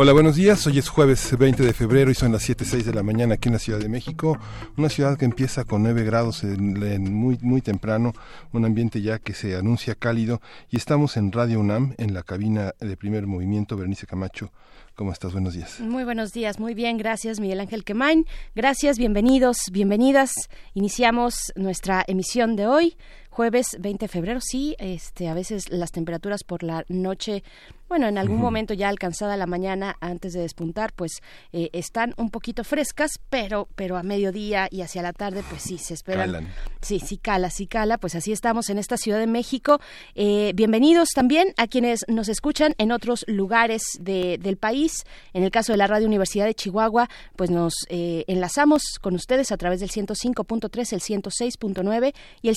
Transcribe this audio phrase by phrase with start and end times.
[0.00, 0.64] Hola, buenos días.
[0.68, 3.54] Hoy es jueves 20 de febrero y son las 7.06 de la mañana aquí en
[3.54, 4.38] la Ciudad de México.
[4.76, 8.12] Una ciudad que empieza con 9 grados en, muy, muy temprano,
[8.52, 10.40] un ambiente ya que se anuncia cálido
[10.70, 13.76] y estamos en Radio UNAM, en la cabina de primer movimiento.
[13.76, 14.52] Bernice Camacho,
[14.94, 15.32] ¿cómo estás?
[15.32, 15.80] Buenos días.
[15.80, 18.24] Muy buenos días, muy bien, gracias Miguel Ángel Quemain.
[18.54, 20.30] Gracias, bienvenidos, bienvenidas.
[20.74, 22.96] Iniciamos nuestra emisión de hoy
[23.38, 27.44] jueves 20 de febrero, sí, este, a veces las temperaturas por la noche
[27.88, 32.28] bueno, en algún momento ya alcanzada la mañana antes de despuntar, pues eh, están un
[32.28, 36.48] poquito frescas, pero pero a mediodía y hacia la tarde, pues sí, se esperan.
[36.82, 39.80] Sí, sí cala, sí cala, pues así estamos en esta Ciudad de México.
[40.14, 45.04] Eh, bienvenidos también a quienes nos escuchan en otros lugares del país.
[45.32, 49.50] En el caso de la Radio Universidad de Chihuahua, pues nos eh, enlazamos con ustedes
[49.50, 52.56] a través del 105.3, el 106.9 y el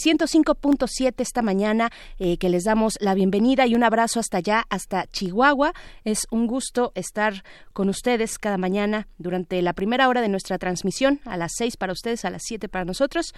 [0.77, 5.73] 105.7 esta mañana, que les damos la bienvenida y un abrazo hasta allá, hasta Chihuahua.
[6.03, 11.19] Es un gusto estar con ustedes cada mañana durante la primera hora de nuestra transmisión,
[11.25, 13.33] a las seis para ustedes, a las siete para nosotros.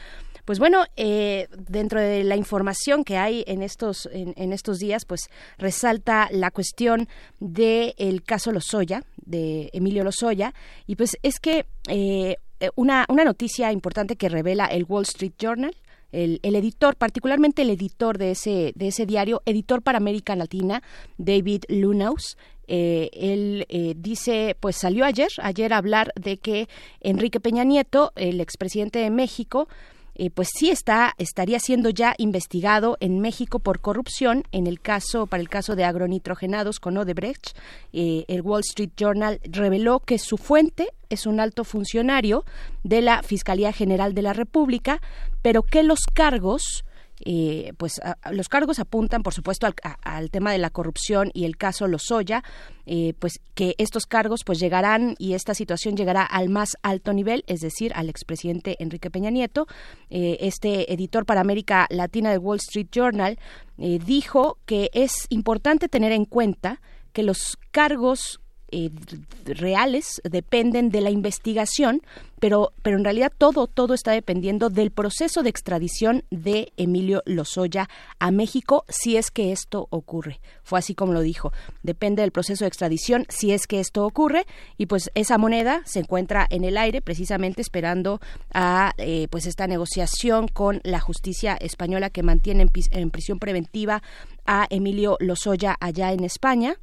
[0.46, 5.30] Pues bueno, eh, dentro de la información que hay en estos, en, estos días, pues
[5.58, 7.08] resalta la cuestión
[7.40, 10.54] del caso Lozoya, de Emilio Lozoya,
[10.86, 12.38] y pues es que eh,
[12.76, 15.76] una, una noticia importante que revela el Wall Street Journal
[16.14, 20.82] el, editor, particularmente el editor de ese, de ese diario, editor para América Latina,
[21.18, 26.70] David Lunaus, eh, él eh, dice, pues salió ayer, ayer a hablar de que
[27.02, 29.68] Enrique Peña Nieto, el expresidente de México,
[30.16, 35.28] eh, pues sí está estaría siendo ya investigado en México por corrupción en el caso
[35.28, 37.58] para el caso de agronitrogenados con Odebrecht.
[37.92, 42.46] Eh, el Wall Street Journal reveló que su fuente es un alto funcionario
[42.84, 45.02] de la Fiscalía General de la República,
[45.42, 46.84] pero que los cargos
[47.26, 48.00] eh, pues
[48.32, 49.68] los cargos apuntan, por supuesto,
[50.02, 52.44] al, tema de la corrupción y el caso Lozoya,
[52.86, 57.44] eh, pues que estos cargos pues llegarán y esta situación llegará al más alto nivel,
[57.48, 59.68] es decir, al expresidente Enrique Peña Nieto.
[60.10, 63.40] Eh, este editor para América Latina del Wall Street Journal
[63.78, 66.80] dijo que es importante tener en cuenta
[67.12, 68.40] que los cargos
[68.74, 68.90] eh,
[69.46, 72.02] reales dependen de la investigación,
[72.40, 77.88] pero, pero en realidad todo, todo está dependiendo del proceso de extradición de Emilio Lozoya
[78.20, 80.42] a México, si es que esto ocurre.
[80.64, 81.54] Fue así como lo dijo.
[81.84, 84.46] Depende del proceso de extradición, si es que esto ocurre,
[84.78, 88.20] y pues esa moneda se encuentra en el aire, precisamente esperando
[88.54, 94.02] a eh, pues esta negociación con la justicia española que mantiene en, en prisión preventiva
[94.46, 96.78] a Emilio Lozoya allá en España.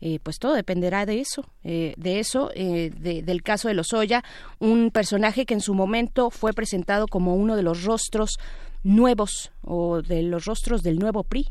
[0.00, 4.22] Eh, pues todo dependerá de eso, eh, de eso, eh, del caso de Lozoya,
[4.58, 8.36] un personaje que en su momento fue presentado como uno de los rostros
[8.82, 11.48] nuevos o de los rostros del nuevo PRI.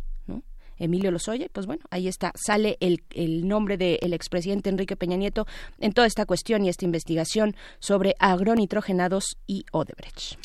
[0.78, 5.48] Emilio Lozoya, pues bueno, ahí está, sale el, el nombre del expresidente Enrique Peña Nieto
[5.80, 10.38] en toda esta cuestión y esta investigación sobre agronitrogenados y Odebrecht.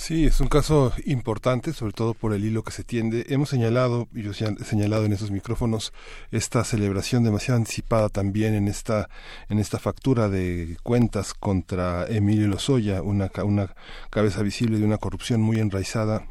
[0.00, 3.26] Sí, es un caso importante, sobre todo por el hilo que se tiende.
[3.28, 5.92] Hemos señalado, y yo he señalado en esos micrófonos,
[6.30, 9.10] esta celebración demasiado anticipada también en esta,
[9.50, 13.74] en esta factura de cuentas contra Emilio Lozoya, una, una
[14.08, 16.26] cabeza visible de una corrupción muy enraizada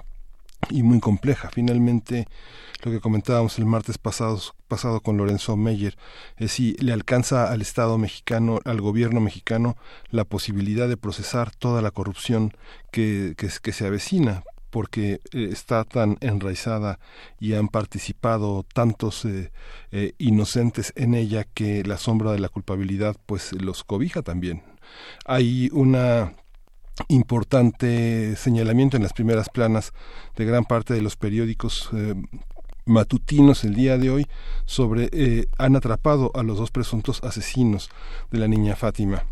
[0.70, 1.50] y muy compleja.
[1.52, 2.28] Finalmente,
[2.84, 5.98] lo que comentábamos el martes pasado, pasado con Lorenzo Meyer,
[6.38, 9.78] es si le alcanza al Estado mexicano, al gobierno mexicano,
[10.10, 12.54] la posibilidad de procesar toda la corrupción
[12.92, 17.00] que, que, se avecina porque eh, está tan enraizada
[17.40, 19.52] y han participado tantos eh,
[19.92, 24.64] eh, inocentes en ella que la sombra de la culpabilidad pues los cobija también.
[25.26, 26.34] Hay una
[27.08, 29.94] importante señalamiento en las primeras planas
[30.36, 32.16] de gran parte de los periódicos eh,
[32.86, 34.28] matutinos el día de hoy
[34.66, 37.90] sobre eh, han atrapado a los dos presuntos asesinos
[38.32, 39.26] de la niña Fátima.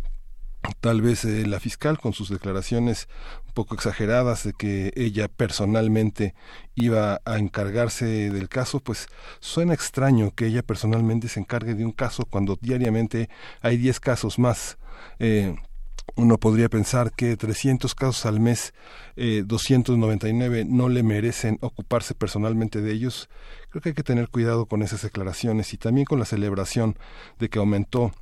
[0.81, 3.07] Tal vez eh, la fiscal, con sus declaraciones
[3.47, 6.35] un poco exageradas de que ella personalmente
[6.75, 9.07] iba a encargarse del caso, pues
[9.39, 13.29] suena extraño que ella personalmente se encargue de un caso cuando diariamente
[13.61, 14.77] hay 10 casos más
[16.15, 18.73] uno podría pensar que 300 casos al mes,
[19.15, 23.29] eh, 299 no le merecen ocuparse personalmente de ellos.
[23.69, 26.97] Creo que hay que tener cuidado con esas declaraciones y también con la celebración
[27.39, 28.13] de que aumentó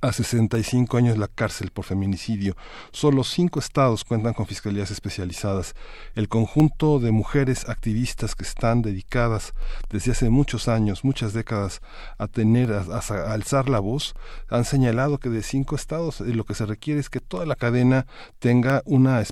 [0.00, 2.56] a 65 años la cárcel por feminicidio.
[2.92, 5.74] Solo cinco estados cuentan con fiscalías especializadas.
[6.14, 9.54] El conjunto de mujeres activistas que están dedicadas
[9.90, 11.80] desde hace muchos años, muchas décadas,
[12.18, 12.98] a tener, a,
[13.32, 14.14] alzar la voz,
[14.48, 17.56] han señalado que de cinco estados eh, lo que se requiere es que toda la
[17.56, 18.06] cadena
[18.38, 19.22] tenga una,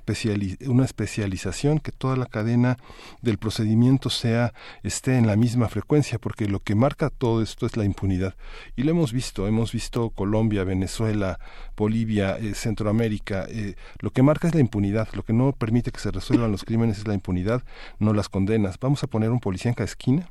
[0.67, 2.79] una especialización, que toda la cadena
[3.21, 7.77] del procedimiento sea esté en la misma frecuencia, porque lo que marca todo esto es
[7.77, 8.35] la impunidad.
[8.77, 11.39] Y lo hemos visto, hemos visto Colombia Venezuela,
[11.77, 16.01] Bolivia, eh, Centroamérica, eh, lo que marca es la impunidad, lo que no permite que
[16.01, 17.63] se resuelvan los crímenes es la impunidad,
[17.99, 18.79] no las condenas.
[18.81, 20.29] Vamos a poner un policía en cada esquina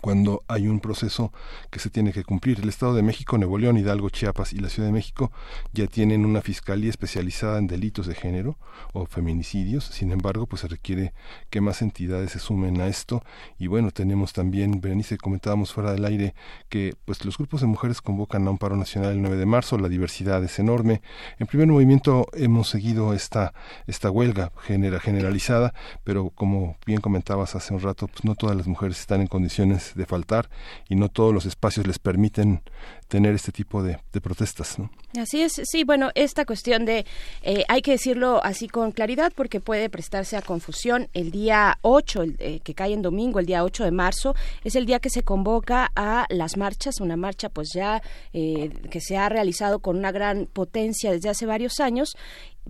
[0.00, 1.32] cuando hay un proceso
[1.70, 2.60] que se tiene que cumplir.
[2.60, 5.30] El Estado de México, Nuevo León, Hidalgo, Chiapas y la Ciudad de México
[5.72, 8.58] ya tienen una fiscalía especializada en delitos de género
[8.92, 9.84] o feminicidios.
[9.84, 11.12] Sin embargo, pues se requiere
[11.50, 13.22] que más entidades se sumen a esto.
[13.58, 16.34] Y bueno, tenemos también, Berenice, comentábamos fuera del aire
[16.68, 19.78] que pues los grupos de mujeres convocan a un paro nacional el 9 de marzo.
[19.78, 21.02] La diversidad es enorme.
[21.38, 23.52] En primer movimiento hemos seguido esta,
[23.86, 25.74] esta huelga genera, generalizada,
[26.04, 29.87] pero como bien comentabas hace un rato, pues no todas las mujeres están en condiciones
[29.94, 30.48] de faltar
[30.88, 32.62] y no todos los espacios les permiten
[33.08, 34.78] tener este tipo de, protestas.
[34.78, 34.90] ¿no?
[35.18, 37.06] Así es, sí, bueno, esta cuestión de,
[37.42, 41.08] eh, hay que decirlo así con claridad porque puede prestarse a confusión.
[41.12, 44.74] El día 8, el, eh, que cae en domingo, el día 8 de marzo, es
[44.74, 48.02] el día que se convoca a las marchas, una marcha pues ya
[48.32, 52.16] eh, que se ha realizado con una gran potencia desde hace varios años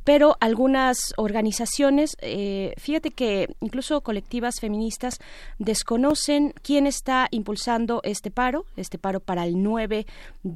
[0.05, 5.19] pero algunas organizaciones, eh, fíjate que incluso colectivas feministas
[5.59, 10.07] desconocen quién está impulsando este paro, este paro para el 9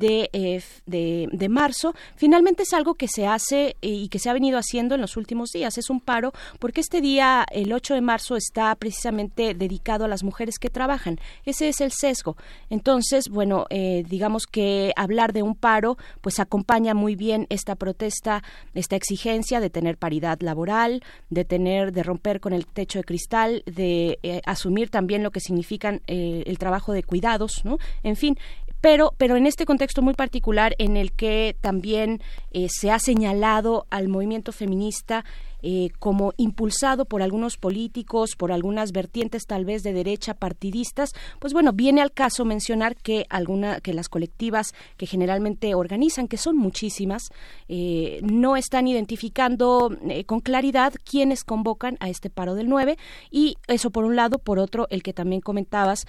[0.01, 1.95] eh, de, de, marzo.
[2.17, 5.51] Finalmente es algo que se hace y que se ha venido haciendo en los últimos
[5.51, 5.79] días.
[5.79, 10.23] Es un paro porque este día, el 8 de marzo, está precisamente dedicado a las
[10.23, 11.19] mujeres que trabajan.
[11.45, 12.37] Ese es el sesgo.
[12.71, 18.43] Entonces, bueno, eh, digamos que hablar de un paro, pues acompaña muy bien esta protesta,
[18.75, 23.63] esta exigencia de tener paridad laboral, de tener, de romper con el techo de cristal,
[23.67, 27.79] de eh, asumir también lo que significan eh, el trabajo de cuidados, ¿no?
[28.03, 28.37] En fin,
[28.83, 32.21] pero, pero en este contexto muy particular en el que también
[32.51, 35.25] eh, se ha señalado al movimiento feminista
[35.63, 41.53] eh, como impulsado por algunos políticos, por algunas vertientes tal vez de derecha partidistas, pues
[41.53, 46.57] bueno, viene al caso mencionar que alguna, que las colectivas que generalmente organizan, que son
[46.57, 47.31] muchísimas,
[47.69, 52.97] eh, no están identificando eh, con claridad quiénes convocan a este paro del 9
[53.31, 56.07] y eso por un lado, por otro, el que también comentabas,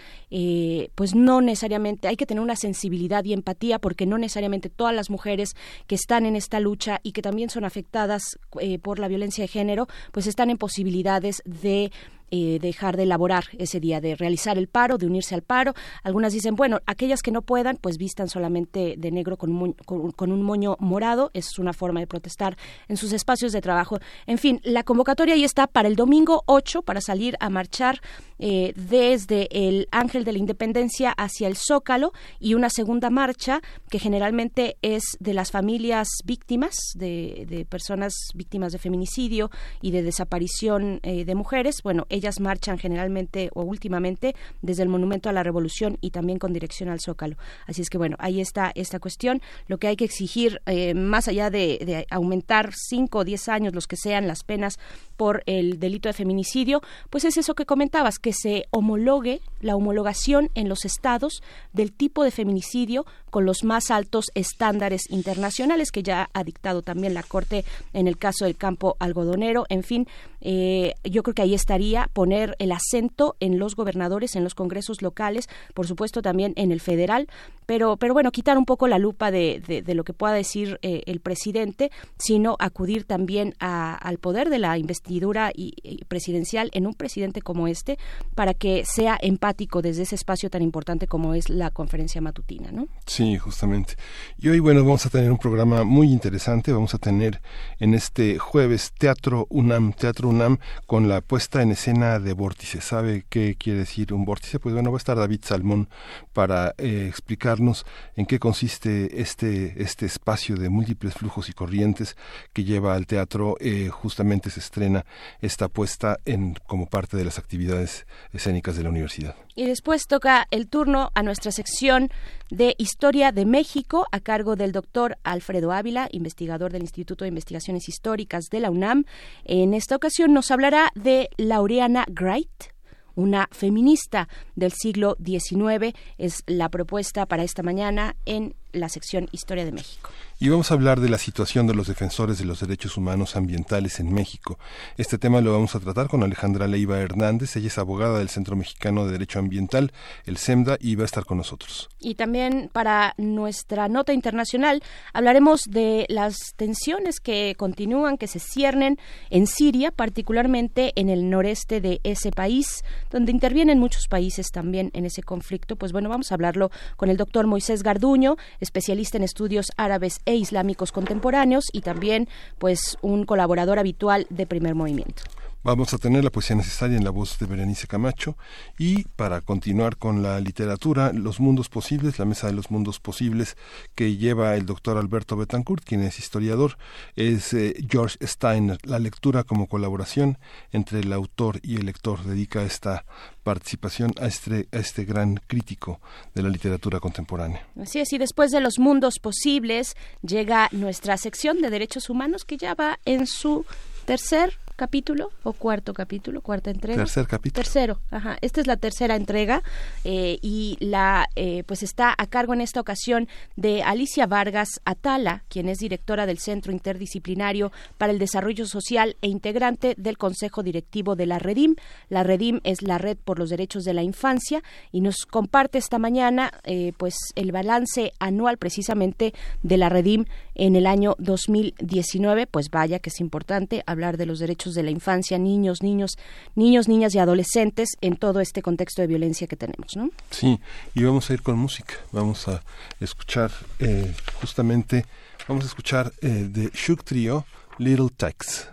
[0.95, 5.09] pues no necesariamente hay que tener una sensibilidad y empatía porque no necesariamente todas las
[5.11, 5.55] mujeres
[5.85, 8.39] que están en esta lucha y que también son afectadas
[8.81, 11.91] por la violencia de género, pues están en posibilidades de
[12.35, 15.75] eh, dejar de elaborar ese día, de realizar el paro, de unirse al paro.
[16.01, 20.31] Algunas dicen, bueno, aquellas que no puedan, pues vistan solamente de negro con un, con,
[20.31, 21.29] un moño morado.
[21.35, 22.57] Es una forma de protestar
[22.87, 23.99] en sus espacios de trabajo.
[24.25, 28.01] En fin, la convocatoria ahí está para el domingo 8 para salir a marchar
[28.39, 33.99] eh, desde el Ángel de la Independencia hacia el Zócalo y una segunda marcha que
[33.99, 39.51] generalmente es de las familias víctimas, de, de personas víctimas de feminicidio
[39.83, 41.83] y de desaparición eh, de mujeres.
[41.83, 46.53] Bueno, ellas marchan generalmente o últimamente desde el Monumento a la Revolución y también con
[46.53, 47.37] dirección al Zócalo.
[47.67, 49.41] Así es que bueno, ahí está esta cuestión.
[49.67, 53.87] Lo que hay que exigir, eh, más allá de, aumentar cinco o diez años, los
[53.87, 54.79] que sean las penas
[55.17, 60.49] por el delito de feminicidio, pues es eso que comentabas, que se homologue la homologación
[60.55, 66.29] en los estados del tipo de feminicidio con los más altos estándares internacionales que ya
[66.33, 69.65] ha dictado también la Corte en el caso del campo algodonero.
[69.69, 70.07] En fin,
[70.39, 75.01] eh, yo creo que ahí estaría poner el acento en los gobernadores, en los congresos
[75.01, 77.27] locales, por supuesto también en el federal,
[77.65, 81.01] pero, pero bueno, quitar un poco la lupa de, de, lo que pueda decir eh,
[81.05, 85.73] el presidente, sino acudir también al poder de la investidura y,
[86.07, 87.97] presidencial en un presidente como este,
[88.35, 92.87] para que sea empático desde ese espacio tan importante como es la conferencia matutina, ¿no?
[93.05, 93.95] Sí, justamente.
[94.37, 96.73] Y hoy, bueno, vamos a tener un programa muy interesante.
[96.73, 97.41] Vamos a tener
[97.79, 102.81] en este jueves Teatro UNAM, Teatro UNAM, con la puesta en escena de Vórtice.
[102.81, 104.59] ¿Sabe qué quiere decir un vórtice?
[104.59, 105.89] Pues bueno, va a estar David Salmón
[106.33, 112.17] para eh, explicarnos en qué consiste este, este espacio de múltiples flujos y corrientes
[112.51, 113.55] que lleva al teatro.
[113.59, 115.05] Eh, justamente se estrena
[115.39, 119.35] esta puesta en, como parte de las actividades escénicas de la universidad.
[119.55, 122.09] Y después toca el turno a nuestra sección
[122.49, 127.87] de historia de México a cargo del doctor Alfredo Ávila, investigador del Instituto de Investigaciones
[127.87, 129.05] Históricas de la UNAM.
[129.43, 132.73] En esta ocasión nos hablará de Laureana Wright,
[133.15, 135.95] una feminista del siglo XIX.
[136.17, 140.09] Es la propuesta para esta mañana en la sección Historia de México.
[140.39, 143.99] Y vamos a hablar de la situación de los defensores de los derechos humanos ambientales
[143.99, 144.59] en México.
[144.97, 147.55] Este tema lo vamos a tratar con Alejandra Leiva Hernández.
[147.55, 149.93] Ella es abogada del Centro Mexicano de Derecho Ambiental,
[150.25, 151.89] el CEMDA, y va a estar con nosotros.
[151.99, 158.97] Y también para nuestra nota internacional hablaremos de las tensiones que continúan, que se ciernen
[159.29, 165.05] en Siria, particularmente en el noreste de ese país, donde intervienen muchos países también en
[165.05, 165.75] ese conflicto.
[165.75, 170.35] Pues bueno, vamos a hablarlo con el doctor Moisés Garduño, especialista en estudios árabes e
[170.35, 172.27] islámicos contemporáneos y también
[172.57, 175.23] pues un colaborador habitual de Primer Movimiento.
[175.65, 178.35] Vamos a tener la poesía necesaria en la voz de Berenice Camacho
[178.77, 183.55] y para continuar con la literatura, Los Mundos Posibles, la Mesa de los Mundos Posibles
[183.95, 186.77] que lleva el doctor Alberto Betancourt, quien es historiador,
[187.15, 188.77] es eh, George Steiner.
[188.83, 190.37] La lectura como colaboración
[190.73, 193.05] entre el autor y el lector dedica esta
[193.43, 196.01] participación a este, a este gran crítico
[196.35, 197.65] de la literatura contemporánea.
[197.81, 202.57] Así es, y después de Los Mundos Posibles llega nuestra sección de derechos humanos que
[202.57, 203.65] ya va en su
[204.05, 207.03] tercer capítulo o cuarto capítulo, cuarta entrega.
[207.03, 207.63] Tercer capítulo.
[207.63, 208.37] Tercero, ajá.
[208.41, 209.63] Esta es la tercera entrega
[210.03, 215.43] eh, y la eh, pues está a cargo en esta ocasión de Alicia Vargas Atala,
[215.49, 221.15] quien es directora del Centro Interdisciplinario para el Desarrollo Social e integrante del Consejo Directivo
[221.15, 221.75] de la Redim.
[222.09, 225.99] La Redim es la Red por los Derechos de la Infancia y nos comparte esta
[225.99, 232.47] mañana eh, pues el balance anual precisamente de la Redim en el año 2019.
[232.47, 236.17] Pues vaya que es importante hablar de los derechos de la infancia, niños, niños,
[236.55, 240.09] niños, niñas y adolescentes en todo este contexto de violencia que tenemos, ¿no?
[240.29, 240.59] Sí,
[240.93, 241.95] y vamos a ir con música.
[242.11, 242.63] Vamos a
[242.99, 245.05] escuchar eh, justamente,
[245.47, 247.45] vamos a escuchar eh, de Shook Trio,
[247.77, 248.69] Little Tex.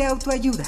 [0.00, 0.64] De autoayuda.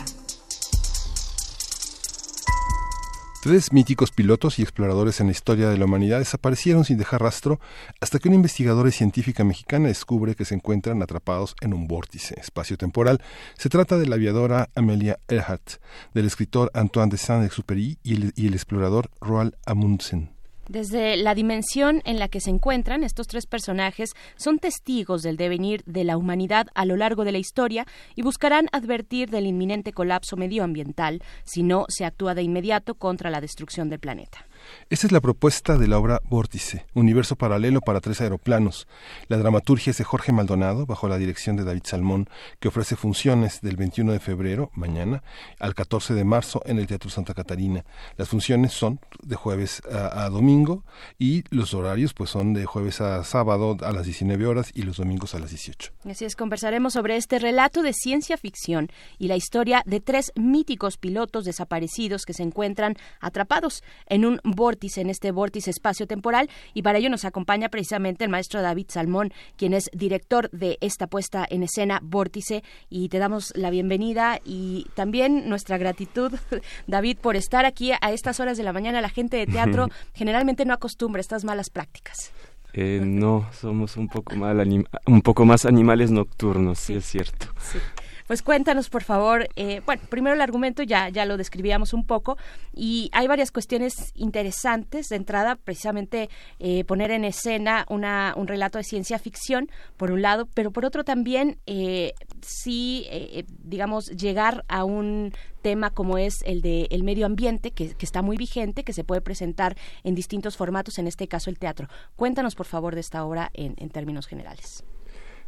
[3.42, 7.58] Tres míticos pilotos y exploradores en la historia de la humanidad desaparecieron sin dejar rastro
[8.00, 12.38] hasta que una investigadora y científica mexicana descubre que se encuentran atrapados en un vórtice
[12.38, 13.22] espacio-temporal.
[13.56, 15.80] Se trata de la aviadora Amelia Earhart,
[16.12, 20.31] del escritor Antoine de Saint-Exupéry y y el explorador Roald Amundsen.
[20.72, 25.82] Desde la dimensión en la que se encuentran, estos tres personajes son testigos del devenir
[25.84, 30.38] de la humanidad a lo largo de la historia y buscarán advertir del inminente colapso
[30.38, 34.46] medioambiental si no se actúa de inmediato contra la destrucción del planeta.
[34.90, 38.86] Esta es la propuesta de la obra Vórtice, universo paralelo para tres aeroplanos.
[39.28, 42.28] La dramaturgia es de Jorge Maldonado, bajo la dirección de David Salmón,
[42.60, 45.22] que ofrece funciones del 21 de febrero, mañana,
[45.58, 47.84] al 14 de marzo en el Teatro Santa Catarina.
[48.16, 50.84] Las funciones son de jueves a, a domingo
[51.18, 54.98] y los horarios pues son de jueves a sábado a las 19 horas y los
[54.98, 55.92] domingos a las 18.
[56.04, 60.96] Así es, conversaremos sobre este relato de ciencia ficción y la historia de tres míticos
[60.96, 64.40] pilotos desaparecidos que se encuentran atrapados en un
[64.72, 69.30] vórtice, en este vórtice espacio-temporal, y para ello nos acompaña precisamente el maestro David Salmón,
[69.56, 74.86] quien es director de esta puesta en escena Vórtice, y te damos la bienvenida y
[74.94, 76.32] también nuestra gratitud,
[76.86, 79.02] David, por estar aquí a estas horas de la mañana.
[79.02, 82.32] La gente de teatro generalmente no acostumbra estas malas prácticas.
[82.72, 87.48] Eh, no, somos un poco, mal un poco más animales nocturnos, sí, es cierto.
[87.60, 87.78] Sí.
[88.26, 89.48] Pues cuéntanos, por favor.
[89.56, 92.36] Eh, bueno, primero el argumento ya, ya lo describíamos un poco
[92.74, 95.08] y hay varias cuestiones interesantes.
[95.08, 100.22] De entrada, precisamente eh, poner en escena una, un relato de ciencia ficción, por un
[100.22, 106.42] lado, pero por otro también eh, sí, eh, digamos, llegar a un tema como es
[106.44, 110.14] el de el medio ambiente, que, que, está muy vigente, que se puede presentar en
[110.14, 111.88] distintos formatos, en este caso el teatro.
[112.16, 114.84] Cuéntanos, por favor, de esta obra en, en términos generales.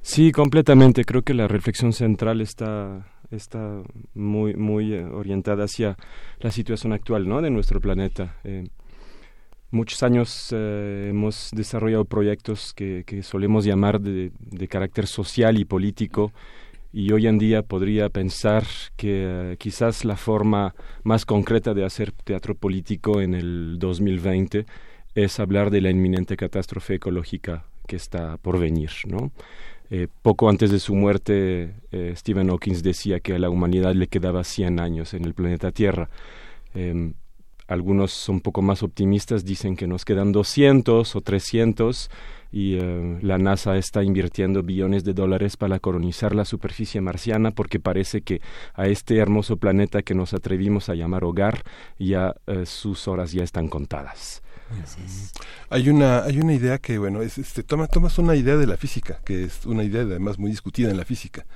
[0.04, 1.06] Sí, completamente.
[1.06, 3.82] Creo que la reflexión central está, está
[4.14, 5.96] muy, muy eh, orientada hacia
[6.40, 7.40] la situación actual ¿no?
[7.40, 8.37] de nuestro planeta.
[8.44, 8.68] Eh,
[9.70, 15.64] muchos años eh, hemos desarrollado proyectos que, que solemos llamar de, de, carácter social y
[15.64, 16.32] político
[16.93, 18.64] y hoy en día podría pensar
[18.99, 24.67] que quizás la forma más concreta de hacer teatro político en el 2020
[25.14, 29.32] es hablar de la inminente catástrofe ecológica que está por venir, ¿no?
[29.90, 34.08] Eh, poco antes de su muerte, eh, Stephen Hawking decía que a la humanidad le
[34.08, 36.08] quedaba 100 años en el planeta Tierra.
[36.75, 37.12] Eh,
[37.66, 42.10] algunos un poco más optimistas dicen que nos quedan 200 o 300
[42.52, 47.80] y uh, la NASA está invirtiendo billones de dólares para colonizar la superficie marciana porque
[47.80, 48.40] parece que
[48.75, 51.64] a este hermoso planeta que nos atrevimos a llamar hogar
[51.99, 54.44] ya uh, sus horas ya están contadas.
[55.70, 58.76] Hay una, hay una idea que, bueno, es, este, toma, tomas una idea de la
[58.76, 61.46] física, que es una idea además muy discutida en la física.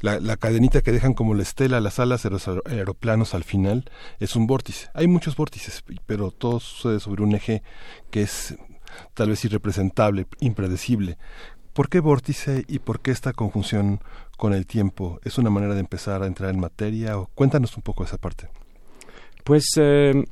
[0.00, 3.90] La, la cadenita que dejan como la estela las alas de los aeroplanos al final
[4.20, 4.88] es un vórtice.
[4.94, 7.62] Hay muchos vórtices, pero todo sucede sobre un eje
[8.10, 8.56] que es
[9.14, 11.18] tal vez irrepresentable, impredecible.
[11.72, 14.00] ¿Por qué vórtice y por qué esta conjunción
[14.36, 15.20] con el tiempo?
[15.24, 17.18] ¿Es una manera de empezar a entrar en materia?
[17.18, 18.48] O cuéntanos un poco esa parte.
[19.42, 20.24] Pues eh,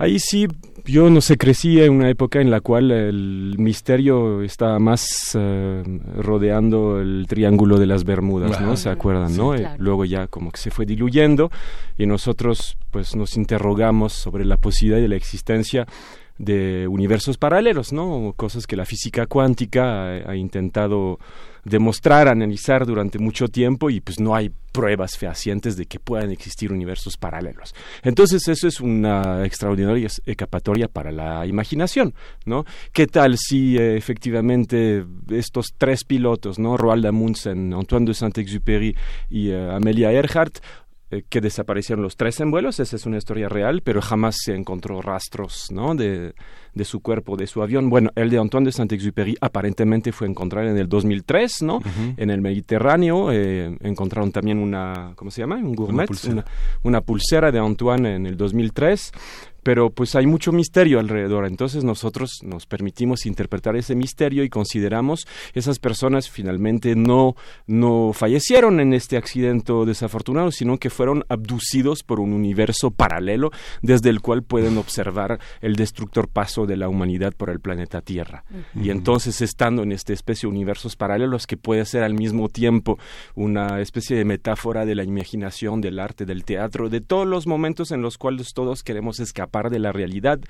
[0.00, 0.48] Ahí sí,
[0.86, 5.82] yo no sé, crecí en una época en la cual el misterio estaba más uh,
[6.22, 8.78] rodeando el triángulo de las Bermudas, ¿no?
[8.78, 9.52] ¿Se acuerdan, sí, no?
[9.52, 9.74] Claro.
[9.76, 11.50] Luego ya como que se fue diluyendo
[11.98, 15.86] y nosotros pues nos interrogamos sobre la posibilidad de la existencia
[16.38, 18.32] de universos paralelos, ¿no?
[18.34, 21.18] Cosas que la física cuántica ha, ha intentado
[21.64, 26.72] demostrar, analizar durante mucho tiempo y pues no hay pruebas fehacientes de que puedan existir
[26.72, 27.74] universos paralelos.
[28.02, 32.64] Entonces eso es una extraordinaria escapatoria para la imaginación, ¿no?
[32.92, 36.76] ¿Qué tal si eh, efectivamente estos tres pilotos, ¿no?
[36.76, 38.96] Roald Amundsen, Antoine de Saint-Exupéry
[39.28, 40.58] y uh, Amelia Earhart
[41.10, 44.54] eh, que desaparecieron los tres en vuelos, esa es una historia real, pero jamás se
[44.54, 45.94] encontró rastros ¿no?
[45.94, 46.34] de,
[46.74, 47.90] de su cuerpo, de su avión.
[47.90, 51.76] Bueno, el de Antoine de Saint-Exupéry aparentemente fue encontrado en el 2003, ¿no?
[51.78, 52.14] Uh -huh.
[52.16, 55.56] En el Mediterráneo eh, encontraron también una, ¿cómo se llama?
[55.56, 56.32] Un gourmet, una pulsera.
[56.32, 56.44] Una,
[56.84, 59.12] una pulsera de Antoine en el 2003
[59.62, 61.46] pero pues hay mucho misterio alrededor.
[61.46, 67.34] Entonces nosotros nos permitimos interpretar ese misterio y consideramos esas personas finalmente no,
[67.66, 73.50] no fallecieron en este accidente desafortunado, sino que fueron abducidos por un universo paralelo
[73.82, 78.44] desde el cual pueden observar el destructor paso de la humanidad por el planeta Tierra.
[78.50, 78.86] Uh -huh.
[78.86, 82.98] Y entonces estando en esta especie de universos paralelos que puede ser al mismo tiempo
[83.34, 87.90] una especie de metáfora de la imaginación, del arte, del teatro, de todos los momentos
[87.92, 90.40] en los cuales todos queremos escapar escapar de la realidad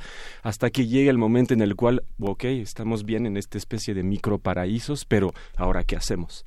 [0.42, 4.02] hasta que llegue el momento en el cual, ok, estamos bien en esta especie de
[4.02, 6.44] microparaísos, pero ahora qué hacemos?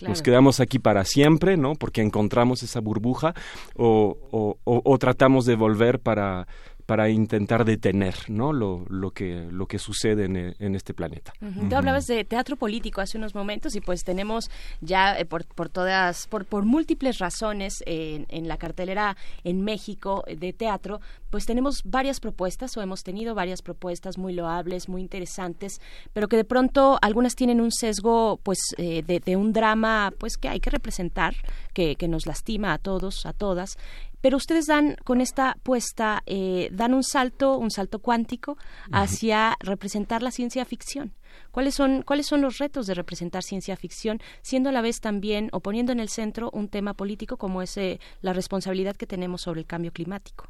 [0.00, 1.74] Nos quedamos aquí para siempre, ¿no?
[1.74, 3.34] Porque encontramos esa burbuja
[3.76, 4.16] o,
[4.64, 6.46] o tratamos de volver para
[6.86, 8.52] para intentar detener ¿no?
[8.52, 11.32] lo, lo, que, lo que sucede en, en este planeta.
[11.40, 15.68] Tú hablabas de teatro político hace unos momentos y pues tenemos ya eh, por, por,
[15.68, 21.82] todas, por, por múltiples razones en, en la cartelera en México de teatro, pues tenemos
[21.84, 25.80] varias propuestas o hemos tenido varias propuestas muy loables, muy interesantes,
[26.12, 30.36] pero que de pronto algunas tienen un sesgo pues eh, de, de, un drama pues
[30.36, 31.34] que hay que representar,
[31.72, 33.78] que, que nos lastima a todos, a todas
[34.22, 38.56] pero ustedes dan con esta puesta eh, dan un salto un salto cuántico
[38.90, 41.12] hacia representar la ciencia ficción.
[41.50, 45.50] Cuáles son cuáles son los retos de representar ciencia ficción siendo a la vez también
[45.52, 49.42] o poniendo en el centro un tema político como es eh, la responsabilidad que tenemos
[49.42, 50.48] sobre el cambio climático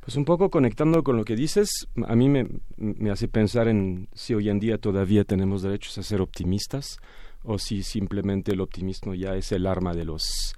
[0.00, 2.46] pues un poco conectando con lo que dices, a mí me,
[2.78, 6.98] me hace pensar en si hoy en día todavía tenemos derechos a ser optimistas
[7.42, 10.54] o si simplemente el optimismo ya es el arma de los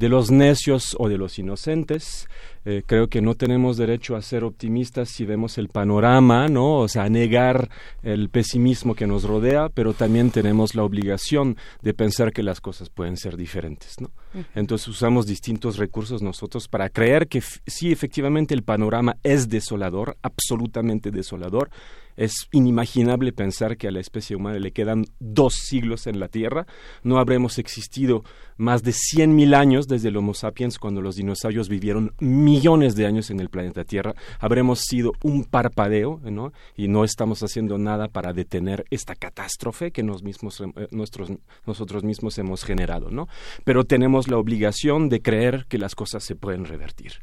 [0.00, 2.26] de los necios o de los inocentes.
[2.64, 6.78] Eh, creo que no tenemos derecho a ser optimistas si vemos el panorama, ¿no?
[6.78, 7.68] O sea, a negar
[8.02, 12.88] el pesimismo que nos rodea, pero también tenemos la obligación de pensar que las cosas
[12.88, 14.10] pueden ser diferentes, ¿no?
[14.54, 21.10] Entonces usamos distintos recursos nosotros para creer que sí, efectivamente el panorama es desolador, absolutamente
[21.10, 21.68] desolador,
[22.20, 26.66] es inimaginable pensar que a la especie humana le quedan dos siglos en la Tierra.
[27.02, 28.24] No habremos existido
[28.60, 33.06] más de cien mil años desde el Homo sapiens cuando los dinosaurios vivieron millones de
[33.06, 34.14] años en el planeta Tierra.
[34.38, 36.52] Habremos sido un parpadeo, ¿no?
[36.76, 41.32] Y no estamos haciendo nada para detener esta catástrofe que nos mismos, eh, nuestros,
[41.66, 43.28] nosotros mismos hemos generado, ¿no?
[43.64, 47.14] Pero tenemos la obligación de creer que las cosas se pueden revertir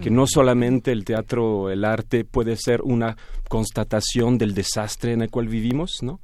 [0.00, 3.16] que no solamente el teatro, el arte puede ser una
[3.48, 6.20] constatación del desastre en el cual vivimos, ¿no?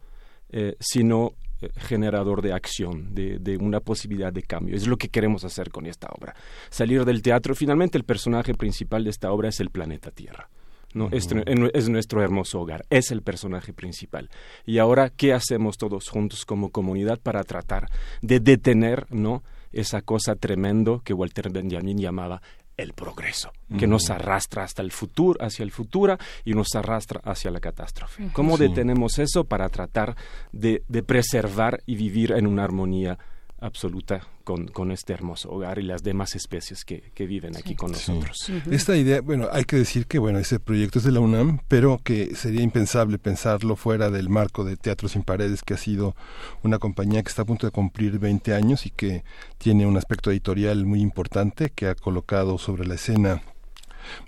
[0.51, 1.35] Eh, sino
[1.77, 4.77] generador de acción, de, de, una posibilidad de cambio.
[4.77, 6.35] Es lo que queremos hacer con esta obra.
[6.71, 7.55] Salir del teatro.
[7.55, 10.49] Finalmente, el personaje principal de esta obra es el planeta Tierra.
[10.95, 11.09] ¿no?
[11.13, 11.29] es,
[11.75, 14.29] es, nuestro hermoso hogar, es el personaje principal.
[14.67, 17.89] Y ahora, ¿qué hacemos todos juntos como comunidad para tratar
[18.23, 19.43] de detener ¿no?
[19.73, 22.43] esa cosa tremendo que Walter Benjamin llamaba
[22.83, 27.51] el progreso, que nos arrastra hasta el futuro, hacia el futuro y nos arrastra hacia
[27.51, 28.31] la catástrofe.
[28.33, 30.17] ¿Cómo detenemos eso para tratar
[30.53, 33.19] de, de preservar y vivir en una armonía
[33.61, 37.93] absoluta con, con, este hermoso hogar y las demás especies que, que viven aquí con
[37.93, 38.51] nosotros.
[38.71, 42.01] Esta idea, bueno, hay que decir que bueno, ese proyecto es de la UNAM, pero
[42.03, 46.17] que sería impensable pensarlo fuera del marco de Teatro Sin Paredes, que ha sido
[46.63, 49.25] una compañía que está a punto de cumplir 20 años y que
[49.59, 53.43] tiene un aspecto editorial muy importante, que ha colocado sobre la escena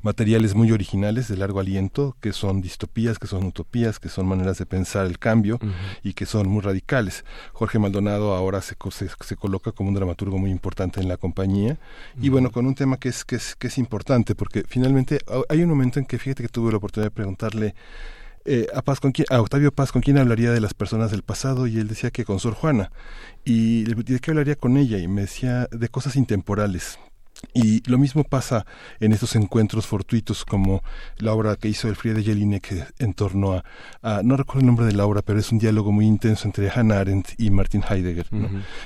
[0.03, 4.59] materiales muy originales de largo aliento, que son distopías, que son utopías, que son maneras
[4.59, 5.59] de pensar el cambio
[6.03, 7.25] y que son muy radicales.
[7.53, 11.79] Jorge Maldonado ahora se, se, coloca como un dramaturgo muy importante en la compañía.
[12.21, 15.18] Y bueno, con un tema que es, que es, que es importante, porque finalmente
[15.49, 17.75] hay un momento en que fíjate que tuve la oportunidad de preguntarle
[18.45, 21.23] eh, a, Paz, ¿con quién, a Octavio Paz con quién hablaría de las personas del
[21.23, 22.90] pasado y él decía que con Sor Juana.
[23.45, 26.99] Y de qué hablaría con ella y me decía de cosas intemporales
[27.55, 28.64] y lo mismo pasa
[29.00, 30.83] en estos encuentros fortuitos como
[31.18, 33.62] la obra que hizo el de Jelinek en torno
[34.02, 36.70] a, no recuerdo el nombre de la obra, pero es un diálogo muy intenso entre
[36.70, 38.26] Hannah Arendt y Martin Heidegger.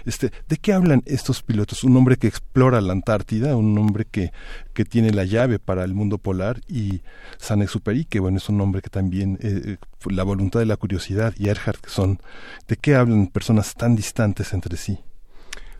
[0.04, 1.84] este, ¿De qué hablan estos pilotos?
[1.84, 4.32] Un hombre que explora la Antártida, un hombre que,
[4.72, 7.02] que tiene la llave para el mundo polar y
[7.38, 9.76] Saint-Exupéry, que bueno, es un hombre que también eh, eh,
[10.10, 12.20] la voluntad de la curiosidad y Erhard, que son,
[12.66, 14.98] ¿de qué hablan personas tan distantes entre sí?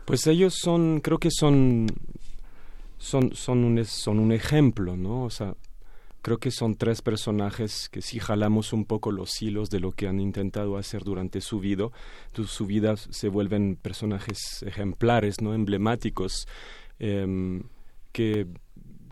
[0.05, 1.87] Pues ellos son, creo que son
[2.97, 5.23] son, son, un, son un ejemplo, ¿no?
[5.23, 5.55] O sea,
[6.21, 10.07] creo que son tres personajes que si jalamos un poco los hilos de lo que
[10.07, 11.89] han intentado hacer durante su vida,
[12.33, 15.53] su vida se vuelven personajes ejemplares, ¿no?
[15.53, 16.47] Emblemáticos,
[16.99, 17.61] eh,
[18.11, 18.47] que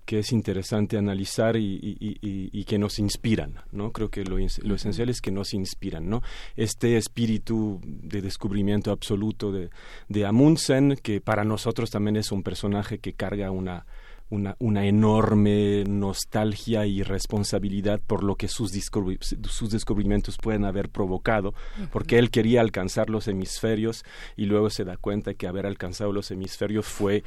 [0.05, 3.91] que es interesante analizar y, y, que nos inspiran, ¿no?
[3.91, 6.21] Creo que lo, lo, esencial es que nos inspiran, ¿no?
[6.55, 9.69] Este espíritu de descubrimiento absoluto de,
[10.07, 13.85] de Amundsen, que para nosotros también es un personaje que carga una,
[14.29, 21.53] una, una, enorme nostalgia y responsabilidad por lo que sus, sus descubrimientos pueden haber provocado,
[21.91, 24.03] porque él quería alcanzar los hemisferios
[24.35, 27.23] y luego se da cuenta que haber alcanzado los hemisferios fue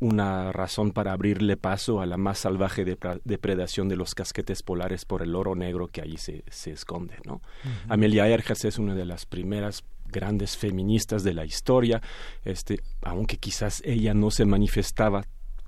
[0.00, 2.84] una razón para abrirle paso a la más salvaje
[3.24, 7.16] depredación de los casquetes polares por el oro negro que allí se, se esconde.
[7.26, 7.42] ¿no?
[7.88, 12.02] Amelia Earhart es una de las primeras grandes feministas de la historia,
[12.44, 15.24] este, aunque quizás ella no se manifestaba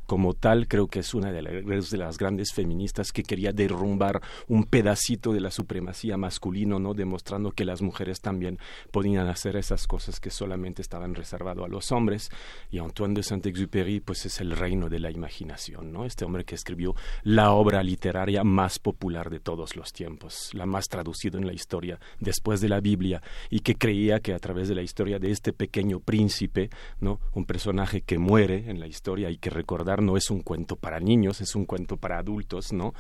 [0.07, 5.33] como tal, creo que es una de, las grandes feministas que quería derrumbar un pedacito
[5.33, 6.95] de la supremacía masculino, ¿no?
[6.95, 8.59] Demostrando que las mujeres también
[8.91, 12.31] podían hacer esas cosas que solamente estaban reservadas a los hombres.
[12.71, 16.05] Y Antoine de Saint-Exupéry, pues es el reino de la imaginación, ¿no?
[16.05, 20.89] Este hombre que escribió la obra literaria más popular de todos los tiempos, la más
[20.89, 24.75] traducida en la historia después de la Biblia, y que creía que a través de
[24.75, 27.21] la historia de este pequeño príncipe, ¿no?
[27.33, 29.51] Un personaje que muere en la historia y que
[29.93, 32.95] recordar no es un cuento para niños, es un cuento para adultos, ¿no?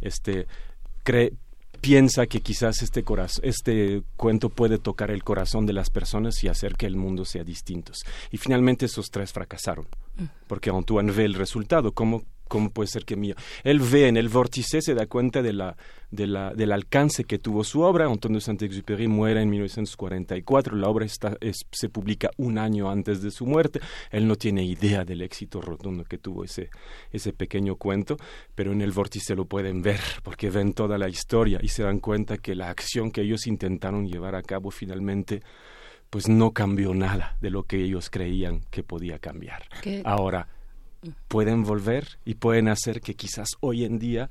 [0.00, 0.46] Este
[1.02, 1.32] cree,
[1.80, 3.04] piensa que quizás este,
[3.42, 7.44] este cuento puede tocar el corazón de las personas y hacer que el mundo sea
[7.44, 7.92] distinto.
[8.30, 10.24] Y finalmente esos tres fracasaron, mm.
[10.46, 12.22] porque Antoine ve el resultado, cómo
[12.54, 13.34] ¿Cómo puede ser que mío?
[13.64, 15.76] Él ve en el vórtice, se da cuenta de la,
[16.12, 18.06] de la, del alcance que tuvo su obra.
[18.06, 20.76] Antonio Saint-Exupéry muere en 1944.
[20.76, 21.36] La obra está,
[21.72, 23.80] se publica un año antes de su muerte.
[24.12, 26.70] Él no tiene idea del éxito rotundo que tuvo ese,
[27.10, 28.18] ese pequeño cuento,
[28.54, 31.98] pero en el vórtice lo pueden ver porque ven toda la historia y se dan
[31.98, 35.42] cuenta que la acción que ellos intentaron llevar a cabo finalmente
[36.08, 39.64] pues no cambió nada de lo que ellos creían que podía cambiar.
[40.04, 40.46] Ahora,
[41.28, 44.30] pueden volver y pueden hacer que quizás hoy en día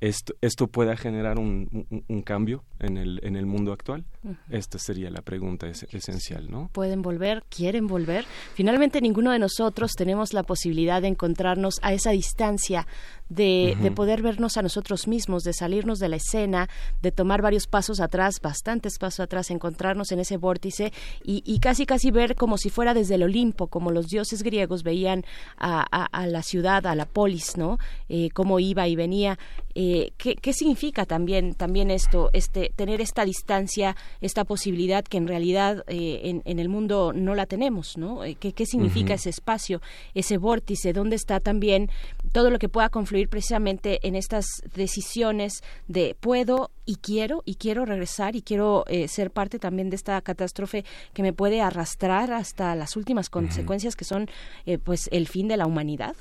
[0.00, 4.04] esto, esto pueda generar un, un, cambio en el, en el mundo actual?
[4.50, 6.70] Esta sería la pregunta esencial, ¿no?
[6.72, 7.42] ¿Pueden volver?
[7.48, 8.24] ¿Quieren volver?
[8.54, 12.86] Finalmente, ninguno de nosotros tenemos la posibilidad de encontrarnos a esa distancia
[13.28, 16.68] de, de, poder vernos a nosotros mismos, de salirnos de la escena,
[17.02, 21.84] de tomar varios pasos atrás, bastantes pasos atrás, encontrarnos en ese vórtice y, y casi
[21.84, 25.24] casi ver como si fuera desde el Olimpo, como los dioses griegos veían
[25.58, 27.78] a, a, la ciudad, a la polis, ¿no?
[28.08, 29.38] Eh, cómo iba y venía.
[29.80, 35.28] Eh, ¿qué, ¿qué, significa también, también esto, este, tener esta distancia, esta posibilidad que en
[35.28, 38.22] realidad eh, en, en, el mundo no la tenemos, ¿no?
[38.40, 39.80] ¿Qué, qué significa ese espacio,
[40.14, 40.92] ese vórtice?
[40.92, 41.90] ¿Dónde está también
[42.32, 47.84] todo lo que pueda confluir precisamente en estas decisiones de puedo y quiero y quiero
[47.84, 52.74] regresar y quiero eh, ser parte también de esta catástrofe que me puede arrastrar hasta
[52.74, 54.28] las últimas consecuencias que son
[54.66, 56.16] eh, pues el fin de la humanidad.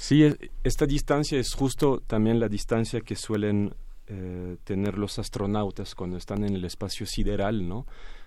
[0.00, 0.32] Sí,
[0.62, 3.74] esta distancia es justo también la distancia que suelen
[4.06, 7.84] eh, tener los astronautas cuando están en el espacio sideral, ¿no?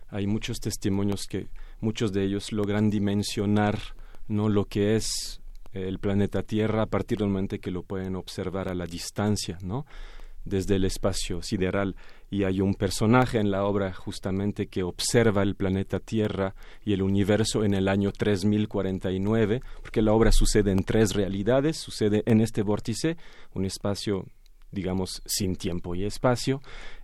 [0.10, 1.48] Hay muchos testimonios que
[1.80, 3.80] muchos de ellos logran dimensionar
[4.28, 5.40] no lo que es
[5.72, 9.86] el planeta Tierra a partir del momento que lo pueden observar a la distancia, ¿no?
[10.44, 11.96] Desde el espacio sideral.
[12.30, 17.02] Y hay un personaje en la obra justamente que observa el planeta Tierra y el
[17.02, 22.64] universo en el año 3049, porque la obra sucede en tres realidades, sucede en este
[22.64, 23.18] vórtice,
[23.54, 24.26] un espacio
[24.72, 26.62] digamos, sin tiempo y espacio,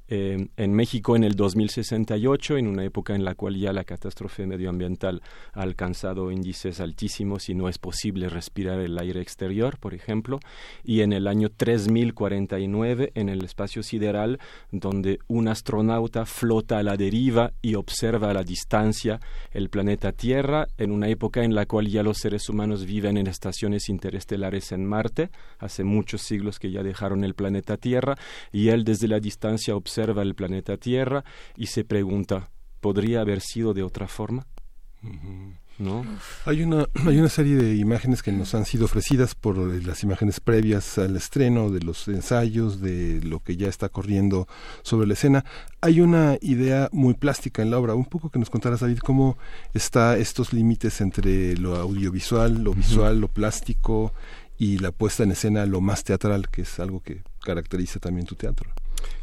[0.10, 4.48] eh, en México en el 2068, en una época en la cual ya la catástrofe
[4.48, 10.40] medioambiental ha alcanzado índices altísimos y no es posible respirar el aire exterior, por ejemplo,
[10.86, 14.40] y en el año 3049 en el espacio sideral,
[14.72, 19.20] donde un astronauta flota a la deriva y observa a la distancia
[19.52, 23.28] el planeta Tierra, en una época en la cual ya los seres humanos viven en
[23.28, 28.16] estaciones interestelares en Marte, hace muchos siglos que ya dejaron el planeta Tierra,
[28.54, 31.24] y él desde la distancia observa observa el planeta Tierra
[31.56, 34.46] y se pregunta, ¿podría haber sido de otra forma?
[35.80, 36.06] ¿No?
[36.46, 40.40] Hay una, hay una serie de imágenes que nos han sido ofrecidas por las imágenes
[40.40, 44.48] previas al estreno, de los ensayos, de lo que ya está corriendo
[44.84, 45.46] sobre la escena.
[45.82, 47.96] Hay una idea muy plástica en la obra.
[47.96, 49.38] Un poco que nos contaras, David, cómo
[49.74, 54.14] está estos límites entre lo audiovisual, lo visual, lo plástico
[54.60, 58.36] y la puesta en escena, lo más teatral, que es algo que caracteriza también tu
[58.36, 58.70] teatro.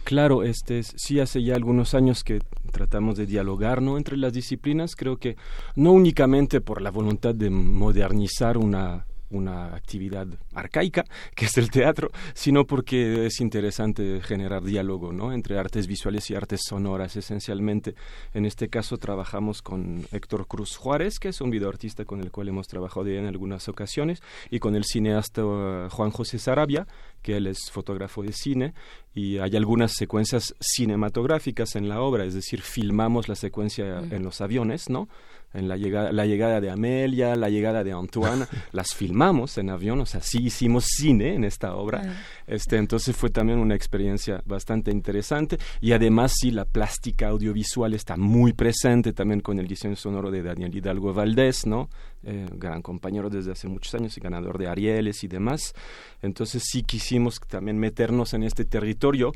[0.04, 2.40] Claro, este sí hace ya algunos años que
[2.72, 3.96] tratamos de dialogar ¿no?
[3.96, 5.36] entre las disciplinas, creo que
[5.76, 12.10] no únicamente por la voluntad de modernizar una una actividad arcaica, que es el teatro,
[12.34, 15.32] sino porque es interesante generar diálogo ¿no?
[15.32, 17.94] entre artes visuales y artes sonoras, esencialmente.
[18.32, 22.48] En este caso trabajamos con Héctor Cruz Juárez, que es un videoartista con el cual
[22.48, 26.86] hemos trabajado en algunas ocasiones, y con el cineasta uh, Juan José Sarabia,
[27.22, 28.74] que él es fotógrafo de cine,
[29.14, 34.40] y hay algunas secuencias cinematográficas en la obra, es decir, filmamos la secuencia en los
[34.40, 35.08] aviones, ¿no?
[35.54, 40.00] En la llegada, la llegada de Amelia, la llegada de Antoine, las filmamos en avión,
[40.00, 42.02] o sea, sí hicimos cine en esta obra.
[42.46, 48.16] Este, entonces fue también una experiencia bastante interesante y además sí la plástica audiovisual está
[48.16, 51.88] muy presente también con el diseño sonoro de Daniel Hidalgo Valdés, ¿no?
[52.24, 55.74] Eh, gran compañero desde hace muchos años y ganador de Arieles y demás.
[56.22, 59.32] Entonces sí quisimos también meternos en este territorio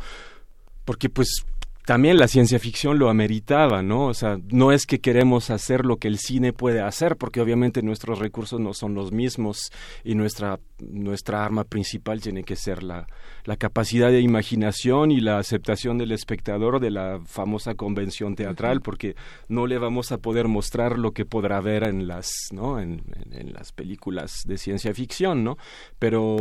[0.85, 1.45] porque pues
[1.89, 4.09] también la ciencia ficción lo ameritaba, ¿no?
[4.09, 7.81] O sea, no es que queremos hacer lo que el cine puede hacer, porque obviamente
[7.81, 9.73] nuestros recursos no son los mismos
[10.05, 13.07] y nuestra, nuestra arma principal tiene que ser la,
[13.45, 19.17] la capacidad de imaginación y la aceptación del espectador de la famosa convención teatral, porque
[19.49, 22.81] no le vamos a poder mostrar lo que podrá ver en las, ¿no?
[22.81, 25.57] en, en las películas de ciencia ficción, ¿no?
[25.99, 26.37] Pero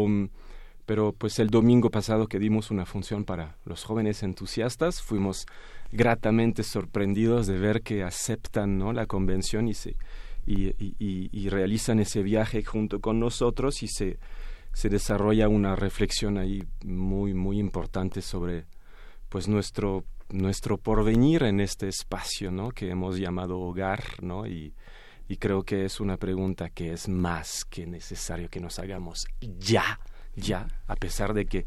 [0.88, 5.46] pero pues el domingo pasado que dimos una función para los jóvenes entusiastas, fuimos
[5.92, 8.94] gratamente sorprendidos de ver que aceptan ¿no?
[8.94, 9.98] la convención y, se,
[10.46, 14.18] y, y, realizan ese viaje junto con nosotros y se,
[14.72, 18.66] se desarrolla una reflexión ahí muy, muy importante sobre
[19.28, 22.70] pues nuestro, nuestro porvenir en este espacio ¿no?
[22.70, 24.48] que hemos llamado hogar ¿no?
[24.48, 24.74] y,
[25.28, 30.00] y creo que es una pregunta que es más que necesario que nos hagamos ya
[30.38, 31.66] ya, a pesar de que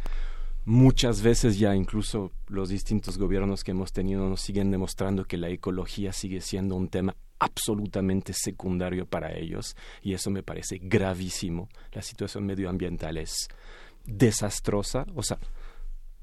[0.65, 5.49] muchas veces ya incluso los distintos gobiernos que hemos tenido nos siguen demostrando que la
[5.49, 11.69] ecología sigue siendo un tema absolutamente secundario para ellos y eso me parece gravísimo.
[11.93, 13.49] La situación medioambiental es
[14.07, 15.39] desastrosa, o sea,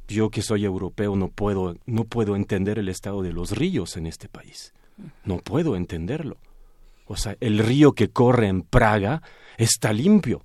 [0.07, 4.07] yo que soy europeo no puedo no puedo entender el estado de los ríos en
[4.07, 4.73] este país.
[5.25, 6.37] No puedo entenderlo.
[7.07, 9.21] O sea, el río que corre en Praga
[9.57, 10.43] está limpio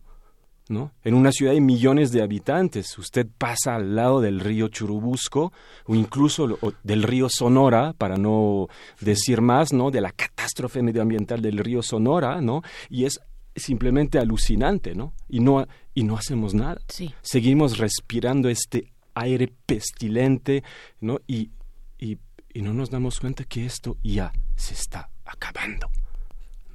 [0.72, 0.92] ¿no?
[1.04, 5.52] En una ciudad de millones de habitantes, usted pasa al lado del río Churubusco
[5.86, 8.68] o incluso del río Sonora, para no
[9.00, 9.90] decir más, ¿no?
[9.90, 12.62] De la catástrofe medioambiental del río Sonora, ¿no?
[12.88, 13.20] Y es
[13.54, 15.12] simplemente alucinante, ¿no?
[15.28, 16.80] Y no, y no hacemos nada.
[17.20, 20.64] Seguimos respirando este aire pestilente,
[21.00, 21.20] ¿no?
[21.26, 21.50] Y,
[21.98, 22.18] y,
[22.52, 25.88] y no nos damos cuenta que esto ya se está acabando.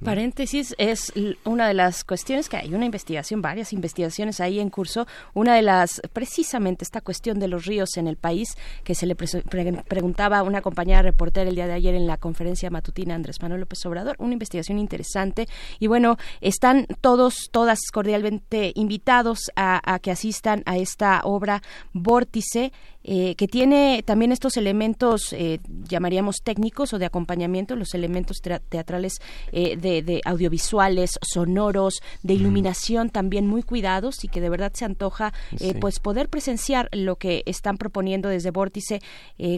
[0.04, 1.12] Paréntesis es
[1.44, 5.06] una de las cuestiones que hay una investigación, varias investigaciones ahí en curso.
[5.34, 9.16] Una de las, precisamente esta cuestión de los ríos en el país, que se le
[9.16, 13.62] preguntaba a una compañera reportera el día de ayer en la conferencia matutina Andrés Manuel
[13.62, 14.14] López Obrador.
[14.18, 15.48] Una investigación interesante.
[15.80, 22.72] Y bueno, están todos, todas cordialmente invitados a, que asistan a esta obra Vórtice
[23.04, 29.20] eh, que tiene también estos elementos, eh, llamaríamos técnicos o de acompañamiento, los elementos teatrales
[29.52, 35.32] eh, de, audiovisuales, sonoros, de iluminación también muy cuidados y que de verdad se antoja
[35.80, 39.00] pues poder presenciar lo que están proponiendo desde Vórtice.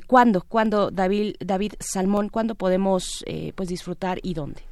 [0.07, 0.44] ¿Cuándo?
[0.46, 2.29] ¿Cuándo, David, David Salmón?
[2.29, 3.24] ¿Cuándo podemos
[3.55, 4.69] pues disfrutar y dónde?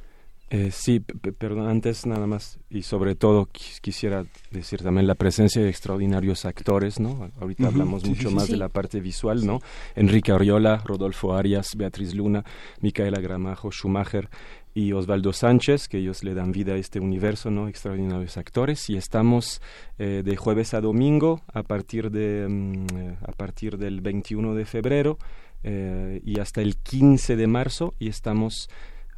[0.51, 3.47] Eh, sí, perdón, antes nada más y sobre todo
[3.81, 7.29] quisiera decir también la presencia de extraordinarios actores, ¿no?
[7.39, 9.59] Ahorita hablamos mucho más de la parte visual, ¿no?
[9.95, 12.43] Enrique Oriola, Rodolfo Arias, Beatriz Luna,
[12.81, 14.27] Micaela Gramajo, Schumacher
[14.73, 17.67] y Osvaldo Sánchez, que ellos le dan vida a este universo, ¿no?
[17.67, 19.61] Extraordinarios actores y estamos
[19.99, 24.65] eh, de jueves a domingo a partir de mm, eh, a partir del 21 de
[24.65, 25.19] febrero
[25.61, 28.69] y hasta el 15 de marzo y estamos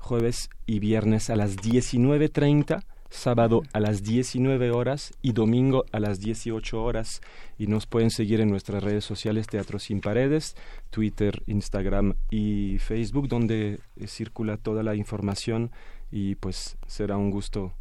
[0.02, 6.20] jueves y viernes a las 19.30, sábado a las 19 horas y domingo a las
[6.20, 7.22] 18 horas.
[7.58, 10.56] Y nos pueden seguir en nuestras redes sociales Teatro Sin Paredes,
[10.90, 15.72] Twitter, Instagram y Facebook, donde circula toda la información
[16.12, 17.74] y pues será un gusto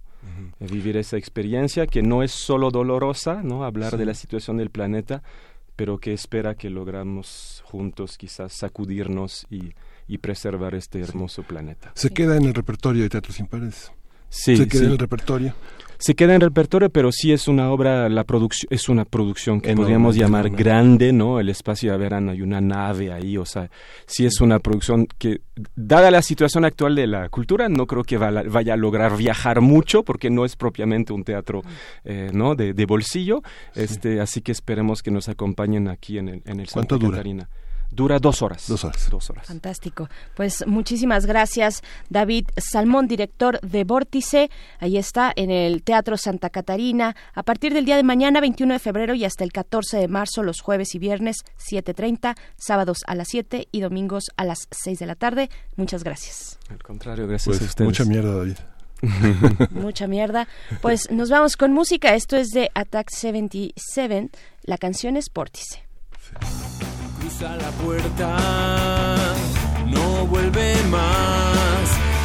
[0.59, 3.64] vivir esa experiencia que no es solo dolorosa, ¿no?
[3.64, 5.22] Hablar de la situación del planeta,
[5.76, 9.72] pero que espera que logramos juntos quizás sacudirnos y
[10.10, 11.92] y preservar este hermoso planeta.
[11.94, 13.92] Se queda en el repertorio de Teatro Sin Paredes.
[14.28, 15.54] Sí, se queda en el repertorio.
[15.98, 19.60] Se queda en el repertorio, pero sí es una obra, la producción es una producción
[19.60, 21.38] que podríamos llamar grande, ¿no?
[21.38, 23.70] El espacio de verano hay una nave ahí, o sea,
[24.06, 25.42] sí es una producción que,
[25.76, 30.02] dada la situación actual de la cultura, no creo que vaya a lograr viajar mucho,
[30.02, 31.62] porque no es propiamente un teatro,
[32.04, 32.54] eh, ¿no?
[32.54, 33.42] De, bolsillo,
[33.74, 37.50] este, así que esperemos que nos acompañen aquí en el, en el Santa Catarina.
[37.90, 38.66] Dura dos horas.
[38.68, 39.09] Dos horas.
[39.11, 39.46] Dos horas.
[39.46, 40.09] Fantástico.
[40.35, 44.50] Pues muchísimas gracias, David Salmón, director de Vórtice.
[44.79, 48.79] Ahí está, en el Teatro Santa Catarina, a partir del día de mañana, 21 de
[48.79, 53.29] febrero, y hasta el 14 de marzo, los jueves y viernes, 7.30, sábados a las
[53.29, 55.50] 7 y domingos a las 6 de la tarde.
[55.76, 56.59] Muchas gracias.
[56.68, 57.88] Al contrario, gracias pues, a ustedes.
[57.88, 58.57] Mucha mierda, David.
[59.70, 60.46] Mucha mierda.
[60.81, 62.14] Pues nos vamos con música.
[62.14, 64.31] Esto es de Attack 77.
[64.62, 65.83] La canción es Vórtice
[67.40, 68.37] cruza la puerta,
[69.87, 71.85] no vuelve más,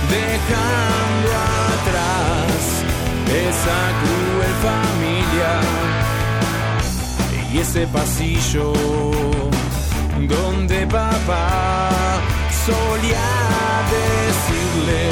[0.09, 1.29] dejando
[1.73, 2.83] atrás
[3.29, 5.53] esa cruel familia
[7.53, 8.73] y ese pasillo
[10.27, 11.89] donde papá
[12.65, 13.27] solía
[13.95, 15.09] decirle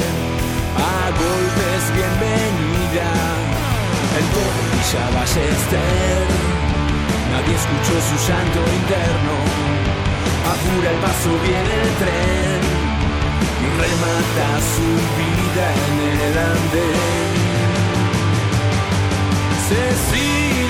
[0.78, 3.10] a golpes bienvenida.
[4.20, 4.74] El pobre
[5.16, 6.28] Ballester,
[7.32, 9.73] nadie escuchó su llanto interno
[10.54, 12.62] apura el paso, viene el tren
[13.64, 14.90] y remata su
[15.20, 15.96] vida en
[16.28, 17.34] el andén.
[19.68, 20.63] Cecilia, ¿dónde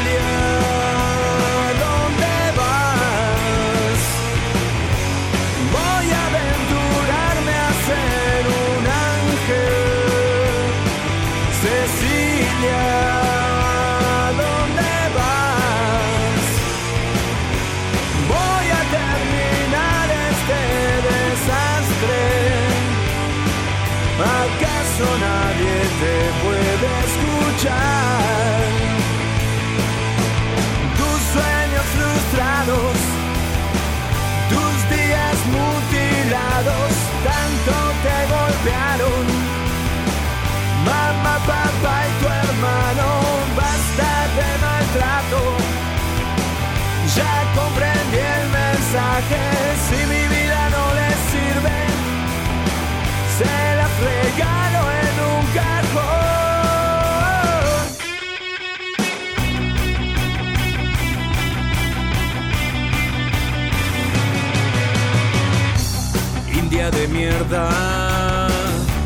[66.74, 67.70] India de mierda,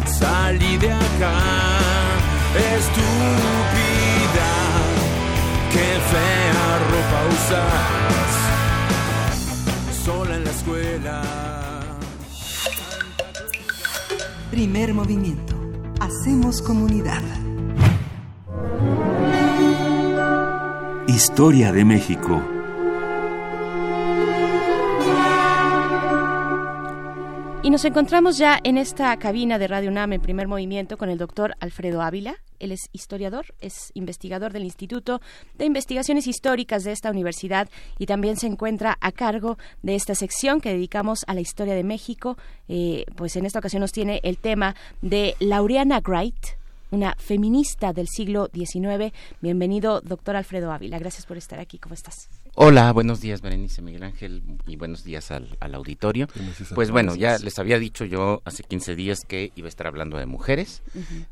[0.05, 1.38] salí de acá,
[2.78, 4.51] estúpida,
[5.74, 8.32] qué fea ropa usas,
[10.05, 11.22] sola en la escuela.
[14.49, 15.55] Primer movimiento.
[15.99, 17.24] Hacemos comunidad.
[21.05, 22.56] Historia de México.
[27.68, 31.18] Y nos encontramos ya en esta cabina de Radio UNAM en primer movimiento con el
[31.18, 32.38] doctor Alfredo Ávila.
[32.59, 35.20] Él es historiador, es investigador del Instituto
[35.57, 37.68] de Investigaciones Históricas de esta universidad
[37.99, 41.84] y también se encuentra a cargo de esta sección que dedicamos a la historia de
[41.84, 42.38] México.
[42.70, 46.55] Eh, pues en esta ocasión nos tiene el tema de Laureana Wright,
[46.91, 49.11] una feminista del siglo XIX.
[49.41, 50.99] Bienvenido, doctor Alfredo Ávila.
[50.99, 51.80] Gracias por estar aquí.
[51.80, 52.30] ¿Cómo estás?
[52.59, 56.25] Hola, buenos días, Berenice Miguel Ángel, y buenos días al, al auditorio.
[56.73, 60.17] Pues bueno, ya les había dicho yo hace 15 días que iba a estar hablando
[60.17, 60.81] de mujeres.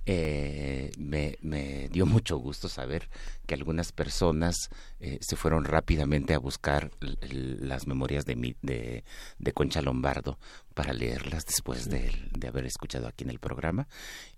[0.06, 3.10] Eh, me, me dio mucho gusto saber
[3.48, 4.70] que algunas personas
[5.00, 6.92] eh, se fueron rápidamente a buscar
[7.32, 9.04] las memorias de, mi- de,
[9.40, 10.38] de Concha Lombardo
[10.76, 13.88] para leerlas después de, de haber escuchado aquí en el programa.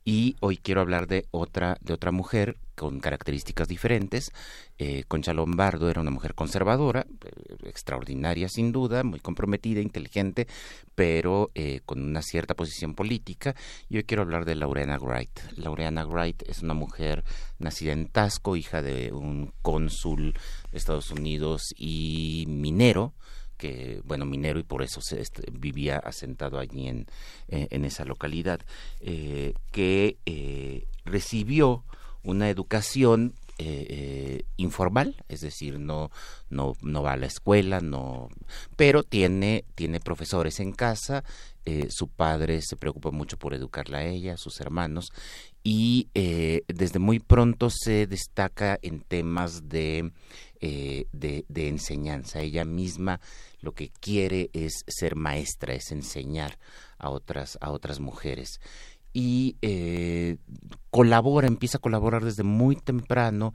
[0.10, 4.32] Y hoy quiero hablar de otra, de otra mujer con características diferentes.
[4.78, 10.48] Eh, Concha Lombardo era una mujer conservadora, eh, extraordinaria sin duda, muy comprometida, inteligente,
[10.96, 13.54] pero eh, con una cierta posición política.
[13.90, 15.42] Y hoy quiero hablar de Laureana Wright.
[15.58, 17.26] Laureana Wright es una mujer
[17.60, 20.36] nacida en Tasco, hija de un cónsul
[20.72, 23.14] de Estados Unidos y minero
[23.58, 27.08] que bueno minero y por eso se est- vivía asentado allí en,
[27.50, 28.60] eh, en esa localidad
[29.02, 31.84] eh, que eh, recibió
[32.24, 33.34] una educación
[34.58, 36.12] informal, es decir, no,
[36.52, 38.30] no, no va a la escuela, no,
[38.76, 41.24] pero tiene, tiene profesores en casa,
[41.90, 45.10] su padre se preocupa mucho por educarla a ella, a sus hermanos,
[45.64, 50.12] y desde muy pronto se destaca en temas de,
[50.62, 52.42] de enseñanza.
[52.42, 53.20] Ella misma
[53.60, 56.58] lo que quiere es ser maestra, es enseñar
[56.98, 58.60] a otras, a otras mujeres
[59.14, 60.38] y eh,
[60.92, 63.54] colabora, empieza a colaborar desde muy temprano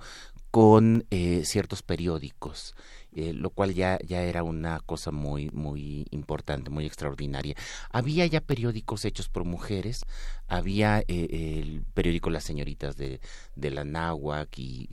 [0.51, 2.75] con eh, ciertos periódicos,
[3.15, 7.55] eh, lo cual ya, ya era una cosa muy, muy importante, muy extraordinaria.
[7.91, 10.05] Había ya periódicos hechos por mujeres,
[10.49, 13.21] había eh, el periódico Las Señoritas de,
[13.57, 14.91] de la Náhuac y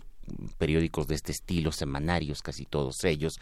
[0.58, 3.40] periódicos de este estilo, semanarios, casi todos ellos,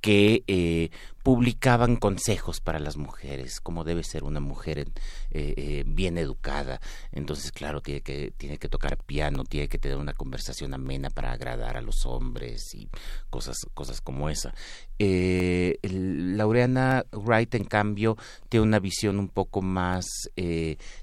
[0.00, 0.90] que eh,
[1.22, 4.86] publicaban consejos para las mujeres, cómo debe ser una mujer eh,
[5.30, 6.80] eh, bien educada.
[7.12, 11.32] Entonces, claro, tiene que, tiene que tocar piano, tiene que tener una conversación amena para
[11.32, 12.88] agradar a los hombres y
[13.28, 14.54] cosas, cosas como esa.
[14.98, 18.16] Eh, Laureana Wright, en cambio,
[18.48, 20.06] tiene una visión un poco más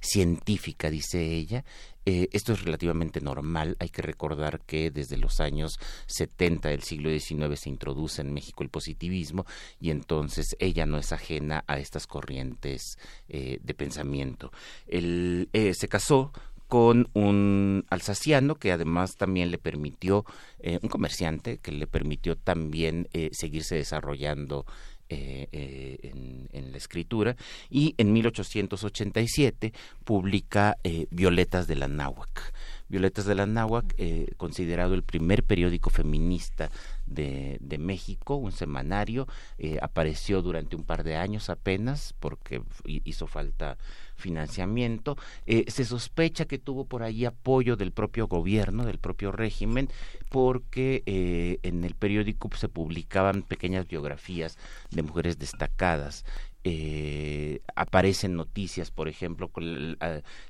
[0.01, 1.63] científica, dice ella.
[2.09, 3.75] Eh, esto es relativamente normal.
[3.81, 8.63] Hay que recordar que desde los años 70 del siglo XIX se introduce en México
[8.63, 9.45] el positivismo
[9.81, 12.97] y entonces ella no es ajena a estas corrientes
[13.27, 14.53] eh, de pensamiento.
[14.87, 16.31] Eh, se casó
[16.69, 20.23] con un alsaciano que además también le permitió,
[20.59, 24.65] eh, un comerciante que le permitió también seguirse desarrollando
[25.09, 27.35] eh, eh, en, en la escritura
[27.69, 32.53] y en 1887 publica eh, Violetas de la Náhuac.
[32.89, 36.69] Violetas de la Náhuac, eh, considerado el primer periódico feminista
[37.07, 39.27] de, México, un semanario,
[39.57, 43.77] eh, apareció durante un par de años apenas porque hizo falta
[44.15, 45.15] financiamiento.
[45.45, 49.89] Eh, se sospecha que tuvo por ahí apoyo del propio gobierno, del propio régimen,
[50.29, 54.57] porque eh, en el periódico se publicaban pequeñas biografías
[54.91, 56.25] de mujeres destacadas.
[57.75, 59.49] Aparecen noticias, por ejemplo,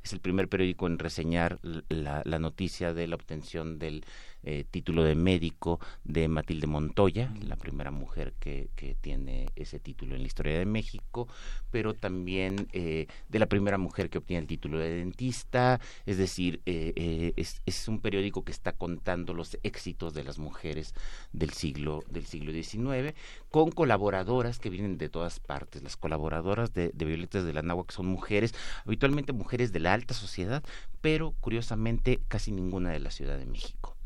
[0.03, 4.03] es el primer periódico en reseñar la noticia de la obtención del
[4.49, 10.15] eh, título de médico de Matilde Montoya, la primera mujer que, que, tiene ese título
[10.15, 11.27] en la historia de México,
[11.69, 16.61] pero también eh, de la primera mujer que obtiene el título de dentista, es decir,
[16.65, 20.93] eh, es, es, un periódico que está contando los éxitos de las mujeres
[21.33, 23.15] del siglo, del siglo XIX,
[23.51, 25.83] con colaboradoras que vienen de todas partes.
[25.83, 30.13] Las colaboradoras de, de Violetas de la que son mujeres, habitualmente mujeres de la alta
[30.13, 30.63] sociedad,
[31.01, 33.96] pero curiosamente casi ninguna de la Ciudad de México.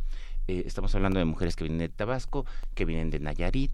[0.47, 3.71] Eh, estamos hablando de mujeres que vienen de Tabasco, que vienen de Nayarit,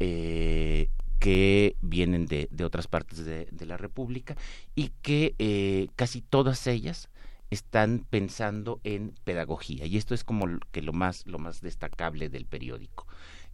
[0.00, 0.88] eh,
[1.18, 4.36] que vienen de, otras partes de, la República
[4.74, 7.08] y que eh, casi todas ellas
[7.50, 9.84] están pensando en pedagogía.
[9.86, 13.06] Y esto es como que lo más lo más destacable del periódico.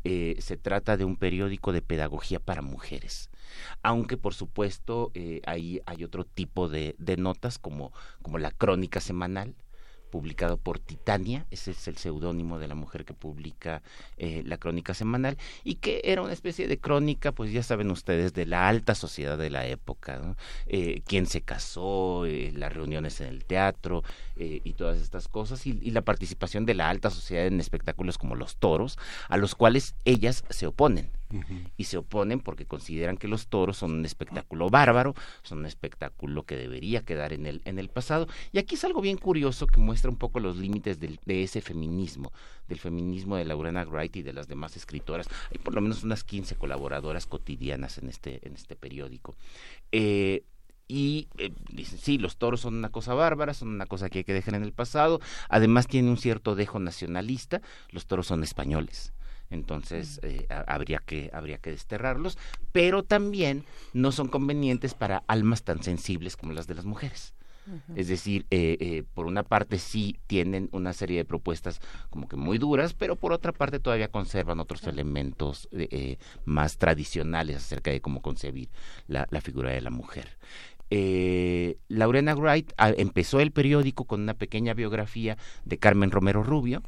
[0.05, 3.29] Se trata de un periódico de pedagogía para mujeres.
[3.83, 5.11] Aunque por supuesto
[5.47, 7.93] ahí hay otro tipo de, de notas como
[8.23, 9.57] como la crónica semanal
[10.17, 13.83] publicado por Titania, ese es el seudónimo de la mujer que publica
[14.17, 18.33] eh, la crónica semanal, y que era una especie de crónica, pues ya saben ustedes,
[18.33, 20.35] de la alta sociedad de la época,
[20.69, 24.05] eh, quién se casó, eh, las reuniones en el teatro
[24.37, 28.37] eh, y todas estas cosas, y, la participación de la alta sociedad en espectáculos como
[28.37, 28.99] los toros,
[29.29, 31.11] a los cuales ellas se oponen.
[31.77, 36.45] Y se oponen porque consideran que los toros son un espectáculo bárbaro, son un espectáculo
[36.45, 38.29] que debería quedar en el, en el pasado.
[38.53, 42.33] Y aquí es algo bien curioso que muestra un poco los límites de ese feminismo,
[42.69, 45.29] del feminismo de Laurena Wright y de las demás escritoras.
[45.51, 49.37] Hay por lo menos unas 15 colaboradoras cotidianas en este, en este periódico.
[49.93, 50.45] Eh,
[50.89, 54.25] y eh, dicen, sí, los toros son una cosa bárbara, son una cosa que hay
[54.25, 55.21] que dejar en el pasado.
[55.49, 57.61] Además tiene un cierto dejo nacionalista,
[57.91, 59.13] los toros son españoles
[59.51, 62.39] entonces eh, habría que habría que desterrarlos
[62.73, 67.35] pero también no son convenientes para almas tan sensibles como las de las mujeres.
[67.97, 71.81] Es decir, eh, eh, por una parte sí tienen una serie de propuestas
[72.11, 77.57] como que muy duras, pero por otra parte todavía conservan otros elementos eh, más tradicionales
[77.57, 78.69] acerca de cómo concebir
[79.09, 80.29] la, la figura de la mujer.
[80.91, 86.83] Eh, Laurena Wright ah, empezó el periódico con una pequeña biografía de Carmen Romero Rubio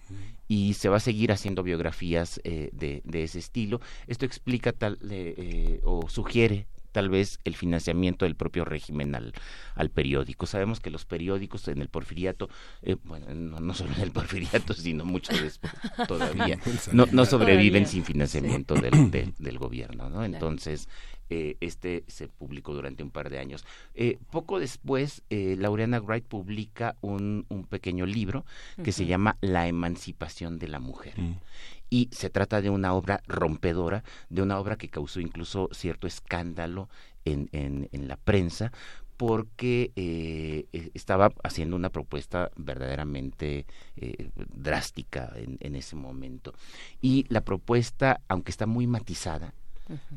[0.48, 3.80] y se va a seguir haciendo biografías eh, de, de, ese estilo.
[4.06, 9.32] Esto explica tal eh, o sugiere tal vez el financiamiento del propio régimen al,
[9.74, 10.46] al periódico.
[10.46, 12.48] Sabemos que los periódicos en el porfiriato,
[12.82, 15.72] eh, bueno, no, solo en el porfiriato, sino mucho después
[16.08, 16.58] todavía,
[16.92, 20.24] no, no sobreviven sin financiamiento del, del, gobierno, ¿no?
[20.24, 20.88] Entonces,
[21.30, 23.64] eh, este se publicó durante un par de años.
[23.94, 28.44] Eh, poco después, eh, Laureana Wright publica un, un pequeño libro
[28.82, 31.18] que se llama La emancipación de la mujer.
[31.18, 31.36] Mm
[31.90, 36.88] y se trata de una obra rompedora, de una obra que causó incluso cierto escándalo
[37.24, 38.72] en, en, en la prensa
[39.16, 43.66] porque eh, e, estaba haciendo una propuesta verdaderamente
[43.96, 46.54] eh, drástica en, en, ese momento.
[47.02, 49.54] Y la propuesta, aunque está muy matizada,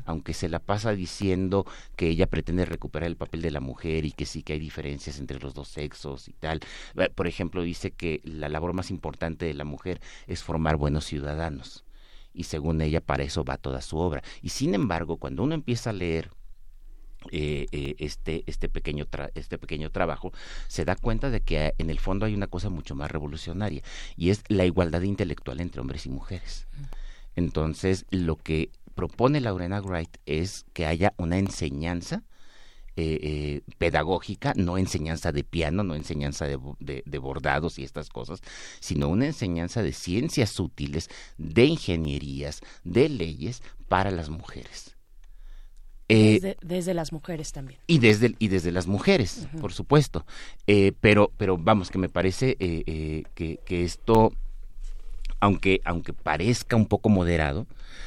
[0.04, 1.66] aunque se la pasa diciendo
[1.96, 5.18] que ella pretende recuperar el papel de la mujer y que sí que hay diferencias
[5.18, 6.60] entre los dos sexos y tal.
[6.96, 11.04] Eh, por ejemplo, dice que la labor más importante de la mujer es formar buenos
[11.04, 11.84] ciudadanos.
[12.34, 14.22] Y según ella, para eso va toda su obra.
[14.40, 16.30] Y sin embargo, cuando uno empieza a leer
[17.30, 19.06] eh, eh, este este pequeño
[19.36, 20.32] este pequeño trabajo
[20.66, 23.82] se da cuenta de que en el fondo hay una cosa mucho más revolucionaria
[24.16, 26.66] y es la igualdad intelectual entre hombres y mujeres
[27.36, 32.22] entonces lo que propone Laurena Wright es que haya una enseñanza
[32.94, 38.40] eh, eh, pedagógica, no enseñanza de piano, no enseñanza de, de, bordados y estas cosas,
[38.80, 44.94] sino una enseñanza de ciencias útiles, de ingenierías, de leyes para las mujeres.
[46.10, 47.80] Eh, desde, las mujeres también.
[47.86, 50.26] Y desde, y desde las mujeres, por supuesto.
[51.00, 54.34] pero, pero vamos, que me parece que, que esto,
[55.42, 57.66] aunque, aunque parezca un poco moderado,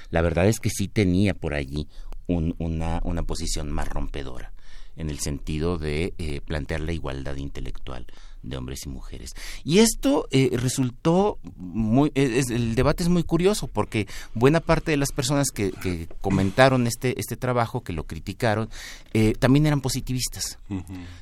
[0.09, 1.89] la verdad es que sí tenía por allí
[2.27, 4.53] una, una posición más rompedora
[4.95, 8.07] en el sentido de eh, plantear la igualdad intelectual
[8.45, 9.35] de hombres y mujeres.
[9.63, 14.97] Y esto eh, resultó muy, eh, el debate es muy curioso porque buena parte de
[14.97, 15.73] las personas que,
[16.21, 18.69] comentaron este, este trabajo, que lo criticaron,
[19.13, 20.59] eh, también eran positivistas.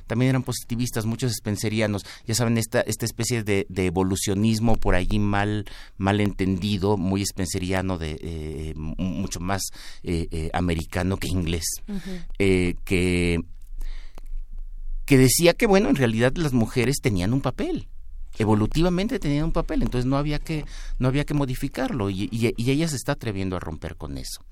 [0.06, 5.66] También eran positivistas, muchos spencerianos, ya saben, esta, esta especie de, evolucionismo por allí mal,
[5.98, 9.62] mal entendido, muy spenceriano, de, mucho más
[10.52, 11.64] americano que inglés,
[12.38, 13.40] que
[15.04, 17.88] que decía que, bueno, en realidad las mujeres tenían un papel
[18.38, 20.64] evolutivamente tenían un papel, entonces no había que,
[20.98, 24.42] no había que modificarlo y, ella se está atreviendo a romper con eso.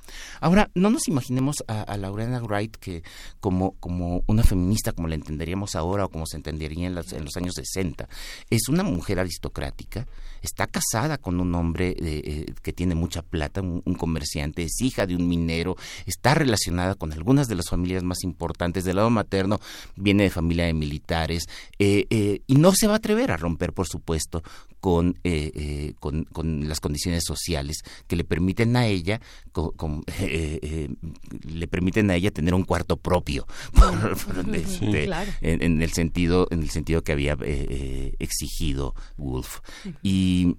[0.41, 3.03] Ahora, no nos imaginemos a, a Wright que
[3.41, 7.37] como, como una feminista, como la entenderíamos ahora o como se entendería en, en los
[7.37, 8.09] años 60.
[8.51, 10.07] Es una mujer aristocrática,
[10.43, 15.17] está casada con un hombre eh, que tiene mucha plata, un, comerciante, es hija de
[15.17, 15.77] un minero,
[16.07, 19.61] está relacionada con algunas de las familias más importantes del lado materno,
[19.97, 21.47] viene de familia de militares
[21.79, 24.43] eh, eh, y no se va a atrever a romper, por supuesto,
[24.83, 25.17] con,
[26.01, 29.21] con, con, las condiciones sociales que le permiten a ella
[31.45, 33.47] le permiten a ella tener un cuarto propio
[34.53, 35.09] este,
[35.41, 37.39] en, el sentido en el sentido que había
[38.19, 39.61] exigido Wolf.
[40.03, 40.57] Y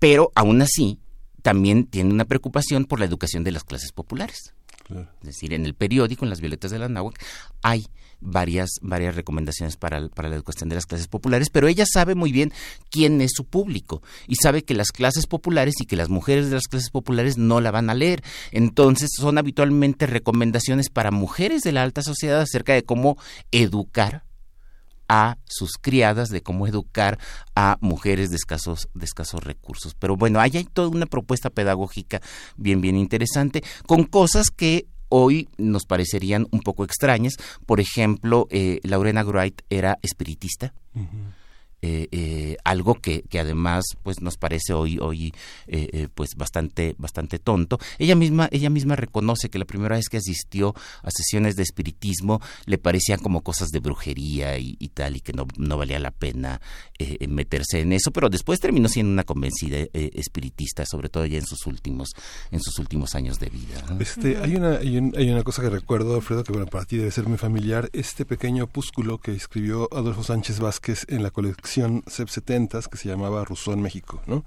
[0.00, 0.98] pero aún así
[1.42, 4.54] también tiene una preocupación por la educación de las clases populares.
[4.90, 7.22] Es decir, en el periódico, en las Violetas de la Náhuac,
[7.62, 7.86] hay
[8.20, 12.32] varias, varias recomendaciones para, para, la educación de las clases populares, pero ella sabe muy
[12.32, 12.52] bien
[12.90, 16.54] quién es su público y sabe que las clases populares y que las mujeres de
[16.56, 18.22] las clases populares no la van a leer.
[18.50, 23.16] Entonces son habitualmente recomendaciones para mujeres de la alta sociedad acerca de cómo
[23.50, 24.24] educar
[25.08, 27.18] a sus criadas de cómo educar
[27.54, 29.94] a mujeres de escasos, de escasos recursos.
[29.94, 32.20] Pero bueno, ahí hay toda una propuesta pedagógica
[32.56, 37.36] bien, bien interesante, con cosas que hoy nos parecerían un poco extrañas.
[37.66, 40.74] Por ejemplo, eh, Lorena Wright era espiritista.
[41.80, 45.32] Eh, eh, algo que, que, además pues nos parece hoy hoy
[45.68, 47.78] eh, pues bastante bastante tonto.
[48.00, 50.74] Ella misma ella misma reconoce que la primera vez que asistió
[51.04, 55.46] a sesiones de espiritismo le parecían como cosas de brujería y, tal y que no,
[55.56, 56.60] no valía la pena
[57.28, 61.66] meterse en eso pero después terminó siendo una convencida espiritista sobre todo ya en sus
[61.66, 62.10] últimos
[62.50, 66.42] en sus últimos años de vida este hay una hay, una cosa que recuerdo Alfredo
[66.42, 67.88] que bueno para ti debe ser muy familiar.
[67.92, 72.96] Este pequeño opúsculo que escribió Adolfo Sánchez Vázquez en la colección sección CEP 70 que
[72.96, 74.44] se llamaba Rousseau en México, ¿no?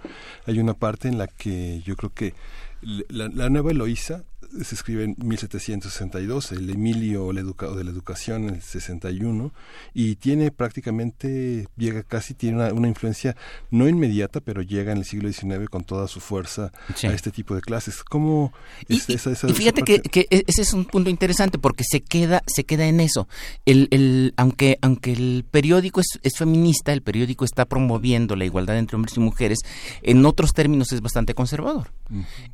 [0.48, 2.34] Hay una parte en la que yo creo que
[2.82, 4.24] la, la nueva Eloísa
[4.64, 9.54] se escribe en 1762, el Emilio el de la Educación en el 61,
[9.94, 13.36] y tiene prácticamente, llega casi, tiene una, influencia
[13.70, 16.72] no inmediata, pero llega en el siglo XIX con toda su fuerza
[17.04, 18.04] a este tipo de clases.
[18.04, 18.52] ¿Cómo
[18.88, 23.28] y, fíjate que, ese es un punto interesante porque se queda, se queda en eso.
[23.66, 28.78] El, el, aunque, aunque el periódico es, es feminista, el periódico está promoviendo la igualdad
[28.78, 29.60] entre hombres y mujeres,
[30.02, 31.92] en otros términos es bastante conservador.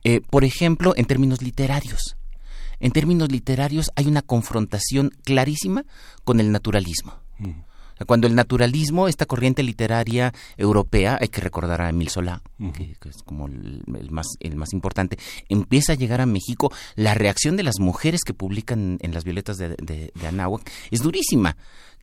[0.04, 1.87] Eh, por ejemplo, en términos literarios,
[2.80, 5.86] en términos literarios hay una confrontación clarísima
[6.24, 7.16] con el naturalismo.
[8.06, 13.24] Cuando el naturalismo, esta corriente literaria europea, hay que recordar a Emil Solá, que, es
[13.26, 15.18] como el, más, el más importante,
[15.50, 19.58] empieza a llegar a México, la reacción de las mujeres que publican en las violetas
[19.58, 21.58] de, de, de Anáhuac es durísima.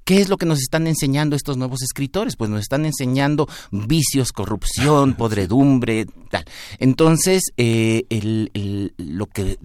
[0.04, 2.36] ¿Qué es lo que nos están enseñando estos nuevos escritores?
[2.36, 6.44] Pues nos están enseñando vicios, corrupción, podredumbre, tal.
[6.78, 9.58] Entonces, eh, el, lo que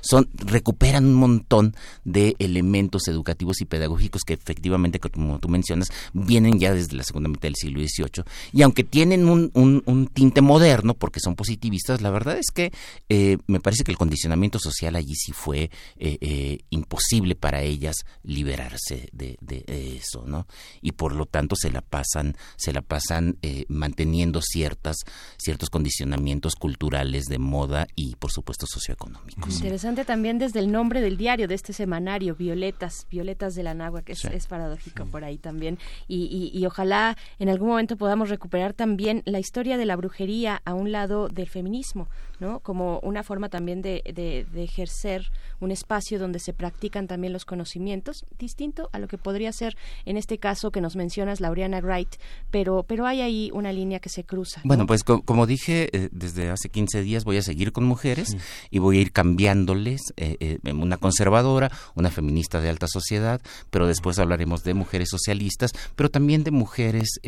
[0.00, 1.74] son recuperan un montón
[2.04, 7.28] de elementos educativos y pedagógicos que efectivamente, como tú mencionas, vienen ya desde la segunda
[7.28, 8.24] mitad del siglo XVIII.
[8.52, 12.72] Y aunque tienen un, un, tinte moderno, porque son positivistas, la verdad es que
[13.08, 17.96] eh, me parece que el condicionamiento social allí sí fue eh, eh, imposible para ellas
[18.22, 19.64] liberarse de, de,
[19.96, 20.46] eso, ¿no?
[20.80, 24.96] Y por lo tanto se la pasan, se la pasan manteniendo ciertas,
[25.38, 31.18] ciertos condicionamientos culturales de moda y, por supuesto, socioeconómicos interesante también desde el nombre del
[31.18, 35.78] diario, de este semanario, Violetas, Violetas de la Nagua, que es, paradójico por ahí también.
[36.08, 40.72] Y, y, ojalá en algún momento podamos recuperar también la historia de la brujería a
[40.72, 42.08] un lado del feminismo,
[42.40, 42.60] ¿no?
[42.60, 45.30] Como una forma también de, de, de ejercer
[45.60, 50.16] un espacio donde se practican también los conocimientos, distinto a lo que podría ser en
[50.16, 52.16] este caso que nos mencionas, Laureana Wright,
[52.50, 54.60] pero, pero hay ahí una línea que se cruza.
[54.64, 58.36] Bueno, pues como dije, eh, desde hace 15 días voy a seguir con mujeres
[58.70, 63.86] y voy a ir cambiando explicándoles eh, una conservadora, una feminista de alta sociedad, pero
[63.86, 67.20] después hablaremos de mujeres socialistas, pero también de mujeres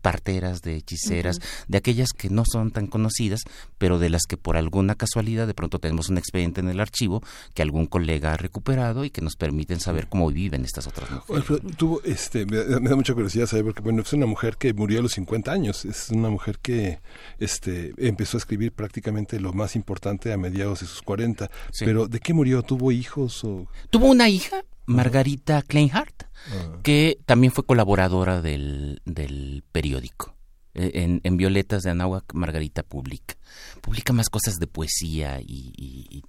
[0.00, 3.40] parteras, de hechiceras, de aquellas que no son tan conocidas,
[3.78, 7.22] pero de las que por alguna casualidad de pronto tenemos un expediente en el archivo
[7.54, 11.44] que algún colega ha recuperado y que nos permiten saber cómo viven estas otras mujeres.
[11.76, 15.02] tuvo, este, me, da mucha curiosidad saber, porque bueno, es una mujer que murió a
[15.02, 17.00] los 50 años, es una mujer que
[17.38, 21.50] este, empezó a escribir prácticamente lo más importante a mediados de sus 40,
[21.80, 22.62] pero ¿de qué murió?
[22.62, 23.42] ¿Tuvo hijos?
[23.44, 23.66] O...
[23.90, 26.78] Tuvo una hija, Margarita Kleinhardt, ah.
[26.82, 30.37] que también fue colaboradora del, del periódico.
[30.78, 33.34] Eh, en, Violetas de Anáhuac, Margarita publica.
[33.80, 36.22] Publica más cosas de poesía y,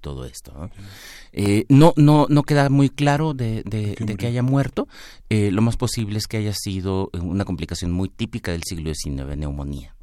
[0.00, 0.52] todo esto.
[0.54, 0.70] ¿no?
[1.32, 1.92] Eh, ¿no?
[1.96, 3.64] no, no, queda muy claro de,
[4.18, 4.88] que haya muerto.
[5.28, 9.36] Eh, lo más posible es que haya sido una complicación muy típica del siglo XIX,
[9.36, 9.94] neumonía.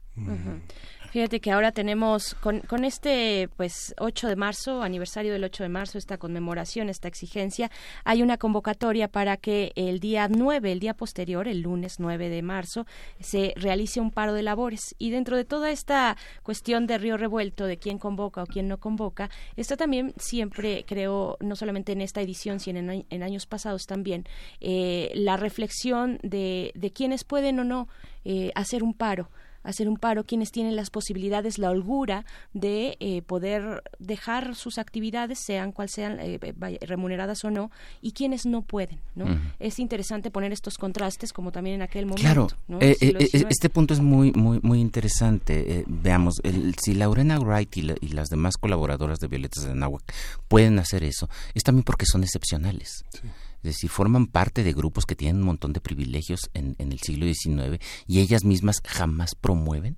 [1.09, 5.69] Fíjate que ahora tenemos con, con este pues 8 de marzo, aniversario del 8 de
[5.69, 7.71] marzo, esta conmemoración, esta exigencia,
[8.03, 12.41] hay una convocatoria para que el día 9, el día posterior, el lunes 9 de
[12.41, 12.85] marzo,
[13.21, 14.95] se realice un paro de labores.
[14.97, 18.77] Y dentro de toda esta cuestión de río revuelto, de quién convoca o quién no
[18.79, 24.25] convoca, está también siempre, creo, no solamente en esta edición, sino en, años pasados también,
[24.59, 27.87] eh, la reflexión de, de quiénes pueden o no
[28.25, 29.29] eh, hacer un paro
[29.67, 35.39] hacer un paro, quienes tienen las posibilidades, la holgura de eh, poder dejar sus actividades,
[35.39, 37.69] sean cual sean, eh, eh, remuneradas o no,
[38.01, 38.99] y quienes no pueden.
[39.15, 39.25] ¿no?
[39.59, 42.21] Es interesante poner estos contrastes, como también en aquel momento.
[42.21, 42.47] Claro,
[42.79, 45.83] este punto es muy, muy, muy interesante.
[45.87, 47.81] veamos, el, si Laurena Wright y,
[48.17, 50.01] las demás colaboradoras de Violetas de Nahuac
[50.47, 53.03] pueden hacer eso, es también porque son excepcionales.
[53.09, 53.27] Sí.
[53.67, 57.25] Es decir, forman parte de grupos que tienen un montón de privilegios en, el siglo
[57.25, 59.97] XIX y ellas mismas jamás promueven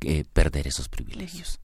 [0.00, 1.60] eh, perder esos privilegios.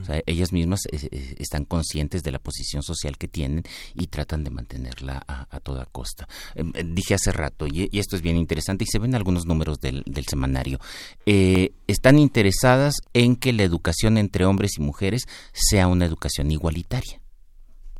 [0.00, 3.62] O sea, ellas mismas eh, eh, están conscientes de la posición social que tienen
[3.94, 6.26] y tratan de mantenerla a, toda costa.
[6.56, 10.02] Em, dije hace rato, y, esto es bien interesante, y se ven algunos números del,
[10.06, 10.80] del semanario,
[11.24, 17.20] están interesadas en que la educación entre hombres y mujeres sea una educación igualitaria.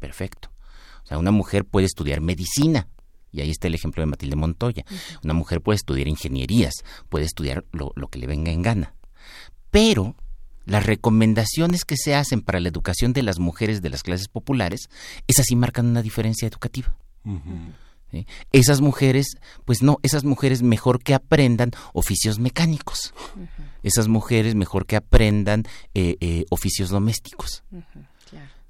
[0.00, 0.53] Perfecto.
[1.04, 2.88] O sea, una mujer puede estudiar medicina,
[3.34, 4.84] y ahí está el ejemplo de Matilde Montoya.
[5.24, 6.72] Una mujer puede estudiar ingenierías,
[7.08, 8.94] puede estudiar lo, que le venga en gana.
[9.70, 10.14] Pero
[10.66, 14.88] las recomendaciones que se hacen para la educación de las mujeres de las clases populares,
[15.26, 16.96] esas sí marcan una diferencia educativa.
[18.52, 19.26] Esas mujeres,
[19.64, 23.12] pues no, esas mujeres mejor que aprendan oficios mecánicos.
[23.82, 27.64] Esas mujeres mejor que aprendan eh, eh, oficios domésticos.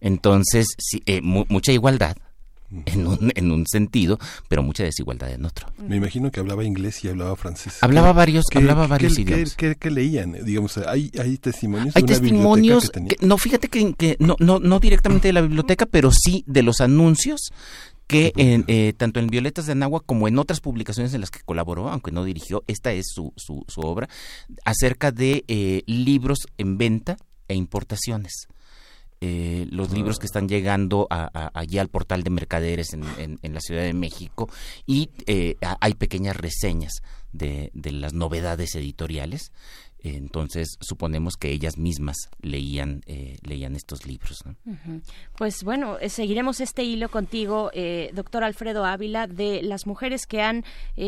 [0.05, 0.67] Entonces,
[1.07, 2.17] eh, mucha igualdad,
[2.85, 5.67] en un, en un sentido, pero mucha desigualdad en otro.
[5.79, 7.79] Me imagino que hablaba inglés y hablaba francés.
[7.81, 9.57] Hablaba varios, hablaba varios idiomas.
[9.57, 10.45] ¿qué, leían?
[10.45, 11.97] Digamos, hay, hay testimonios.
[11.97, 12.93] Hay testimonios.
[13.23, 17.51] no, fíjate que, no, no, no directamente de la biblioteca, pero sí de los anuncios
[18.07, 21.41] que en, eh, tanto en Violetas de Anagua como en otras publicaciones en las que
[21.41, 24.11] colaboró, aunque no dirigió, esta es su, su, su obra,
[24.67, 27.17] acerca de eh, libros en venta
[27.49, 28.49] e importaciones.
[29.27, 33.95] Eh, los libros que están llegando allí al portal de mercaderes en, la Ciudad de
[33.95, 34.51] México
[34.85, 37.03] y eh, hay pequeñas reseñas
[37.33, 39.51] de, de las novedades editoriales
[40.05, 44.45] entonces suponemos que ellas mismas leían eh, leían estos libros
[45.37, 50.43] pues bueno eh, seguiremos este hilo contigo eh, doctor Alfredo Ávila de las mujeres que
[50.43, 50.65] han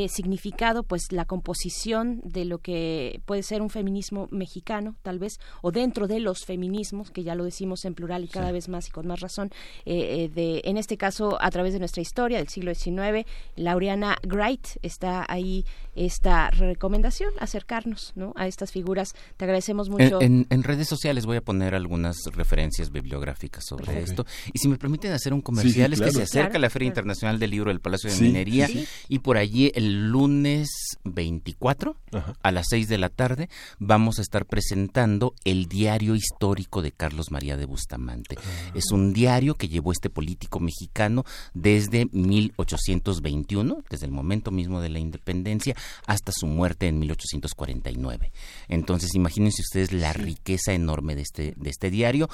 [0.09, 5.71] significado pues la composición de lo que puede ser un feminismo mexicano tal vez o
[5.71, 8.91] dentro de los feminismos que ya lo decimos en plural y cada vez más y
[8.91, 9.51] con más razón
[9.85, 13.27] de en este caso a través de nuestra historia del siglo XIX
[13.57, 15.65] Laureana Wright está ahí
[15.97, 18.33] esta recomendación acercarnos ¿no?
[18.37, 20.21] a estas figuras te agradecemos mucho.
[20.21, 24.27] En, redes sociales voy a poner algunas referencias bibliográficas sobre esto.
[24.53, 27.51] Y si me permiten hacer un comercial, es que se acerca la Feria Internacional del
[27.51, 28.69] Libro del Palacio de Minería
[29.09, 30.69] y por allí el lunes
[31.05, 31.97] 24
[32.43, 37.31] a las 6 de la tarde vamos a estar presentando el diario histórico de Carlos
[37.31, 38.37] María de Bustamante.
[38.39, 38.73] Ah.
[38.75, 41.25] Es un diario que llevó este político mexicano
[41.55, 45.77] desde 1821, desde el momento mismo de la independencia,
[46.07, 48.33] hasta su muerte en 1849.
[48.69, 52.29] Entonces, imagínense ustedes la riqueza enorme de este, de este diario,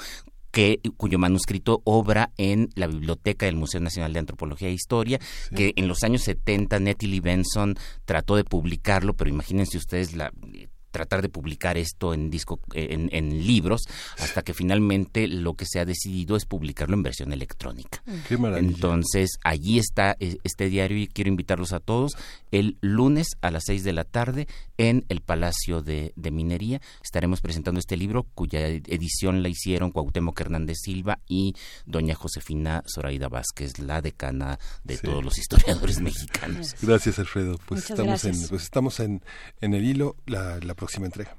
[0.53, 5.19] que, cuyo manuscrito obra en la biblioteca del Museo Nacional de Antropología e Historia,
[5.55, 7.75] que en los años 70 Nettie Lee Benson
[8.05, 10.31] trató de publicarlo, pero imagínense ustedes la
[10.93, 13.81] tratar de publicar esto en disco en, en, libros
[14.19, 18.03] hasta que finalmente lo que se ha decidido es publicarlo en versión electrónica.
[18.29, 22.15] Qué Entonces, allí está eh, este diario y quiero invitarlos a todos.
[22.51, 26.81] El lunes a las 6 de la tarde en el Palacio de, Minería.
[27.03, 31.55] Estaremos presentando este libro cuya edición la hicieron Cuauhtémoc Hernández Silva y
[31.85, 36.75] doña Josefina Zoraida Vázquez, la decana de todos los historiadores mexicanos.
[36.81, 37.59] Gracias, Alfredo.
[37.65, 39.23] Pues estamos, En, pues estamos en,
[39.61, 41.37] en el hilo la, la próxima entrega.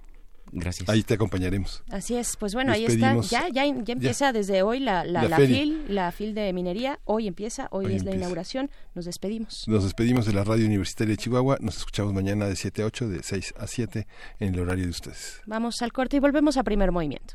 [0.57, 0.89] Gracias.
[0.89, 1.83] Ahí te acompañaremos.
[1.91, 3.21] Así es, pues bueno, ahí está.
[3.23, 7.01] Ya, ya, ya empieza desde hoy la, la, la, FIL, la FIL de minería.
[7.05, 8.71] Hoy empieza, hoy, es la inauguración.
[8.95, 9.67] Nos despedimos.
[9.67, 11.59] Nos despedimos de la Radio Universitaria de Chihuahua.
[11.61, 14.07] Nos escuchamos mañana de 7 a 8, de 6 a 7
[14.39, 15.41] en el horario de ustedes.
[15.47, 17.35] Vamos al corte y volvemos a primer movimiento.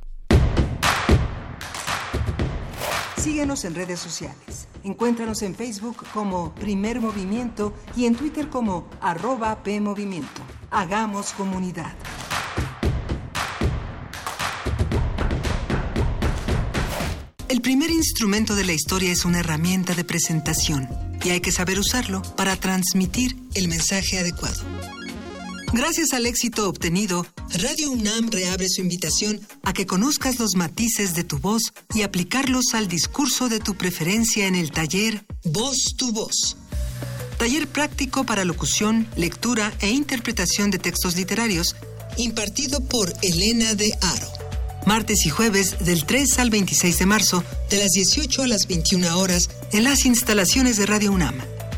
[3.17, 4.69] Síguenos en redes sociales.
[4.85, 10.41] Encuéntranos en Facebook como Primer Movimiento y en Twitter como arroba PMovimiento.
[10.71, 11.93] Hagamos comunidad.
[17.69, 20.89] Primer instrumento de la historia es una herramienta de presentación
[21.23, 24.63] y hay que saber usarlo para transmitir el mensaje adecuado.
[25.71, 27.27] Gracias al éxito obtenido,
[27.59, 31.61] Radio UNAM reabre su invitación a que conozcas los matices de tu voz
[31.93, 36.57] y aplicarlos al discurso de tu preferencia en el taller Voz tu Voz.
[37.37, 41.75] Taller práctico para locución, lectura e interpretación de textos literarios,
[42.17, 44.38] impartido por Elena de Aro
[44.85, 49.17] martes y jueves del 3 al 26 de marzo, de las 18 a las 21
[49.17, 51.35] horas, en las instalaciones de Radio UNAM.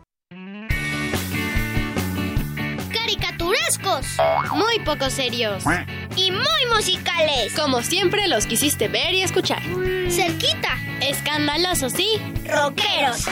[4.53, 5.63] Muy poco serios
[6.15, 7.53] y muy musicales.
[7.55, 9.61] Como siempre los quisiste ver y escuchar.
[10.09, 10.77] Cerquita.
[11.01, 12.07] Escandalosos, sí.
[12.45, 13.25] Rockeros.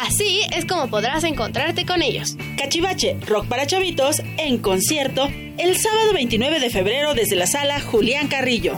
[0.00, 2.36] Así es como podrás encontrarte con ellos.
[2.58, 5.28] Cachivache, rock para chavitos, en concierto,
[5.58, 8.74] el sábado 29 de febrero desde la sala Julián Carrillo.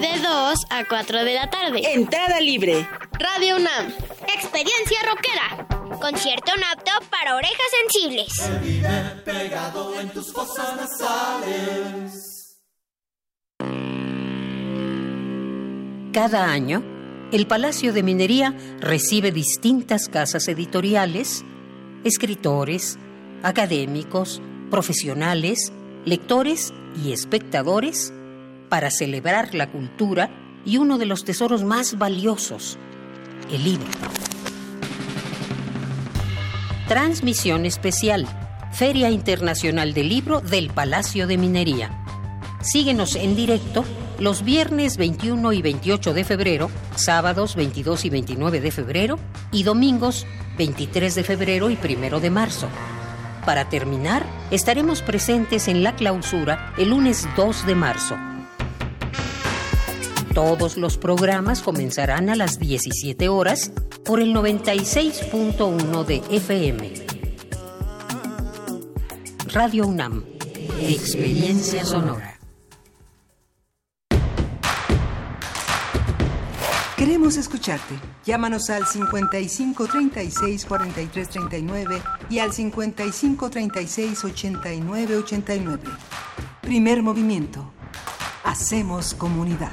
[0.00, 1.80] De 2 a 4 de la tarde.
[1.92, 2.86] Entrada libre.
[3.20, 3.92] Radio UNAM.
[4.32, 5.66] Experiencia rockera.
[6.00, 8.32] Concierto apto para orejas sensibles.
[9.24, 12.58] pegado en tus fosas nasales.
[16.12, 16.84] Cada año,
[17.32, 21.44] el Palacio de Minería recibe distintas casas editoriales,
[22.04, 22.98] escritores,
[23.42, 24.40] académicos,
[24.70, 25.72] profesionales,
[26.04, 26.72] lectores
[27.04, 28.12] y espectadores
[28.68, 30.30] para celebrar la cultura
[30.64, 32.78] y uno de los tesoros más valiosos,
[33.50, 33.88] el libro.
[36.86, 38.26] Transmisión especial.
[38.72, 42.04] Feria Internacional del Libro del Palacio de Minería.
[42.60, 43.84] Síguenos en directo
[44.18, 49.18] los viernes 21 y 28 de febrero, sábados 22 y 29 de febrero
[49.52, 50.26] y domingos
[50.56, 52.68] 23 de febrero y 1 de marzo.
[53.44, 58.16] Para terminar, estaremos presentes en la clausura el lunes 2 de marzo.
[60.34, 63.72] Todos los programas comenzarán a las 17 horas
[64.04, 66.92] por el 96.1 de FM.
[69.52, 70.24] Radio UNAM.
[70.80, 72.38] Experiencia sonora.
[76.96, 77.94] Queremos escucharte.
[78.24, 85.82] Llámanos al 55 36 43 39 y al 55 36 89 89.
[86.60, 87.72] Primer movimiento.
[88.44, 89.72] Hacemos comunidad.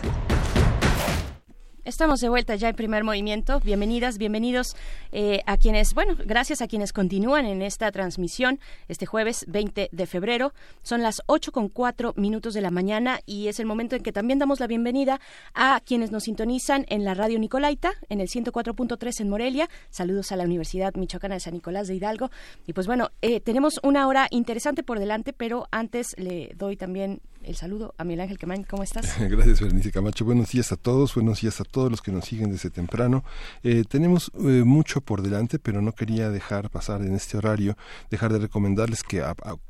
[1.85, 3.59] Estamos de vuelta ya en primer movimiento.
[3.59, 4.75] Bienvenidas, bienvenidos
[5.11, 10.05] eh, a quienes, bueno, gracias a quienes continúan en esta transmisión este jueves 20 de
[10.07, 10.51] febrero.
[10.81, 14.11] Son las 8 con 4 minutos de la mañana y es el momento en que
[14.11, 15.21] también damos la bienvenida
[15.53, 19.69] a quienes nos sintonizan en la radio Nicolaita, en el 104.3 en Morelia.
[19.91, 22.31] Saludos a la Universidad Michoacana de San Nicolás de Hidalgo.
[22.65, 27.21] Y pues bueno, eh, tenemos una hora interesante por delante, pero antes le doy también
[27.45, 28.63] el saludo a Miguel Ángel Quemain.
[28.63, 29.15] ¿Cómo estás?
[29.19, 30.25] Gracias, Berenice Camacho.
[30.25, 33.23] Buenos días a todos, buenos días a todos los que nos siguen desde temprano.
[33.63, 37.77] Eh, tenemos eh, mucho por delante, pero no quería dejar pasar en este horario,
[38.09, 39.23] dejar de recomendarles que,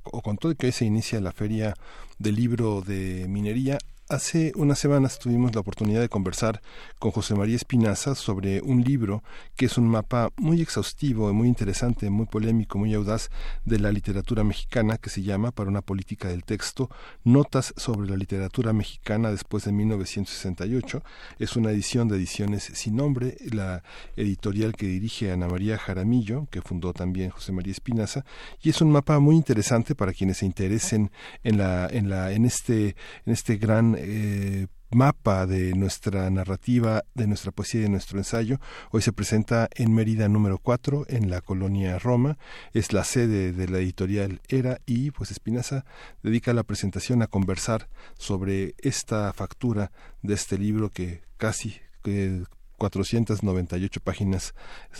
[0.04, 1.74] o con todo que se inicia la feria
[2.18, 3.78] del libro de minería,
[4.08, 6.62] Hace unas semanas tuvimos la oportunidad de conversar
[7.00, 9.24] con José María Espinaza sobre un libro
[9.56, 13.32] que es un mapa muy exhaustivo, muy interesante, muy polémico, muy audaz
[13.66, 16.92] de la literatura mexicana que se llama Para una política del texto,
[17.24, 21.02] Notas sobre la literatura mexicana después de 1968.
[21.40, 23.82] Es una edición de ediciones sin nombre, la
[24.16, 28.24] editorial que dirige Ana María Jaramillo, que fundó también José María Espinaza,
[28.62, 31.10] y es un mapa muy interesante para quienes se interesen
[31.44, 32.96] en la en la en este
[33.26, 38.60] en este gran eh, mapa de nuestra narrativa, de nuestra poesía y de nuestro ensayo.
[38.92, 42.38] Hoy se presenta en Mérida número 4, en la colonia Roma.
[42.74, 45.86] Es la sede de la editorial Era y pues Espinaza
[46.24, 49.92] dedica la presentación a conversar sobre esta factura
[50.22, 52.44] de este libro que casi que
[52.78, 54.54] 498 páginas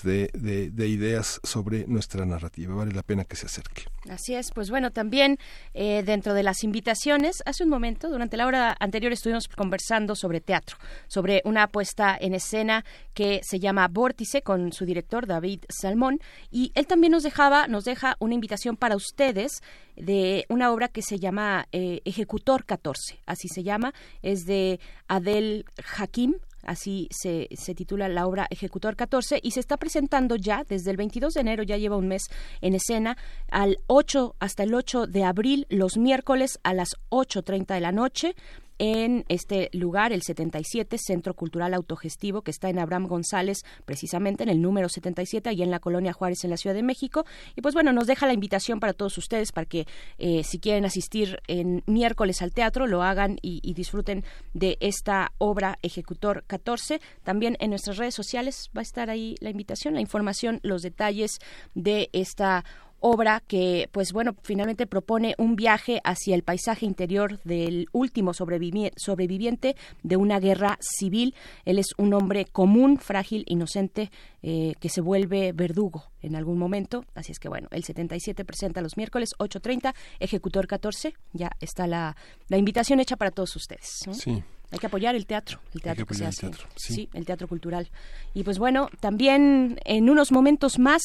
[0.04, 2.76] de, de, ideas sobre nuestra narrativa.
[2.76, 3.84] Vale la pena que se acerque.
[4.10, 5.38] Así es, pues bueno, también
[5.74, 10.42] eh, dentro de las invitaciones, hace un momento, durante la hora anterior estuvimos conversando sobre
[10.42, 16.20] teatro, sobre una puesta en escena que se llama Vórtice con su director David Salmón
[16.52, 19.62] y él también nos dejaba, nos deja una invitación para ustedes
[19.96, 25.66] de una obra que se llama eh, Ejecutor 14, así se llama, es de Adel
[25.98, 26.36] Hakim,
[26.66, 30.98] así se, se titula la obra Ejecutor 14 y se está presentando ya desde el
[30.98, 32.24] 22 de enero, ya lleva un mes
[32.62, 33.18] en escena,
[33.50, 38.36] al 8 hasta el 8 de abril, los miércoles a las 8.30 de la noche
[38.80, 44.50] en este lugar, el 77, Centro Cultural Autogestivo, que está en Abraham González, precisamente en
[44.50, 47.26] el número 77, y en la Colonia Juárez, en la Ciudad de México.
[47.56, 50.86] Y pues bueno, nos deja la invitación para todos ustedes para que eh, si quieren
[50.86, 54.24] asistir en miércoles al teatro, lo hagan y, y, disfruten
[54.54, 57.02] de esta obra Ejecutor 14.
[57.24, 61.40] También en nuestras redes sociales va a estar ahí la invitación, la información, los detalles
[61.74, 62.64] de esta
[63.08, 69.76] obra que, pues bueno, finalmente propone un viaje hacia el paisaje interior del último sobreviviente
[70.02, 71.36] de una guerra civil.
[71.66, 74.10] Él es un hombre común, frágil, inocente,
[74.42, 77.06] eh, que se vuelve verdugo en algún momento.
[77.14, 81.14] Así es que bueno, el 77 presenta los miércoles 8.30, Ejecutor 14.
[81.34, 82.16] Ya está la,
[82.48, 84.00] la invitación hecha para todos ustedes.
[84.14, 84.44] Sí.
[84.76, 86.52] Hay que apoyar el teatro, el teatro que se hace.
[86.76, 87.08] sí.
[87.14, 87.90] el teatro cultural.
[88.34, 91.02] Y pues bueno, también en unos momentos más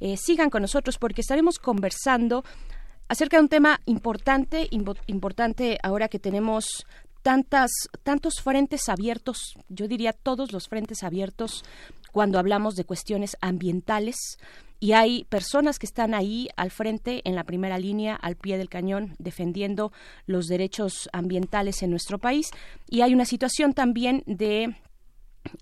[0.00, 2.44] eh, sigan con nosotros porque estaremos conversando
[3.08, 4.68] acerca de un tema importante,
[5.06, 6.86] importante ahora que tenemos
[7.22, 7.70] tantas,
[8.02, 11.64] tantos frentes abiertos, yo diría todos los frentes abiertos
[12.12, 14.36] cuando hablamos de cuestiones ambientales
[14.78, 18.68] y hay personas que están ahí al frente, en la primera línea, al pie del
[18.68, 19.92] cañón, defendiendo
[20.26, 22.50] los derechos ambientales en nuestro país.
[22.88, 24.76] Y hay una situación también de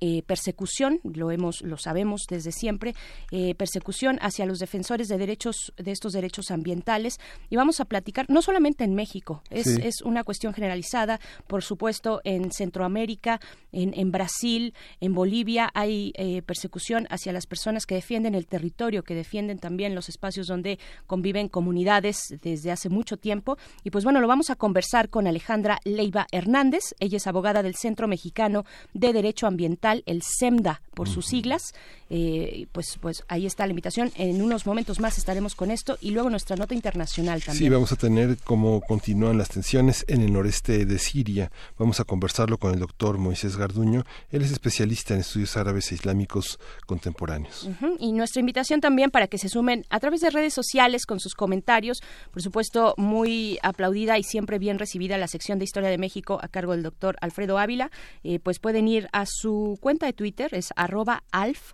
[0.01, 2.95] eh, persecución, lo hemos, lo sabemos desde siempre,
[3.31, 7.19] eh, persecución hacia los defensores de derechos, de estos derechos ambientales.
[7.51, 12.21] Y vamos a platicar, no solamente en México, es, es una cuestión generalizada, por supuesto,
[12.25, 13.41] en Centroamérica,
[13.73, 19.03] en, en Brasil, en Bolivia hay eh, persecución hacia las personas que defienden el territorio,
[19.03, 23.59] que defienden también los espacios donde conviven comunidades desde hace mucho tiempo.
[23.83, 26.95] Y pues bueno, lo vamos a conversar con Alejandra Leiva Hernández.
[27.01, 29.74] Ella es abogada del Centro Mexicano de Derecho Ambiental
[30.07, 31.75] el SEMDA por sus siglas.
[32.17, 34.13] Eh, pues, pues ahí está la invitación.
[34.15, 37.65] En unos momentos más estaremos con esto y luego nuestra nota internacional también.
[37.65, 41.51] Sí, vamos a tener cómo continúan las tensiones en el noreste de Siria.
[41.77, 44.05] Vamos a conversarlo con el doctor Moisés Garduño.
[44.31, 47.69] Él es especialista en estudios árabes e islámicos contemporáneos.
[47.99, 51.35] Y nuestra invitación también para que se sumen a través de redes sociales con sus
[51.35, 52.01] comentarios.
[52.31, 56.47] Por supuesto, muy aplaudida y siempre bien recibida la sección de Historia de México a
[56.47, 57.91] cargo del doctor Alfredo Ávila.
[58.23, 61.73] Eh, pues pueden ir a su cuenta de Twitter, es arroba alf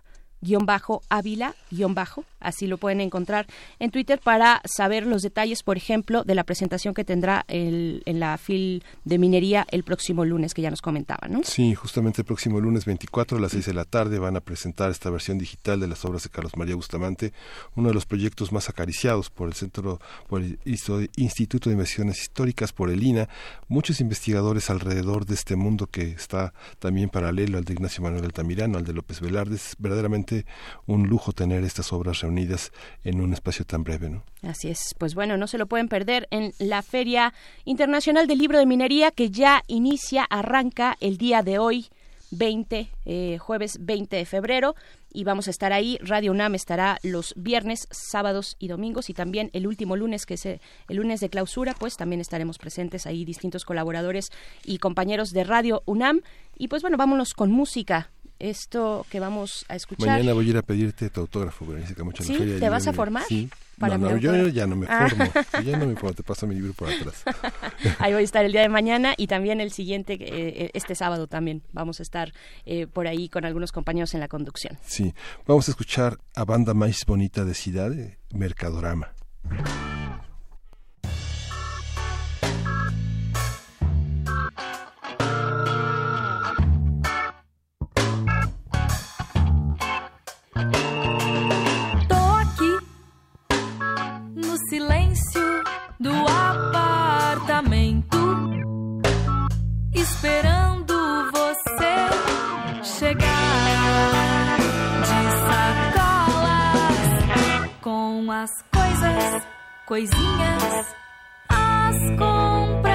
[1.09, 1.55] ávila
[1.89, 3.47] bajo así lo pueden encontrar
[3.79, 8.19] en Twitter para saber los detalles, por ejemplo, de la presentación que tendrá el, en
[8.19, 11.41] la FIL de minería el próximo lunes, que ya nos comentaban, ¿no?
[11.43, 14.91] Sí, justamente el próximo lunes 24 a las 6 de la tarde van a presentar
[14.91, 17.31] esta versión digital de las obras de Carlos María Bustamante,
[17.75, 22.73] uno de los proyectos más acariciados por el Centro, por el Instituto de Investigaciones Históricas,
[22.73, 23.29] por el INA,
[23.67, 28.77] muchos investigadores alrededor de este mundo que está también paralelo al de Ignacio Manuel Altamirano,
[28.77, 29.55] al de López Velarde.
[29.55, 30.30] Es verdaderamente
[30.85, 32.71] un lujo tener estas obras reunidas
[33.03, 34.23] en un espacio tan breve, ¿no?
[34.43, 34.95] Así es.
[34.97, 37.33] Pues bueno, no se lo pueden perder en la Feria
[37.65, 41.87] Internacional del Libro de Minería que ya inicia, arranca el día de hoy.
[42.31, 44.75] 20, eh, jueves 20 de febrero
[45.13, 45.97] y vamos a estar ahí.
[46.01, 50.45] Radio UNAM estará los viernes, sábados y domingos y también el último lunes, que es
[50.45, 54.31] el lunes de clausura, pues también estaremos presentes ahí distintos colaboradores
[54.63, 56.21] y compañeros de Radio UNAM.
[56.57, 58.11] Y pues bueno, vámonos con música
[58.41, 60.07] esto que vamos a escuchar.
[60.07, 61.65] Mañana voy a ir a pedirte tu autógrafo,
[62.03, 62.37] Mucho ¿Sí?
[62.59, 63.23] ¿Te vas a formar?
[63.27, 63.49] Sí.
[63.79, 65.07] Para no, yo ya no me ah.
[65.09, 65.31] formo.
[65.53, 67.23] Yo ya no me formo, te paso mi libro por atrás.
[67.99, 71.27] ahí voy a estar el día de mañana y también el siguiente, eh, este sábado
[71.27, 71.63] también.
[71.71, 72.31] Vamos a estar
[72.65, 74.77] eh, por ahí con algunos compañeros en la conducción.
[74.85, 75.13] Sí.
[75.47, 77.91] Vamos a escuchar a Banda Más Bonita de Ciudad,
[78.33, 79.13] Mercadorama.
[96.01, 98.17] Do apartamento,
[99.93, 102.09] esperando você
[102.83, 104.57] chegar
[105.03, 105.21] de
[105.93, 106.71] sacolas
[107.81, 109.43] com as coisas,
[109.85, 110.95] coisinhas,
[111.47, 112.90] as compras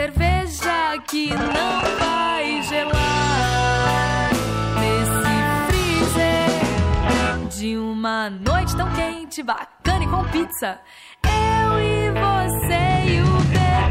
[0.00, 4.30] cerveja que não vai gelar
[4.80, 5.20] nesse
[5.68, 10.80] freezer de uma noite tão quente, bacana e com pizza.
[11.22, 13.89] Eu e você e o silêncio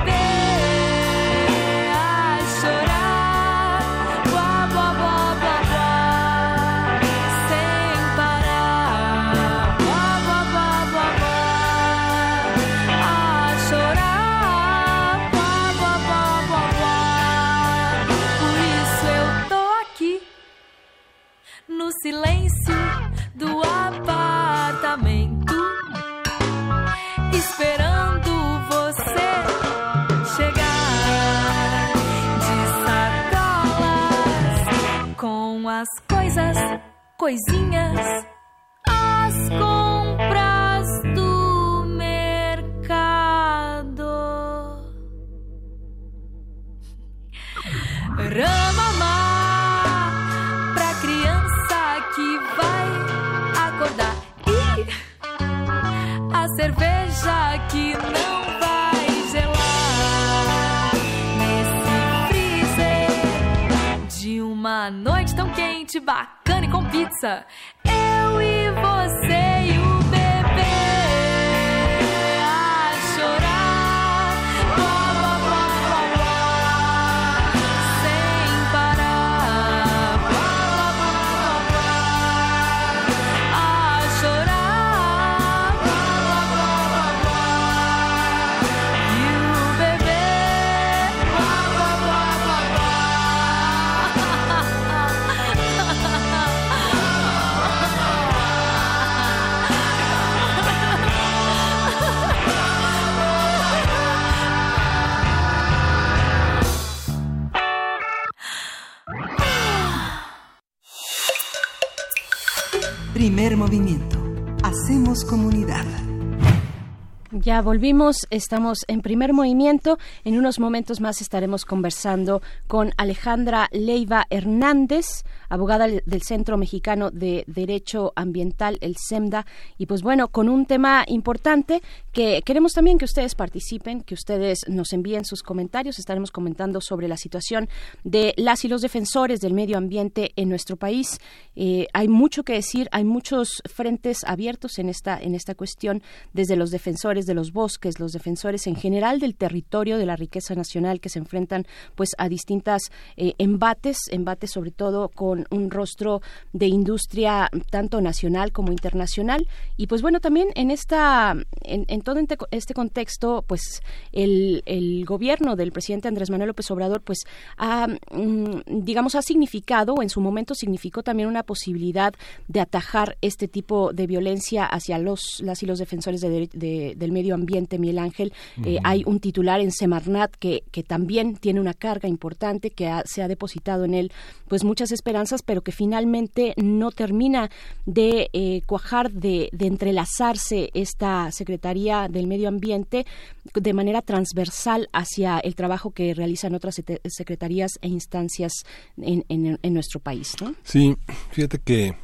[117.69, 119.99] volvimos, estamos en primer movimiento.
[120.23, 125.05] En unos momentos más estaremos conversando con Alejandra Leiva Hernández,
[125.49, 129.45] abogada del Centro Mexicano de Derecho Ambiental, el SEMDA.
[129.77, 134.61] Y pues bueno, con un tema importante que queremos también que ustedes participen, que ustedes
[134.67, 135.99] nos envíen sus comentarios.
[135.99, 137.69] Estaremos comentando sobre la situación
[138.03, 141.19] de las y los defensores del medio ambiente en nuestro país.
[141.55, 146.01] Eh, hay mucho que decir, hay muchos frentes abiertos en esta, en esta cuestión,
[146.33, 147.58] desde los defensores de los bosques,
[147.99, 152.29] los defensores en general del territorio, de la riqueza nacional, que se enfrentan pues a
[152.29, 152.83] distintas
[153.17, 156.21] eh, embates, embates sobre todo con un rostro
[156.53, 159.47] de industria tanto nacional como internacional.
[159.77, 162.19] Y pues bueno, también en esta, en, todo
[162.51, 163.81] este contexto, pues
[164.11, 167.19] el, el gobierno del presidente Andrés Manuel López Obrador, pues
[167.57, 172.13] ha, mm, digamos, ha significado, o en su momento significó también una posibilidad
[172.47, 177.48] de atajar este tipo de violencia hacia los, las y los defensores del medio ambiente,
[177.77, 178.33] Miguel Ángel.
[178.63, 183.21] Eh, hay un titular en Semarnat que, que también tiene una carga importante, que se
[183.21, 184.11] ha depositado en él
[184.47, 187.49] pues muchas esperanzas, pero que finalmente no termina
[187.85, 193.05] de eh, cuajar, de, de entrelazarse esta Secretaría del Medio Ambiente
[193.53, 198.53] de manera transversal hacia el trabajo que realizan otras secretarías e instancias
[198.97, 200.35] en, en, nuestro país.
[200.41, 200.53] ¿no?
[200.63, 200.95] Sí,
[201.31, 201.95] fíjate que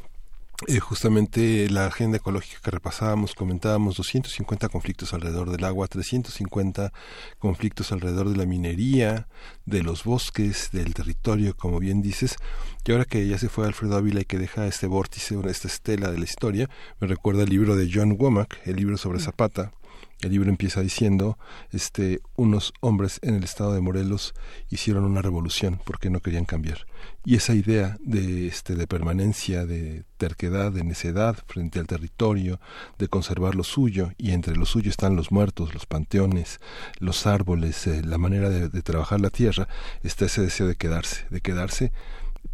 [0.67, 6.93] eh, justamente la agenda ecológica que repasábamos, comentábamos 250 conflictos alrededor del agua, 350
[7.39, 9.27] conflictos alrededor de la minería,
[9.65, 12.37] de los bosques, del territorio, como bien dices.
[12.85, 16.09] Y ahora que ya se fue Alfredo Ávila y que deja este vórtice, esta estela
[16.09, 16.69] de la historia,
[16.99, 19.73] me recuerda el libro de John Womack, el libro sobre Zapata,
[20.21, 21.37] el libro empieza diciendo,
[21.71, 24.33] este, unos hombres en el estado de Morelos
[24.69, 26.87] hicieron una revolución porque no querían cambiar.
[27.25, 32.59] Y esa idea de, este, de permanencia, de terquedad, de necedad frente al territorio,
[32.97, 36.59] de conservar lo suyo, y entre lo suyo están los muertos, los panteones,
[36.99, 39.67] los árboles, eh, la manera de, de trabajar la tierra,
[40.01, 41.91] está ese deseo de quedarse, de quedarse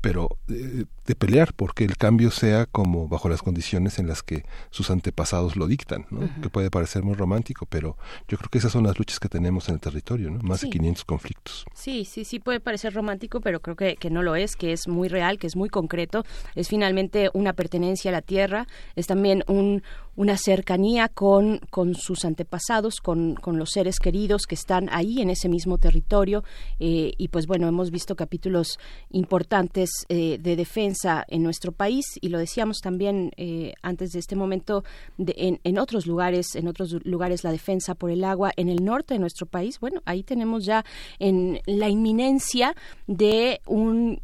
[0.01, 4.89] pero de, pelear porque el cambio sea como bajo las condiciones en las que sus
[4.89, 6.21] antepasados lo dictan, ¿no?
[6.41, 7.97] que puede parecer muy romántico, pero
[8.29, 10.39] yo creo que esas son las luchas que tenemos en el territorio, ¿no?
[10.41, 11.65] más de 500 conflictos.
[11.73, 14.87] Sí, sí, sí puede parecer romántico, pero creo que, que no lo es, que es
[14.87, 16.23] muy real, que es muy concreto,
[16.55, 19.83] es finalmente una pertenencia a la tierra, es también un,
[20.15, 25.29] una cercanía con, con sus antepasados, con, con, los seres queridos que están ahí en
[25.29, 26.43] ese mismo territorio.
[26.79, 28.77] Eh, y pues bueno, hemos visto capítulos
[29.11, 34.35] importantes eh, de defensa en nuestro país y lo decíamos también eh, antes de este
[34.35, 34.83] momento
[35.17, 38.83] de, en, en, otros lugares, en otros lugares la defensa por el agua en el
[38.83, 39.79] norte de nuestro país.
[39.79, 40.83] Bueno, ahí tenemos ya
[41.19, 42.75] en la inminencia
[43.07, 44.21] de un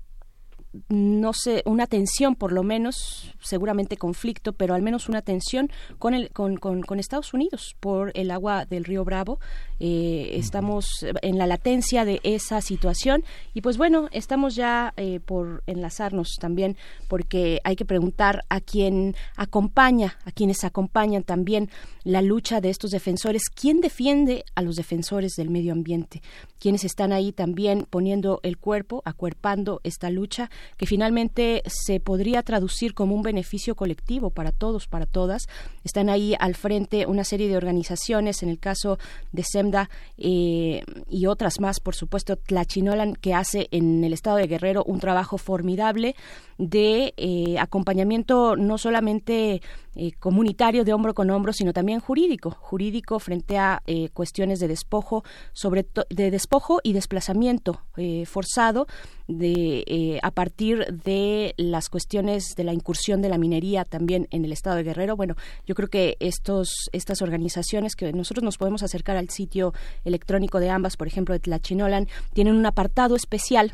[0.89, 6.13] no sé, una tensión por lo menos, seguramente conflicto, pero al menos una tensión con,
[6.13, 9.39] el, con, con, con Estados Unidos por el agua del río Bravo.
[9.79, 13.23] Eh, estamos en la latencia de esa situación
[13.53, 16.77] y pues bueno, estamos ya eh, por enlazarnos también
[17.07, 21.69] porque hay que preguntar a quien acompaña, a quienes acompañan también
[22.03, 26.21] la lucha de estos defensores, quién defiende a los defensores del medio ambiente,
[26.59, 32.93] quienes están ahí también poniendo el cuerpo, acuerpando esta lucha que finalmente se podría traducir
[32.93, 35.47] como un beneficio colectivo para todos, para todas.
[35.83, 38.97] Están ahí al frente una serie de organizaciones, en el caso
[39.31, 44.47] de SEMDA eh, y otras más, por supuesto, Tlachinolan, que hace en el estado de
[44.47, 46.15] Guerrero un trabajo formidable
[46.57, 49.61] de eh, acompañamiento no solamente
[49.95, 53.81] eh, comunitario de hombro con hombro, sino también jurídico, jurídico frente a
[54.13, 55.23] cuestiones de despojo,
[55.53, 56.46] sobre de despojo
[56.83, 57.81] y desplazamiento
[58.25, 58.87] forzado
[59.27, 64.51] de a partir de las cuestiones de la incursión de la minería también en el
[64.51, 65.15] estado de Guerrero.
[65.15, 69.73] Bueno, yo creo que estos estas organizaciones que nosotros nos podemos acercar al sitio
[70.05, 73.73] electrónico de ambas, por ejemplo de Tlachinolan, tienen un apartado especial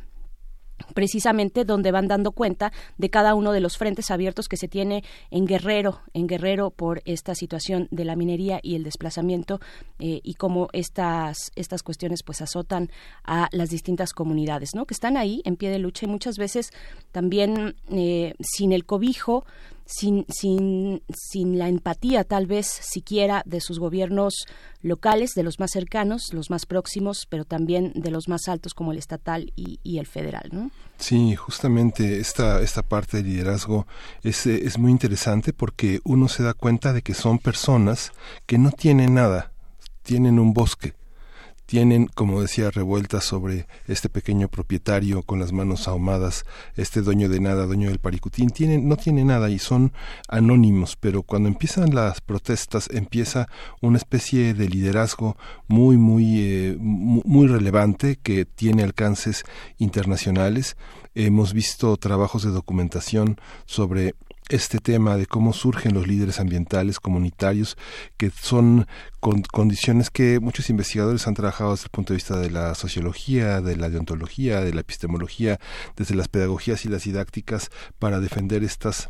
[0.93, 5.03] precisamente donde van dando cuenta de cada uno de los frentes abiertos que se tiene
[5.31, 9.59] en Guerrero, en Guerrero por esta situación de la minería y el desplazamiento
[9.99, 12.89] eh, y cómo estas estas cuestiones pues azotan
[13.23, 14.85] a las distintas comunidades, ¿no?
[14.85, 16.71] Que están ahí en pie de lucha y muchas veces
[17.11, 19.45] también eh, sin el cobijo
[19.85, 24.45] sin, sin, sin la empatía tal vez siquiera de sus gobiernos
[24.81, 28.91] locales, de los más cercanos, los más próximos, pero también de los más altos como
[28.91, 30.49] el estatal y, el federal.
[30.51, 30.71] ¿no?
[30.97, 33.87] Sí, justamente esta, esta parte del liderazgo
[34.23, 38.11] es, es muy interesante porque uno se da cuenta de que son personas
[38.45, 39.51] que no tienen nada,
[40.03, 40.93] tienen un bosque,
[41.73, 46.45] tienen, como decía, revueltas sobre este pequeño propietario con las manos ahumadas,
[46.75, 49.91] este dueño de nada, dueño del paricutín, tienen, no tiene nada y son
[50.27, 53.47] anónimos, pero cuando empiezan las protestas empieza
[53.81, 55.35] una especie de liderazgo
[55.67, 59.43] muy, muy, eh, muy relevante que tiene alcances
[59.79, 60.77] internacionales.
[61.15, 64.13] Hemos visto trabajos de documentación sobre
[64.49, 67.77] este tema de cómo surgen los líderes ambientales comunitarios,
[68.17, 68.87] que son
[69.19, 73.61] con condiciones que muchos investigadores han trabajado desde el punto de vista de la sociología,
[73.61, 75.59] de la deontología, de la epistemología,
[75.95, 79.09] desde las pedagogías y las didácticas para defender estas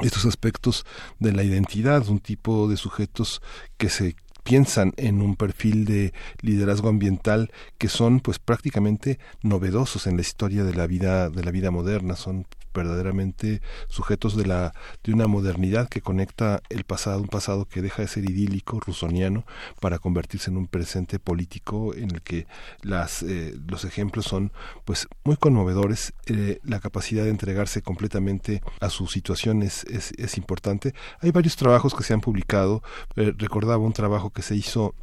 [0.00, 0.84] estos aspectos
[1.20, 3.40] de la identidad, un tipo de sujetos
[3.78, 4.14] que se
[4.46, 10.62] piensan en un perfil de liderazgo ambiental que son pues prácticamente novedosos en la historia
[10.62, 12.14] de la vida de la vida moderna.
[12.14, 14.72] Son verdaderamente sujetos de la
[15.02, 19.44] de una modernidad que conecta el pasado un pasado que deja de ser idílico rusoniano
[19.80, 22.46] para convertirse en un presente político en el que
[22.82, 24.52] las eh, los ejemplos son
[24.84, 26.12] pues muy conmovedores.
[26.26, 30.94] Eh, la capacidad de entregarse completamente a su situación es, es, importante.
[31.20, 32.82] Hay varios trabajos que se han publicado.
[33.16, 34.94] Eh, recordaba un trabajo que se hizo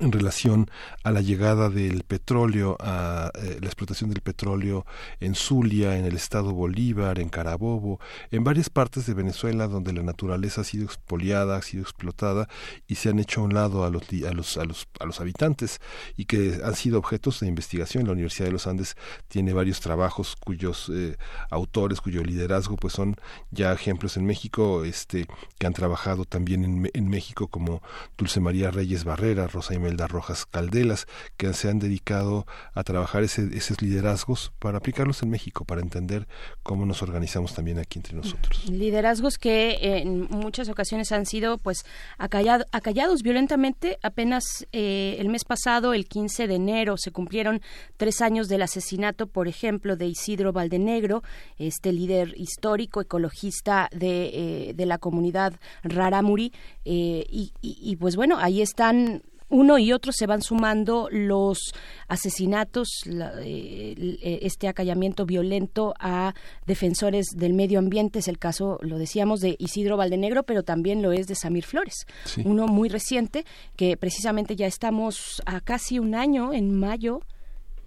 [0.00, 0.70] en relación
[1.02, 4.86] a la llegada del petróleo, a eh, la explotación del petróleo
[5.20, 8.00] en Zulia, en el estado Bolívar, en Carabobo,
[8.30, 12.48] en varias partes de Venezuela donde la naturaleza ha sido expoliada, ha sido explotada
[12.86, 15.20] y se han hecho a un lado a los, a los, a los, a los
[15.20, 15.80] habitantes
[16.16, 18.06] y que han sido objetos de investigación.
[18.06, 18.96] La Universidad de los Andes
[19.28, 21.16] tiene varios trabajos cuyos eh,
[21.50, 23.16] autores, cuyo liderazgo pues son
[23.50, 25.26] ya ejemplos en México, este,
[25.58, 27.82] que han trabajado también en, en México como
[28.16, 31.06] Dulce María Reyes Barrera, Rosa Rojas Caldelas,
[31.36, 36.26] que se han dedicado a trabajar ese, esos liderazgos para aplicarlos en México, para entender
[36.62, 38.68] cómo nos organizamos también aquí entre nosotros.
[38.68, 41.84] Liderazgos que en muchas ocasiones han sido pues
[42.18, 43.98] acallado, acallados violentamente.
[44.02, 47.60] Apenas eh, el mes pasado, el 15 de enero, se cumplieron
[47.96, 51.22] tres años del asesinato, por ejemplo, de Isidro Valdenegro,
[51.58, 56.52] este líder histórico, ecologista de, eh, de la comunidad Raramuri.
[56.84, 61.72] Eh, y, y, y pues bueno, ahí están uno y otro se van sumando los
[62.06, 66.34] asesinatos, la, eh, este acallamiento violento a
[66.66, 68.18] defensores del medio ambiente.
[68.18, 72.06] Es el caso, lo decíamos, de Isidro Valdenegro, pero también lo es de Samir Flores,
[72.24, 72.42] sí.
[72.44, 73.44] uno muy reciente
[73.76, 77.20] que precisamente ya estamos a casi un año, en mayo,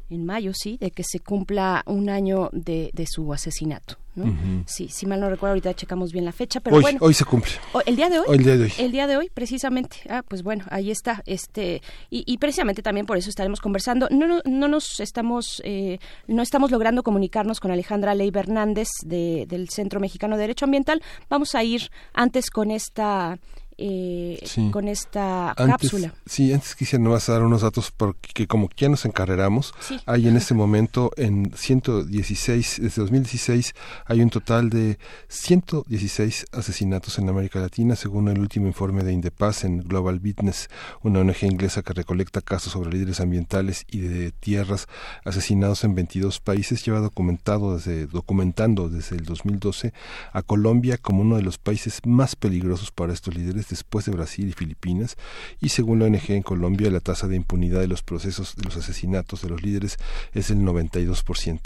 [0.10, 4.01] en mayo, sí, de que se cumpla un año de, de su asesinato.
[4.16, 4.26] ¿No?
[4.26, 4.64] Uh -huh.
[4.66, 7.00] Sí, si mal no recuerdo, ahorita checamos bien la fecha, pero hoy, bueno.
[7.02, 7.54] Hoy se cumple.
[7.86, 8.26] ¿El día de hoy?
[8.30, 8.74] El día de hoy.
[8.78, 9.98] El día de hoy, precisamente.
[10.10, 11.24] Ah, pues bueno, ahí está.
[11.26, 14.08] este Y, y precisamente también por eso estaremos conversando.
[14.12, 19.46] No, no, no nos estamos, eh, no estamos logrando comunicarnos con Alejandra Ley Hernández de,
[19.48, 21.02] del Centro Mexicano de Derecho Ambiental.
[21.30, 23.40] Vamos a ir antes con esta...
[23.77, 24.69] Eh, sí.
[24.72, 26.14] con esta antes, cápsula.
[26.26, 29.99] Sí, antes quisiera nomás dar unos datos porque como ya nos encarreramos, sí.
[30.06, 33.73] hay en este momento en 116, desde 2016
[34.06, 34.99] hay un total de
[35.30, 40.69] 116 asesinatos en América Latina, según el último informe de Indepaz en Global Witness,
[41.02, 44.88] una ONG inglesa que recolecta casos sobre líderes ambientales y de tierras
[45.26, 49.93] asesinados en 22 países, lleva documentado desde, documentando desde el 2012
[50.34, 54.48] a Colombia como uno de los países más peligrosos para estos líderes después de Brasil
[54.48, 55.18] y Filipinas
[55.60, 58.77] y según la ONG en Colombia la tasa de impunidad de los procesos de los
[58.77, 59.98] asesinatos de los líderes
[60.34, 61.60] es el 92%.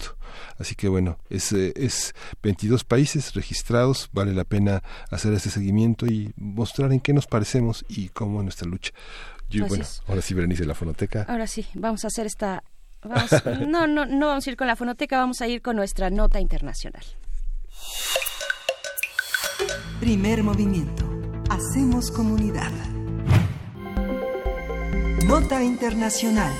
[0.58, 6.32] Así que bueno, es, es 22 países registrados, vale la pena hacer este seguimiento y
[6.36, 8.92] mostrar en qué nos parecemos y cómo nuestra lucha.
[9.48, 11.24] Yo, bueno, ahora sí, Berenice, la fonoteca.
[11.28, 12.64] Ahora sí, vamos a hacer esta...
[13.02, 13.30] Vamos,
[13.68, 16.40] no, no, no vamos a ir con la fonoteca, vamos a ir con nuestra nota
[16.40, 17.04] internacional.
[20.00, 21.15] Primer movimiento
[21.48, 22.72] Hacemos comunidad.
[25.26, 26.52] Nota Internacional.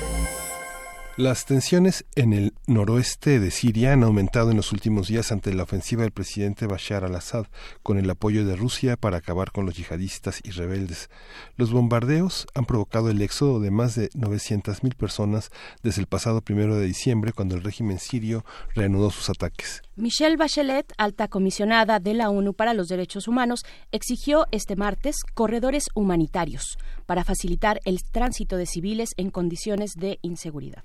[1.19, 5.63] Las tensiones en el noroeste de Siria han aumentado en los últimos días ante la
[5.63, 7.47] ofensiva del presidente Bashar al-Assad,
[7.83, 11.09] con el apoyo de Rusia para acabar con los yihadistas y rebeldes.
[11.57, 15.49] Los bombardeos han provocado el éxodo de más de 900.000 personas
[15.83, 18.45] desde el pasado primero de diciembre, cuando el régimen sirio
[18.75, 19.81] reanudó sus ataques.
[19.97, 25.87] Michelle Bachelet, alta comisionada de la ONU para los Derechos Humanos, exigió este martes corredores
[25.95, 26.77] humanitarios
[27.07, 30.85] para facilitar el tránsito de civiles en condiciones de inseguridad.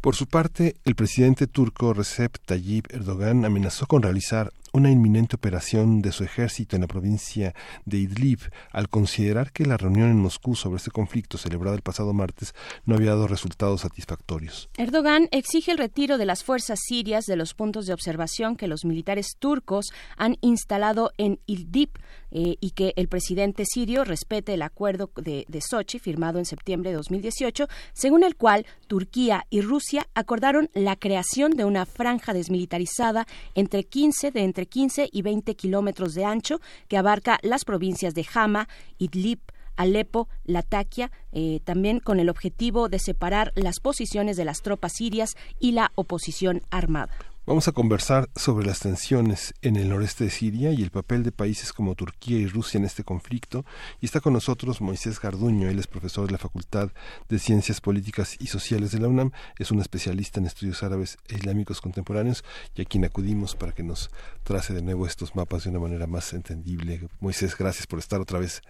[0.00, 6.02] Por su parte, el presidente turco Recep Tayyip Erdogan amenazó con realizar una inminente operación
[6.02, 8.40] de su ejército en la provincia de Idlib,
[8.72, 12.96] al considerar que la reunión en Moscú sobre este conflicto celebrada el pasado martes no
[12.96, 14.68] había dado resultados satisfactorios.
[14.76, 18.84] Erdogan exige el retiro de las fuerzas sirias de los puntos de observación que los
[18.84, 21.90] militares turcos han instalado en Idlib
[22.32, 26.90] eh, y que el presidente sirio respete el acuerdo de, de Sochi firmado en septiembre
[26.90, 33.28] de 2018, según el cual Turquía y Rusia acordaron la creación de una franja desmilitarizada
[33.54, 38.26] entre 15 de entre 15 y 20 kilómetros de ancho que abarca las provincias de
[38.34, 38.68] Hama,
[38.98, 39.40] Idlib,
[39.76, 45.34] Alepo, Latakia, eh, también con el objetivo de separar las posiciones de las tropas sirias
[45.58, 47.12] y la oposición armada.
[47.46, 51.30] Vamos a conversar sobre las tensiones en el noreste de Siria y el papel de
[51.30, 53.66] países como Turquía y Rusia en este conflicto.
[54.00, 56.88] Y está con nosotros Moisés Garduño, él es profesor de la Facultad
[57.28, 61.34] de Ciencias Políticas y Sociales de la UNAM, es un especialista en estudios árabes e
[61.34, 62.44] islámicos contemporáneos
[62.74, 64.10] y a quien acudimos para que nos
[64.42, 67.10] trace de nuevo estos mapas de una manera más entendible.
[67.20, 68.62] Moisés, gracias por estar otra vez.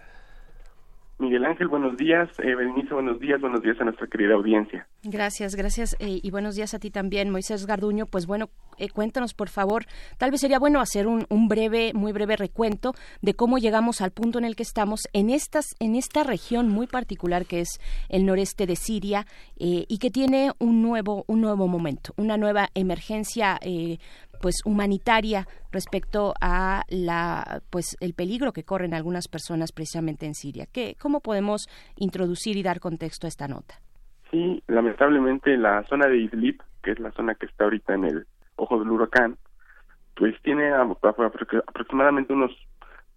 [1.17, 2.29] Miguel Ángel, buenos días.
[2.39, 2.55] Eh,
[2.91, 3.39] buenos días.
[3.39, 4.87] Buenos días a nuestra querida audiencia.
[5.03, 5.95] Gracias, gracias.
[5.99, 8.05] eh, y buenos días a ti también, Moisés Garduño.
[8.05, 9.85] Pues bueno, eh, cuéntanos, por favor.
[10.17, 14.11] Tal vez sería bueno hacer un, un breve, muy breve recuento de cómo llegamos al
[14.11, 17.79] punto en el que estamos en, estas, en esta región muy particular que es
[18.09, 19.25] el noreste de Siria
[19.57, 23.99] eh, y que tiene un nuevo, un nuevo momento, una nueva emergencia eh,
[24.41, 30.65] pues humanitaria respecto a la pues el peligro que corren algunas personas precisamente en Siria.
[30.71, 31.67] ¿Qué, ¿Cómo podemos
[31.97, 33.75] introducir y dar contexto a esta nota?
[34.31, 38.27] Sí, lamentablemente la zona de Idlib, que es la zona que está ahorita en el
[38.57, 39.37] ojo del huracán,
[40.15, 42.51] pues tiene apro- apro- aproximadamente unos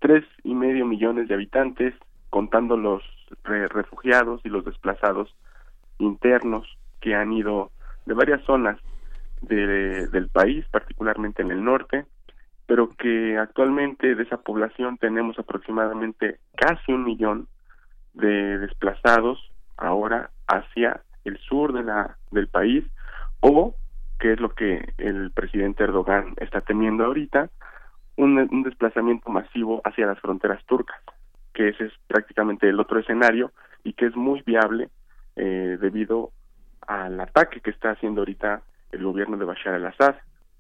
[0.01, 1.95] tres y medio millones de habitantes,
[2.31, 3.03] contando los
[3.45, 5.35] re- refugiados y los desplazados
[5.99, 6.67] internos
[7.01, 7.71] que han ido
[8.07, 8.79] de varias zonas
[9.43, 12.07] de- del país, particularmente en el norte,
[12.67, 17.49] pero que actualmente de esa población tenemos aproximadamente casi un millón
[18.13, 19.39] de desplazados
[19.79, 22.85] ahora hacia el sur de la del país
[23.41, 23.75] o
[24.19, 27.49] que es lo que el presidente Erdogan está temiendo ahorita
[28.17, 31.01] un, desplazamiento masivo hacia las fronteras turcas
[31.55, 33.53] que ese es prácticamente el otro escenario
[33.83, 34.91] y que es muy viable
[35.37, 36.33] eh, debido
[36.87, 38.63] al ataque que está haciendo ahorita
[38.93, 40.17] el gobierno de Bashar al-Assad.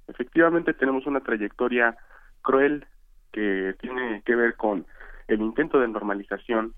[0.06, 1.96] Efectivamente tenemos una trayectoria
[2.42, 2.86] cruel
[3.32, 4.86] que tiene que ver con
[5.28, 6.74] el intento de normalización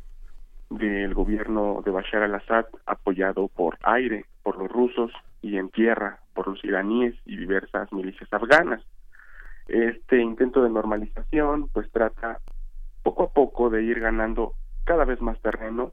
[0.68, 5.12] del gobierno de Bashar al-Assad apoyado por aire, por los rusos
[5.42, 8.82] y en tierra por los iraníes y diversas milicias afganas.
[9.68, 12.38] Este intento de normalización pues trata
[13.02, 14.54] poco a poco de ir ganando
[14.84, 15.92] cada vez más terreno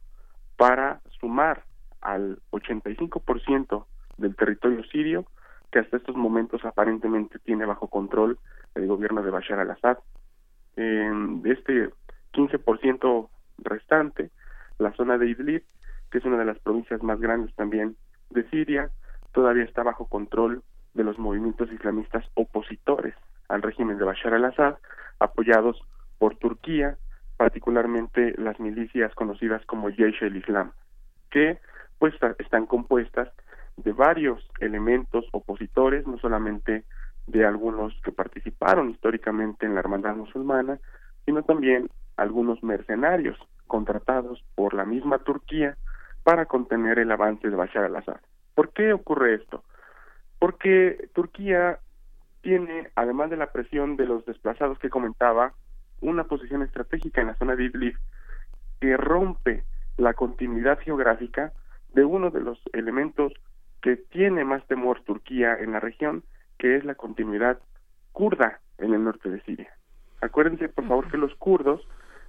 [0.56, 1.64] para sumar
[2.02, 3.86] al 85%
[4.18, 5.26] del territorio sirio
[5.72, 8.40] que hasta estos momentos aparentemente tiene bajo control
[8.76, 9.98] el gobierno de Bashar al-Assad.
[10.76, 11.90] En este
[12.34, 13.30] 15%
[13.60, 14.32] restante,
[14.78, 15.64] la zona de Idlib,
[16.12, 17.96] que es una de las provincias más grandes también
[18.30, 18.92] de Siria,
[19.34, 20.64] todavía está bajo control
[20.94, 23.16] de los movimientos islamistas opositores
[23.50, 24.76] al régimen de Bashar al-Assad,
[25.20, 25.82] apoyados
[26.18, 26.98] por Turquía,
[27.38, 30.72] particularmente las milicias conocidas como Jaish el-Islam,
[31.30, 31.60] que
[32.00, 33.30] pues están compuestas
[33.78, 36.84] de varios elementos opositores, no solamente
[37.28, 40.80] de algunos que participaron históricamente en la hermandad musulmana,
[41.26, 43.38] sino también algunos mercenarios
[43.68, 45.78] contratados por la misma Turquía
[46.24, 48.20] para contener el avance de Bashar al-Assad.
[48.56, 49.64] ¿Por qué ocurre esto?
[50.40, 51.80] Porque Turquía
[52.42, 55.54] tiene, además de la presión de los desplazados que comentaba,
[56.02, 57.98] una posición estratégica en la zona de Idlib
[58.80, 59.64] que rompe
[59.98, 61.52] la continuidad geográfica
[61.94, 63.34] de uno de los elementos
[63.88, 66.26] que tiene más temor Turquía en la región,
[66.58, 67.58] que es la continuidad
[68.12, 69.72] kurda en el norte de Siria.
[70.20, 71.88] Acuérdense, por favor, que los kurdos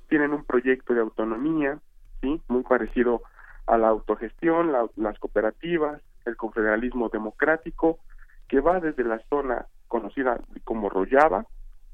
[0.08, 1.80] tienen un proyecto de autonomía,
[2.20, 3.22] sí, muy parecido
[3.66, 7.98] a la autogestión, la- las cooperativas, el confederalismo democrático,
[8.46, 11.44] que va desde la zona conocida como Rojava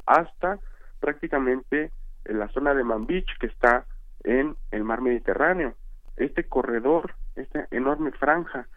[0.04, 0.58] hasta
[1.00, 1.90] prácticamente
[2.26, 3.86] en la zona de Manbij, que está
[4.24, 5.74] en el mar Mediterráneo.
[6.18, 8.68] Este corredor, esta enorme franja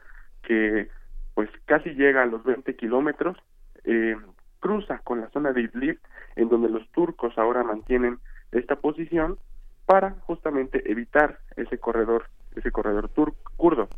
[0.48, 0.88] que
[1.36, 3.38] pues casi llega a los 20 kilómetros,
[3.84, 4.16] eh,
[4.60, 6.00] cruza con la zona de Idlib,
[6.36, 8.18] en donde los turcos ahora mantienen
[8.52, 9.38] esta posición
[9.86, 13.12] para justamente evitar ese corredor, ese corredor
[13.58, 13.90] kurdo.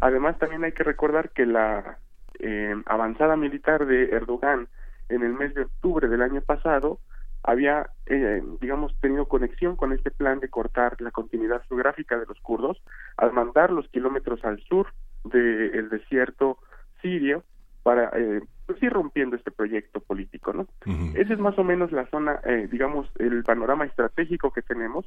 [0.00, 1.98] Además, también hay que recordar que la
[2.38, 4.68] eh, avanzada militar de Erdogan
[5.08, 6.98] en el mes de octubre del año pasado
[7.42, 12.40] había, eh, digamos, tenido conexión con este plan de cortar la continuidad geográfica de los
[12.40, 12.82] kurdos
[13.16, 14.86] al mandar los kilómetros al sur
[15.24, 16.58] del desierto
[17.00, 17.44] sirio
[17.82, 20.66] para eh, pues ir rompiendo este proyecto político, ¿no?
[21.14, 25.04] Esa es más o menos la zona, eh, digamos, el panorama estratégico que tenemos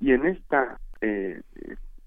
[0.00, 1.40] y en esta eh,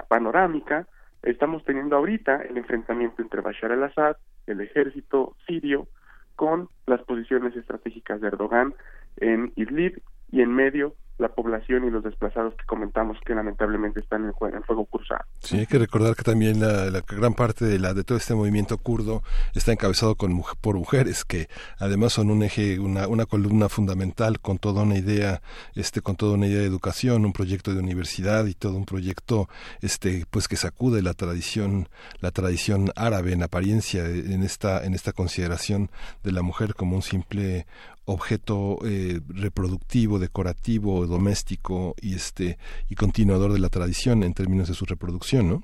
[0.07, 0.88] panorámica
[1.23, 4.17] estamos teniendo ahorita el enfrentamiento entre Bashar al-Assad,
[4.47, 5.88] el ejército sirio,
[6.35, 8.73] con las posiciones estratégicas de Erdogan
[9.17, 10.01] en Idlib
[10.31, 14.53] y en medio la población y los desplazados que comentamos que lamentablemente están en, jue-
[14.56, 15.22] en fuego cruzado.
[15.39, 18.77] Sí, hay que recordar que también la, gran parte de la de todo este movimiento
[18.77, 19.22] kurdo
[19.53, 21.48] está encabezado con, por mujeres que
[21.80, 25.41] además son un eje, una, una columna fundamental con toda una idea,
[25.76, 29.48] este, con toda una idea de educación, un proyecto de universidad y todo un proyecto,
[29.81, 31.88] este, pues que sacude la tradición,
[32.19, 35.89] la tradición árabe en apariencia en esta, en esta consideración
[36.23, 37.68] de la mujer como un simple
[38.05, 42.57] objeto eh, reproductivo, decorativo, doméstico y este
[42.89, 45.63] y continuador de la tradición en términos de su reproducción, ¿no?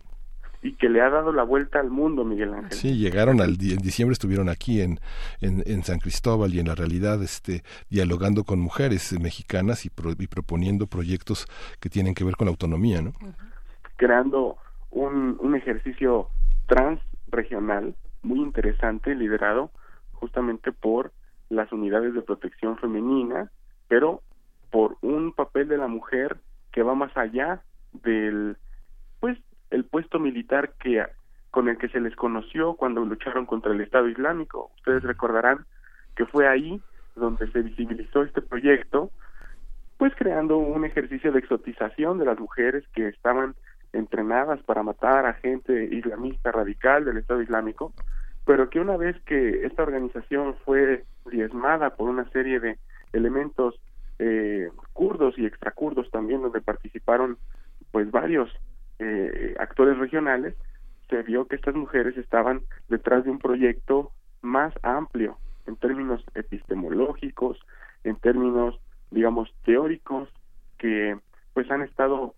[0.63, 2.71] Y que le ha dado la vuelta al mundo, Miguel Ángel.
[2.71, 4.99] Sí, llegaron al en diciembre estuvieron aquí en,
[5.39, 9.89] en, en San Cristóbal y en la realidad este dialogando con mujeres eh, mexicanas y,
[9.89, 11.47] pro- y proponiendo proyectos
[11.79, 13.13] que tienen que ver con la autonomía, ¿no?
[13.97, 14.57] creando
[14.91, 16.29] un, un ejercicio
[16.67, 19.71] transregional muy interesante, liderado
[20.13, 21.13] justamente por
[21.49, 23.51] las unidades de protección femenina,
[23.87, 24.21] pero
[24.71, 26.37] por un papel de la mujer
[26.71, 27.61] que va más allá
[27.93, 28.57] del
[29.19, 29.37] pues
[29.69, 31.03] el puesto militar que
[31.51, 34.71] con el que se les conoció cuando lucharon contra el Estado Islámico.
[34.77, 35.65] Ustedes recordarán
[36.15, 36.81] que fue ahí
[37.15, 39.11] donde se visibilizó este proyecto,
[39.97, 43.55] pues creando un ejercicio de exotización de las mujeres que estaban
[43.93, 47.93] entrenadas para matar a gente islamista radical del Estado Islámico,
[48.47, 52.79] pero que una vez que esta organización fue diezmada por una serie de
[53.11, 53.75] elementos
[54.19, 57.37] eh, kurdos y extracurdos también, donde participaron
[57.91, 58.49] pues varios
[58.99, 60.55] eh, actores regionales,
[61.09, 67.59] se vio que estas mujeres estaban detrás de un proyecto más amplio en términos epistemológicos,
[68.05, 68.79] en términos,
[69.11, 70.29] digamos, teóricos,
[70.77, 71.19] que
[71.53, 72.33] pues han estado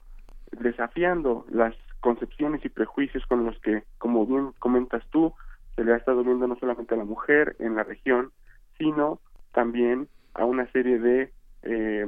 [0.59, 5.35] desafiando las concepciones y prejuicios con los que, como bien comentas tú,
[5.79, 8.33] se le ha estado viendo no solamente a la mujer en la región,
[8.77, 9.21] sino
[9.53, 11.31] también a una serie de
[11.63, 12.05] eh,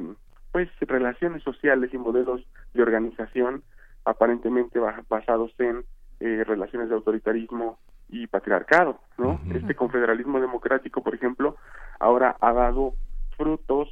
[0.51, 2.41] pues relaciones sociales y modelos
[2.73, 3.63] de organización
[4.03, 4.77] aparentemente
[5.07, 5.85] basados en
[6.19, 7.79] eh, relaciones de autoritarismo
[8.09, 9.39] y patriarcado, ¿no?
[9.53, 11.55] Este confederalismo democrático, por ejemplo,
[11.97, 12.93] ahora ha dado
[13.37, 13.89] frutos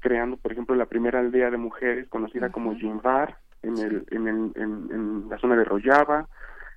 [0.00, 4.52] creando, por ejemplo, la primera aldea de mujeres conocida como Jimbar en, el, en, el,
[4.54, 6.28] en, la zona de Rojava.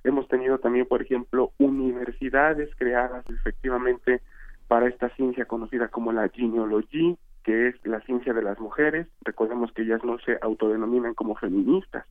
[0.04, 4.20] Hemos tenido también, por ejemplo, universidades creadas efectivamente
[4.68, 9.06] para esta ciencia conocida como la genealogía, que es la ciencia de las mujeres.
[9.22, 12.06] Recordemos que ellas no se autodenominan como feministas,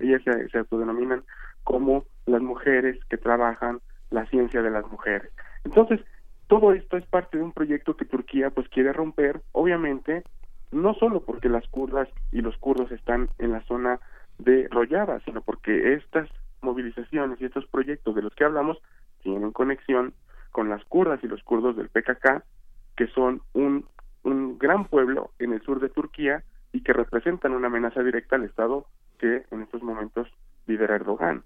[0.00, 1.22] ellas se, se, autodenominan
[1.62, 3.80] como las mujeres que trabajan
[4.10, 5.30] la ciencia de las mujeres.
[5.64, 6.00] Entonces,
[6.48, 10.24] todo esto es parte de un proyecto que Turquía pues quiere romper, obviamente,
[10.72, 14.00] no solo porque las kurdas y los kurdos están en la zona
[14.38, 16.28] de Rojava, sino porque estas
[16.62, 18.78] movilizaciones y estos proyectos de los que hablamos
[19.22, 20.14] tienen conexión
[20.50, 22.44] con las kurdas y los kurdos del PKK,
[22.96, 23.86] que son un,
[24.22, 28.44] un gran pueblo en el sur de Turquía y que representan una amenaza directa al
[28.44, 28.86] Estado
[29.18, 30.28] que en estos momentos
[30.66, 31.44] lidera Erdogan.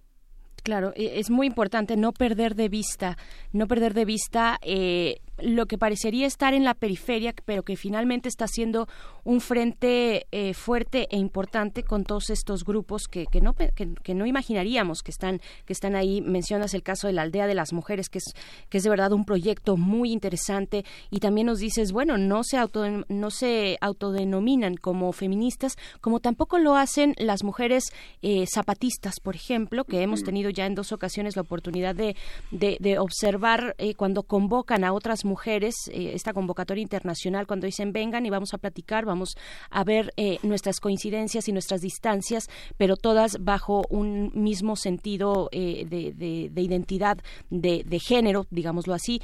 [0.63, 3.17] Claro, e, es muy importante no perder de vista,
[3.53, 8.29] no perder de vista eh, lo que parecería estar en la periferia, pero que finalmente
[8.29, 8.89] está siendo
[9.25, 14.27] un frente eh, fuerte e importante con todos estos grupos que, que no que, no
[14.27, 16.21] imaginaríamos que están que están ahí.
[16.21, 18.35] Mencionas el caso de la aldea de las mujeres, que es
[18.69, 22.57] que es de verdad un proyecto muy interesante y también nos dices bueno no se
[22.57, 27.93] auto, no se autodenominan como feministas, como tampoco lo hacen las mujeres
[28.23, 32.17] eh, zapatistas, por ejemplo, que hemos tenido ya en dos ocasiones la oportunidad de,
[32.51, 38.25] de, observar eh, cuando convocan a otras mujeres, eh, esta convocatoria internacional, cuando dicen vengan
[38.25, 39.37] y vamos a platicar, vamos
[39.71, 42.49] a ver eh, nuestras coincidencias y nuestras distancias,
[42.79, 47.19] pero todas bajo un mismo sentido eh, de, identidad
[47.51, 49.21] de, género, digámoslo así,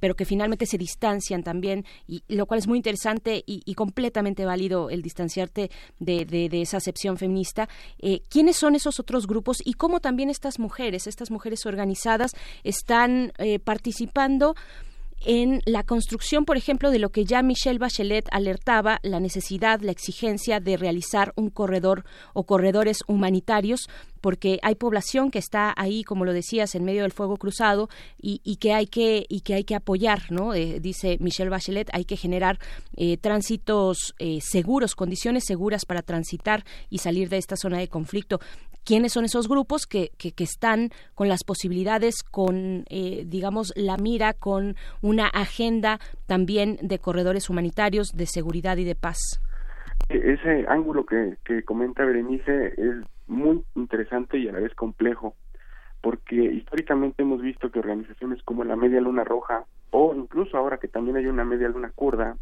[0.00, 4.90] pero que finalmente se distancian también, y lo cual es muy interesante y, completamente válido
[4.90, 7.68] el distanciarte de, esa acepción feminista.
[8.28, 13.32] ¿Quiénes son esos otros grupos y cómo también estas mujeres, estas mujeres organizadas, están
[13.64, 14.54] participando?
[15.24, 19.92] En la construcción, por ejemplo, de lo que ya Michelle Bachelet alertaba, la necesidad, la
[19.92, 22.04] exigencia de realizar un corredor
[22.34, 23.88] o corredores humanitarios
[24.22, 28.56] porque hay población que está ahí, como lo decías, en medio del fuego cruzado y,
[28.56, 30.54] que hay que y que hay que apoyar, ¿no?
[30.54, 32.58] Eh, dice Michelle Bachelet, hay que generar
[32.96, 38.40] eh, tránsitos eh, seguros, condiciones seguras para transitar y salir de esta zona de conflicto
[38.84, 44.32] quiénes son esos grupos que, que, están con las posibilidades, con, eh, digamos, la mira,
[44.32, 49.18] con una agenda también de corredores humanitarios, de seguridad y de paz.
[50.08, 52.96] E-, ese ángulo que, que comenta Berenice es
[53.26, 55.34] muy interesante y a la vez complejo,
[56.00, 60.88] porque históricamente hemos visto que organizaciones como la Media Luna Roja, o incluso ahora que
[60.88, 62.36] también hay una Media Luna Kurda,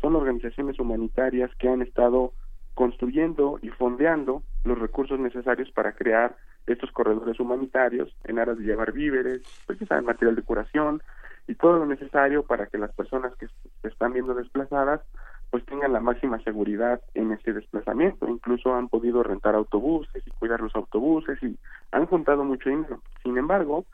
[0.00, 2.32] son organizaciones humanitarias que han estado
[2.74, 6.36] construyendo y fondeando los recursos necesarios para crear
[6.66, 11.02] estos corredores humanitarios en aras de llevar víveres, pues material de curación
[11.48, 13.46] y todo lo necesario para que las personas que
[13.82, 15.00] se están viendo desplazadas
[15.56, 18.28] pues tengan la máxima seguridad en ese desplazamiento.
[18.28, 21.56] Incluso han podido rentar autobuses y cuidar los autobuses y
[21.92, 23.00] han juntado mucho dinero.
[23.22, 23.86] Sin embargo,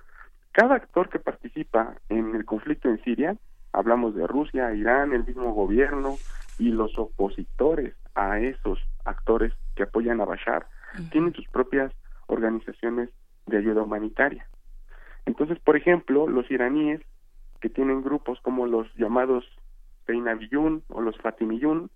[0.51, 3.37] cada actor que participa en el conflicto en Siria,
[3.73, 6.19] hablamos de Rusia, Irán, el mismo gobierno
[6.59, 10.67] y los opositores a esos actores que apoyan a Bashar,
[11.13, 11.93] tienen sus propias
[12.27, 13.09] organizaciones
[13.47, 14.49] de ayuda humanitaria.
[15.27, 17.03] Entonces, por ejemplo, los iraníes
[17.61, 19.45] que tienen grupos como los llamados
[20.07, 21.91] Peinaviyun o los Fatimiyun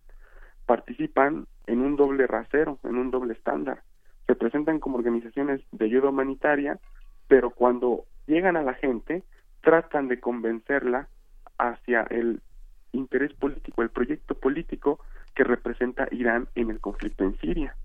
[0.66, 3.82] participan en un doble rasero, en un doble estándar.
[4.26, 6.80] se presentan como organizaciones de ayuda humanitaria,
[7.28, 9.22] pero cuando llegan a la gente,
[9.60, 11.08] tratan de convencerla
[11.58, 12.40] hacia el
[12.90, 14.98] interés político, el proyecto político
[15.34, 17.76] que representa Irán en el conflicto en Siria.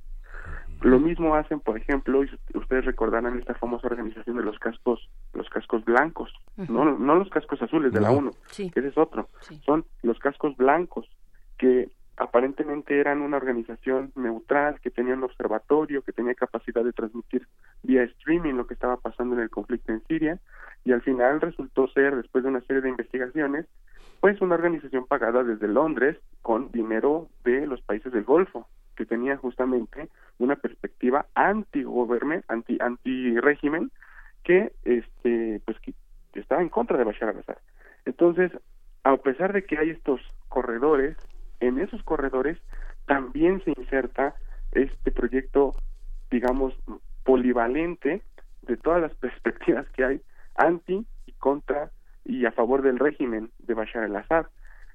[0.82, 5.48] Lo mismo hacen, por ejemplo, y ustedes recordarán esta famosa organización de los cascos, los
[5.50, 8.18] cascos blancos, no, no los cascos azules de la No.
[8.18, 8.72] ONU, Sí.
[8.74, 9.28] ese es otro,
[9.66, 11.08] son los cascos blancos
[11.58, 17.48] que aparentemente eran una organización neutral, que tenía un observatorio, que tenía capacidad de transmitir
[17.84, 20.40] vía streaming lo que estaba pasando en el conflicto en Siria,
[20.84, 23.66] y al final resultó ser, después de una serie de investigaciones,
[24.20, 29.38] pues una organización pagada desde Londres con dinero de los países del Golfo, que tenía
[29.38, 30.10] justamente
[30.40, 33.92] una perspectiva anti-gobierno, anti anti-régimen,
[34.44, 35.94] que este pues que
[36.34, 37.58] estaba en contra de Bashar al-Assad.
[38.06, 38.52] Entonces,
[39.04, 41.18] a pesar de que hay estos corredores,
[41.60, 42.58] en esos corredores
[43.06, 44.36] también se inserta
[44.72, 45.74] este proyecto,
[46.30, 46.74] digamos,
[47.24, 48.22] polivalente
[48.62, 50.22] de todas las perspectivas que hay
[50.56, 51.92] anti y contra
[52.26, 54.46] y a favor del régimen de Bashar al-Assad,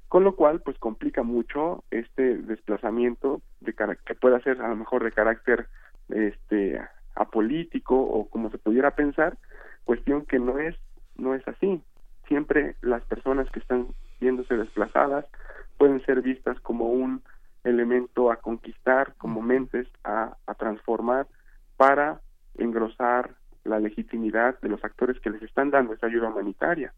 [0.08, 4.76] con lo cual pues complica mucho este desplazamiento de cara- que pueda ser a lo
[4.76, 5.66] mejor de carácter
[6.08, 6.80] este
[7.14, 9.36] apolítico o como se pudiera pensar,
[9.84, 10.76] cuestión que no es
[11.16, 11.82] no es así.
[12.28, 13.88] Siempre las personas que están
[14.20, 15.24] viéndose desplazadas
[15.78, 17.22] pueden ser vistas como un
[17.64, 21.26] elemento a conquistar, como mentes a, a transformar
[21.76, 22.20] para
[22.58, 23.34] engrosar
[23.64, 26.92] la legitimidad de los actores que les están dando esa ayuda humanitaria.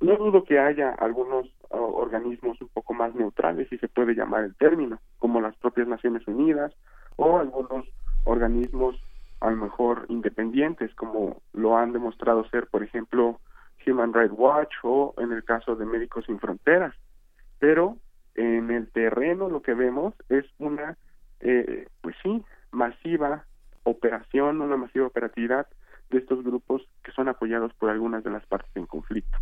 [0.00, 4.54] No dudo que haya algunos organismos un poco más neutrales, si se puede llamar el
[4.56, 6.72] término, como las propias Naciones Unidas
[7.16, 7.86] o algunos
[8.24, 9.00] organismos
[9.40, 13.40] a lo mejor independientes, como lo han demostrado ser, por ejemplo,
[13.86, 16.94] Human Rights Watch o en el caso de Médicos Sin Fronteras.
[17.58, 17.96] Pero
[18.34, 20.96] en el terreno lo que vemos es una,
[21.40, 23.44] eh, pues sí, masiva
[23.82, 25.66] operación, una masiva operatividad
[26.14, 29.36] de estos grupos que son apoyados por algunas de las partes en conflicto.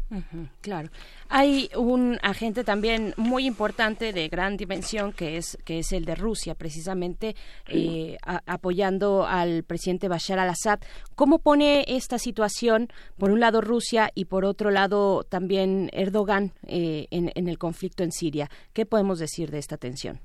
[0.61, 0.89] Claro.
[1.29, 6.15] Hay un agente también muy importante de gran dimensión que es que es el de
[6.17, 7.37] Rusia, precisamente
[7.69, 10.81] eh, a- apoyando al presidente Bashar al-Assad.
[11.15, 12.89] ¿Cómo pone esta situación,
[13.19, 18.03] por un lado Rusia y por otro lado también Erdogan eh, en, en el conflicto
[18.03, 18.49] en Siria?
[18.73, 20.19] ¿Qué podemos decir de esta tensión?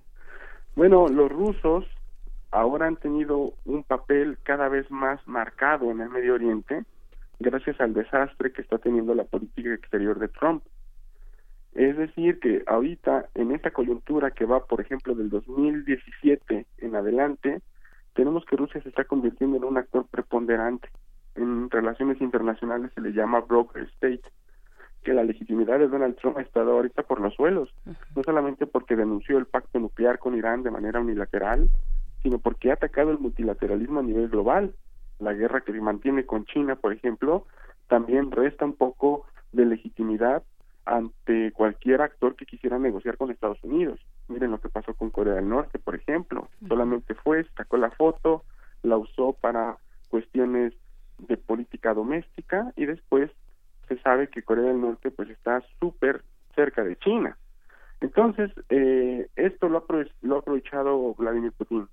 [0.75, 1.85] Bueno, los rusos
[2.51, 6.85] ahora han tenido un papel cada vez más marcado en el Medio Oriente
[7.39, 10.63] gracias al desastre que está teniendo la política exterior de Trump.
[11.73, 17.61] Es decir, que ahorita, en esta coyuntura que va, por ejemplo, del 2017 en adelante,
[18.15, 20.89] tenemos que Rusia se está convirtiendo en un actor preponderante.
[21.35, 24.23] En relaciones internacionales se le llama broker state,
[25.03, 27.69] que la legitimidad de Donald Trump ha estado ahorita por los suelos,
[28.15, 31.69] no solamente porque denunció el pacto nuclear con Irán de manera unilateral,
[32.23, 34.73] sino porque ha atacado el multilateralismo a nivel global.
[35.19, 37.45] La guerra que mantiene con China, por ejemplo,
[37.87, 40.43] también resta un poco de legitimidad
[40.85, 43.99] ante cualquier actor que quisiera negociar con Estados Unidos.
[44.29, 46.47] Miren lo que pasó con Corea del Norte, por ejemplo.
[46.67, 48.43] Solamente fue, sacó la foto,
[48.83, 49.77] la usó para
[50.09, 50.73] cuestiones
[51.17, 53.31] de política doméstica y después
[53.87, 56.23] se sabe que Corea del Norte pues está súper
[56.55, 57.37] cerca de China.
[57.99, 61.87] Entonces, eh, esto lo ha, lo ha aprovechado Vladimir Putin.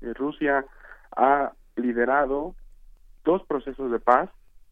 [0.00, 0.64] Eh, Rusia
[1.16, 2.54] ha liderado
[3.24, 4.30] dos procesos de paz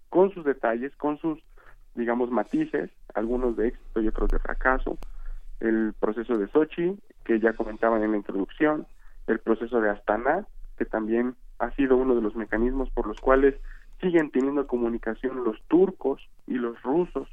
[0.09, 1.39] con sus detalles, con sus,
[1.95, 4.97] digamos, matices, algunos de éxito y otros de fracaso.
[5.61, 8.87] El proceso de Sochi, que ya comentaban en la introducción,
[9.27, 10.47] el proceso de Astana,
[10.77, 13.55] que también ha sido uno de los mecanismos por los cuales
[14.01, 17.29] siguen teniendo comunicación los turcos y los rusos,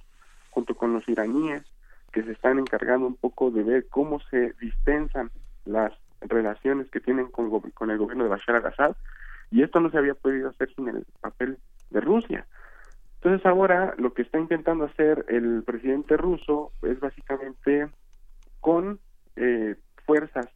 [0.51, 1.63] junto con los iraníes,
[2.11, 5.31] que se están encargando un poco de ver cómo se distensan
[5.65, 7.45] las relaciones que tienen con,
[7.89, 8.95] el gobierno de Bashar al-Assad,
[9.49, 11.57] y esto no se había podido hacer sin el papel
[11.89, 12.45] de Rusia.
[13.15, 17.89] Entonces ahora lo que está intentando hacer el presidente ruso es básicamente
[18.59, 18.99] con
[19.35, 19.75] eh,
[20.05, 20.49] fuerzas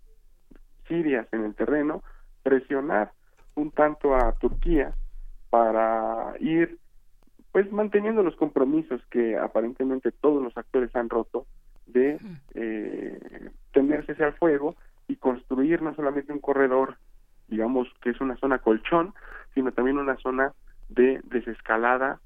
[0.88, 2.04] sirias en el terreno
[2.44, 3.12] presionar
[3.56, 4.94] un tanto a Turquía
[5.50, 6.80] para ir
[7.52, 11.46] pues manteniendo los compromisos que aparentemente todos los actores han roto
[11.86, 12.20] de
[12.54, 14.76] eh, tener cese al fuego
[15.08, 16.98] y construir no solamente un corredor
[17.48, 19.14] digamos que es una zona colchón
[19.54, 20.54] sino también una zona
[20.90, 22.20] de desescalada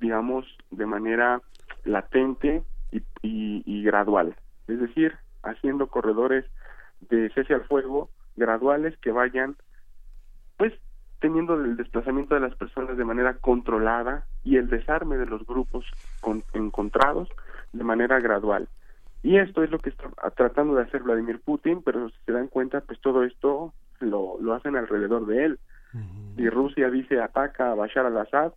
[0.00, 1.40] digamos de manera
[1.84, 4.36] latente y, y- y gradual
[4.68, 6.44] es decir haciendo corredores
[7.10, 9.56] de cese al fuego graduales que vayan
[10.56, 10.72] pues
[11.20, 15.84] teniendo el desplazamiento de las personas de manera controlada y el desarme de los grupos
[16.20, 17.28] con- encontrados
[17.72, 18.68] de manera gradual.
[19.22, 22.48] Y esto es lo que está tratando de hacer Vladimir Putin, pero si se dan
[22.48, 25.58] cuenta, pues todo esto lo, lo hacen alrededor de él.
[26.36, 28.52] Si Rusia dice ataca a Bashar al-Assad,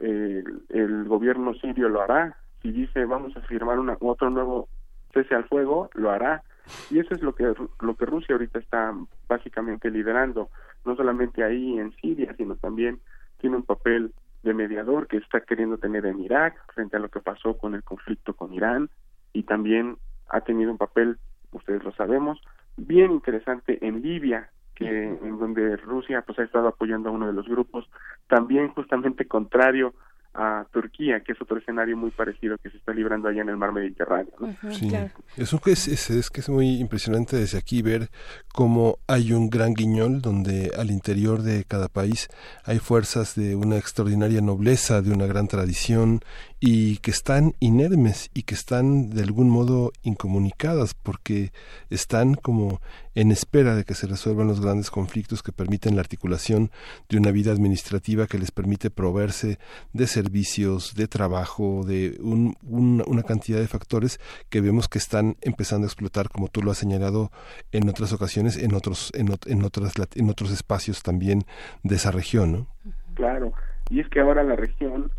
[0.00, 2.36] el, gobierno sirio lo hará.
[2.60, 4.68] Si dice vamos a firmar una, otro nuevo
[5.12, 6.42] cese al fuego, lo hará.
[6.90, 8.94] Y eso es lo que, lo que Rusia ahorita está
[9.28, 10.50] básicamente liderando,
[10.84, 13.00] no solamente ahí en Siria, sino también
[13.38, 14.12] tiene un papel
[14.42, 17.82] de mediador que está queriendo tener en Irak frente a lo que pasó con el
[17.82, 18.90] conflicto con Irán
[19.34, 19.98] y también
[20.30, 21.18] ha tenido un papel,
[21.52, 22.40] ustedes lo sabemos,
[22.78, 27.32] bien interesante en Libia, que en donde Rusia pues ha estado apoyando a uno de
[27.32, 27.88] los grupos
[28.26, 29.94] también justamente contrario
[30.34, 33.56] a Turquía, que es otro escenario muy parecido que se está librando allá en el
[33.56, 34.32] mar Mediterráneo.
[34.70, 34.90] sí,
[35.36, 38.10] eso que es, es, que es muy impresionante desde aquí ver
[38.52, 42.28] cómo hay un gran guiñol donde al interior de cada país
[42.64, 46.20] hay fuerzas de una extraordinaria nobleza, de una gran tradición
[46.66, 51.52] y que están inermes y que están de algún modo incomunicadas porque
[51.90, 52.80] están como
[53.14, 56.70] en espera de que se resuelvan los grandes conflictos que permiten la articulación
[57.08, 59.58] de una vida administrativa que les permite proveerse
[59.92, 64.18] de servicios, de trabajo, de una cantidad de factores
[64.50, 67.30] que vemos que están empezando a explotar, como tú lo has señalado
[67.72, 71.42] en otras ocasiones, en otros, en, en otras, en otros espacios también
[71.82, 72.66] de esa región, ¿no?
[73.14, 73.52] Claro,
[73.90, 75.10] y es que ahora la región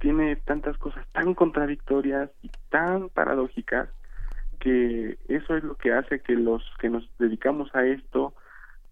[0.00, 3.88] tiene tantas cosas tan contradictorias y tan paradójicas
[4.60, 8.34] que eso es lo que hace que los que nos dedicamos a esto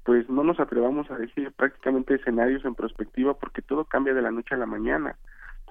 [0.04, 4.30] pues no nos atrevamos a decir prácticamente escenarios en perspectiva porque todo cambia de la
[4.30, 5.16] noche a la mañana.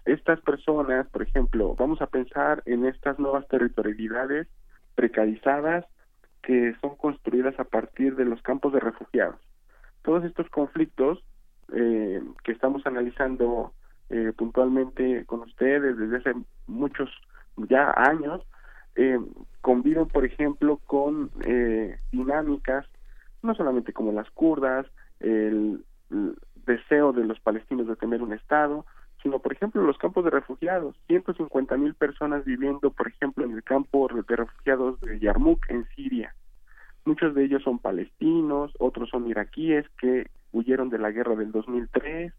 [0.06, 4.48] Estas personas, por ejemplo, vamos a pensar en estas nuevas territorialidades
[4.96, 5.86] precarizadas
[6.42, 9.40] que son construidas a partir de los campos de refugiados.
[10.02, 11.24] Todos estos conflictos
[11.74, 13.74] eh, que estamos analizando
[14.10, 16.34] eh, puntualmente con ustedes desde hace
[16.68, 17.10] muchos
[17.56, 18.42] ya años,
[18.96, 19.20] eh,
[19.62, 22.86] conviven, por ejemplo, con eh, dinámicas,
[23.42, 24.86] no solamente como las kurdas,
[25.20, 25.84] el,
[26.66, 28.86] deseo de los palestinos de tener un Estado,
[29.24, 30.96] sino, por ejemplo, los campos de refugiados.
[31.08, 36.34] 150 mil personas viviendo, por ejemplo, en el campo de refugiados de Yarmouk, en Siria.
[37.06, 42.34] Muchos de ellos son palestinos, otros son iraquíes que huyeron de la guerra del 2003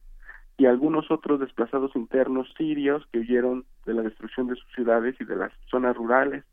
[0.59, 5.25] y algunos otros desplazados internos sirios que huyeron de la destrucción de sus ciudades y
[5.25, 6.45] de las zonas rurales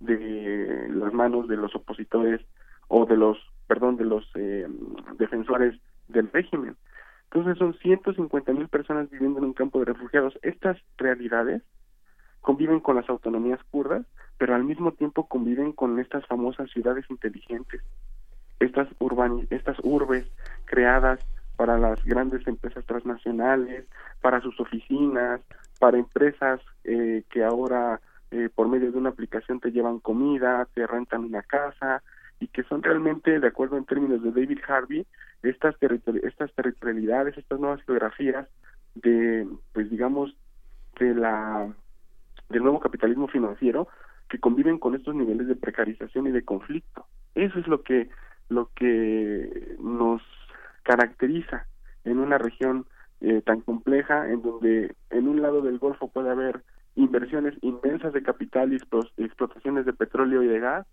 [0.00, 2.40] de las manos de los opositores
[2.88, 4.66] o de los, perdón, de los eh,
[5.18, 5.74] defensores
[6.08, 6.76] del régimen.
[7.30, 10.38] Entonces son 150 mil personas viviendo en un campo de refugiados.
[10.42, 11.62] Estas realidades
[12.40, 14.06] conviven con las autonomías kurdas,
[14.38, 17.82] pero al mismo tiempo conviven con estas famosas ciudades inteligentes,
[18.60, 20.26] estas, urban, estas urbes
[20.64, 21.20] creadas
[21.56, 23.86] para las grandes empresas transnacionales,
[24.20, 25.40] para sus oficinas,
[25.80, 28.00] para empresas eh, que ahora
[28.30, 32.02] eh, por medio de una aplicación te llevan comida, te rentan una casa
[32.40, 35.06] y que son realmente, de acuerdo en términos de David Harvey,
[35.42, 35.74] estas,
[36.22, 38.48] estas territorialidades, estas nuevas geografías
[38.94, 40.36] de, pues digamos,
[40.98, 41.72] de la
[42.48, 43.88] del nuevo capitalismo financiero
[44.28, 47.06] que conviven con estos niveles de precarización y de conflicto.
[47.34, 48.08] Eso es lo que
[48.48, 50.22] lo que nos
[50.84, 51.66] caracteriza
[52.04, 52.86] en una región
[53.20, 56.62] eh, tan compleja en donde en un lado del Golfo puede haber
[56.94, 60.86] inversiones inmensas de capital y explotaciones de petróleo y de gas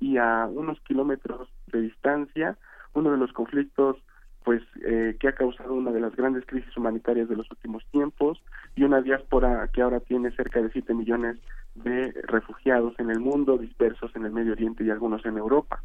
[0.00, 2.56] y a unos kilómetros de distancia
[2.94, 3.96] uno de los conflictos
[4.44, 8.40] pues eh, que ha causado una de las grandes crisis humanitarias de los últimos tiempos
[8.76, 11.36] y una diáspora que ahora tiene cerca de 7 millones
[11.74, 15.82] de refugiados en el mundo dispersos en el Medio Oriente y algunos en Europa.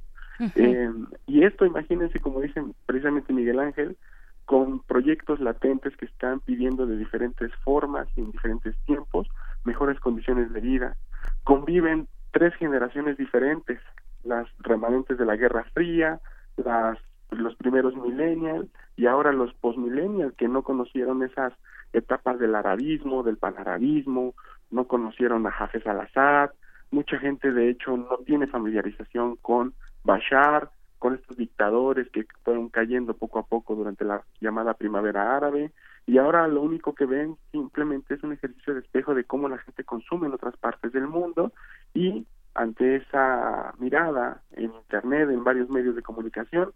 [0.55, 0.91] Eh,
[1.25, 3.97] y esto, imagínense, como dicen precisamente Miguel Ángel,
[4.45, 9.27] con proyectos latentes que están pidiendo de diferentes formas y en diferentes tiempos
[9.63, 10.95] mejores condiciones de vida.
[11.43, 13.79] Conviven tres generaciones diferentes,
[14.23, 16.19] las remanentes de la Guerra Fría,
[16.57, 16.97] las
[17.31, 21.53] los primeros millennials y ahora los postmillennials que no conocieron esas
[21.93, 24.35] etapas del arabismo, del panarabismo,
[24.69, 26.51] no conocieron a Hafez al-Assad,
[26.91, 29.73] mucha gente de hecho no tiene familiarización con
[30.03, 30.69] Bashar,
[30.99, 35.71] con estos dictadores que fueron cayendo poco a poco durante la llamada primavera árabe,
[36.05, 39.57] y ahora lo único que ven simplemente es un ejercicio de espejo de cómo la
[39.57, 41.53] gente consume en otras partes del mundo
[41.93, 46.71] y ante esa mirada en internet, en varios medios de comunicación,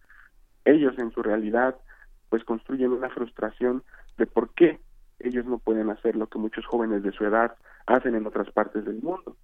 [0.64, 1.76] ellos en su realidad
[2.30, 3.84] pues construyen una frustración
[4.18, 4.80] de por qué
[5.20, 8.86] ellos no pueden hacer lo que muchos jóvenes de su edad hacen en otras partes
[8.86, 9.36] del mundo.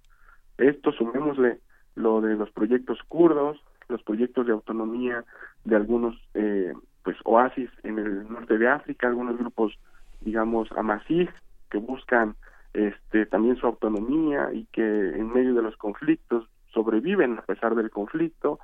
[0.58, 1.60] Esto sumémosle
[1.94, 5.24] lo de los proyectos kurdos, los proyectos de autonomía
[5.64, 6.72] de algunos eh,
[7.02, 9.78] pues oasis en el norte de África, algunos grupos
[10.20, 11.28] digamos amasí
[11.70, 12.36] que buscan
[12.74, 17.90] este también su autonomía y que en medio de los conflictos sobreviven a pesar del
[17.90, 18.58] conflicto.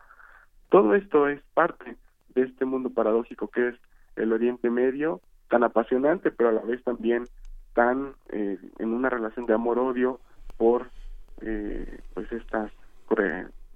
[0.70, 1.96] Todo esto es parte
[2.34, 3.74] de este mundo paradójico que es
[4.16, 7.24] el Oriente Medio, tan apasionante, pero a la vez también
[7.74, 10.20] tan eh, en una relación de amor-odio
[10.56, 10.90] por
[11.40, 12.72] eh, pues estas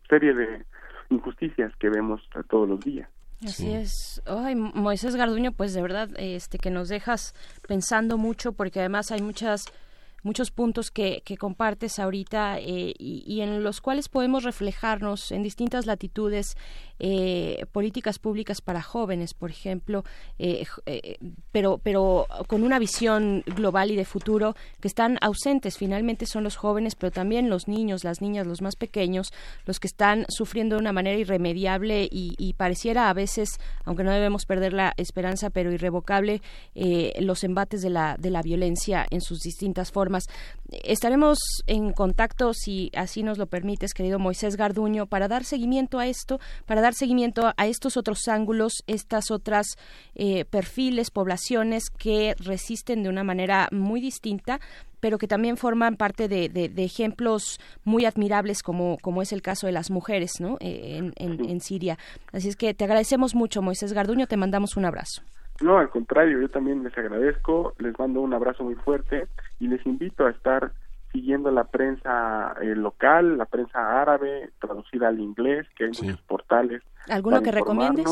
[0.08, 0.64] serie de
[1.08, 3.08] injusticias que vemos todos los días.
[3.44, 4.22] Así es.
[4.26, 7.34] Ay, Moisés Garduño, pues de verdad, este que nos dejas
[7.66, 9.66] pensando mucho, porque además hay muchas
[10.22, 15.86] muchos puntos que, que compartes ahorita eh, y, en los cuales podemos reflejarnos en distintas
[15.86, 16.56] latitudes
[17.04, 20.04] eh, políticas públicas para jóvenes, por ejemplo,
[20.38, 20.64] eh,
[21.50, 25.78] pero, pero con una visión global y de futuro que están ausentes.
[25.78, 29.32] Finalmente son los jóvenes, pero también los niños, las niñas, los más pequeños,
[29.66, 34.12] los que están sufriendo de una manera irremediable y, y pareciera a veces, aunque no
[34.12, 36.40] debemos perder la esperanza, pero irrevocable,
[37.20, 40.28] los embates de la, de la violencia en sus distintas formas
[40.84, 46.06] Estaremos en contacto, si así nos lo permites, querido Moisés Garduño, para dar seguimiento a
[46.06, 49.66] esto, para dar seguimiento a estos otros ángulos, estas otras
[50.14, 54.60] eh, perfiles, poblaciones que resisten de una manera muy distinta
[55.00, 59.72] pero que también forman parte de, ejemplos muy admirables como, como es el caso de
[59.72, 60.58] las mujeres ¿no?
[60.60, 61.98] Eh, en, en Siria.
[62.32, 65.22] Así es que te agradecemos mucho, Moisés Garduño, te mandamos un abrazo.
[65.60, 69.26] No, al contrario, yo también les agradezco, les mando un abrazo muy fuerte
[69.62, 70.72] y les invito a estar
[71.12, 76.82] siguiendo la prensa eh, local, la prensa árabe, traducida al inglés, que hay muchos portales.
[77.08, 78.06] ¿Alguno que recomiendes?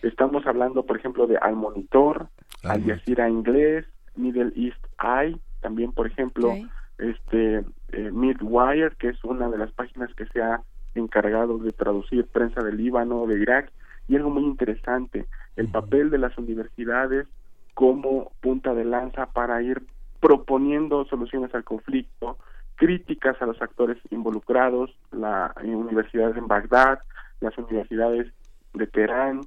[0.00, 2.28] Estamos hablando, por ejemplo, de Al Monitor,
[2.62, 6.54] Al Jazeera Inglés, Middle East Eye, también, por ejemplo,
[6.96, 7.58] este
[7.92, 10.62] eh, Midwire, que es una de las páginas que se ha
[10.94, 13.70] encargado de traducir prensa del Líbano, de Irak,
[14.08, 17.26] y algo muy interesante, el papel de las universidades
[17.74, 19.82] como punta de lanza para ir
[20.20, 22.38] proponiendo soluciones al conflicto,
[22.76, 27.00] críticas a los actores involucrados, las universidades en Bagdad,
[27.40, 28.32] las universidades
[28.74, 29.40] de Teherán,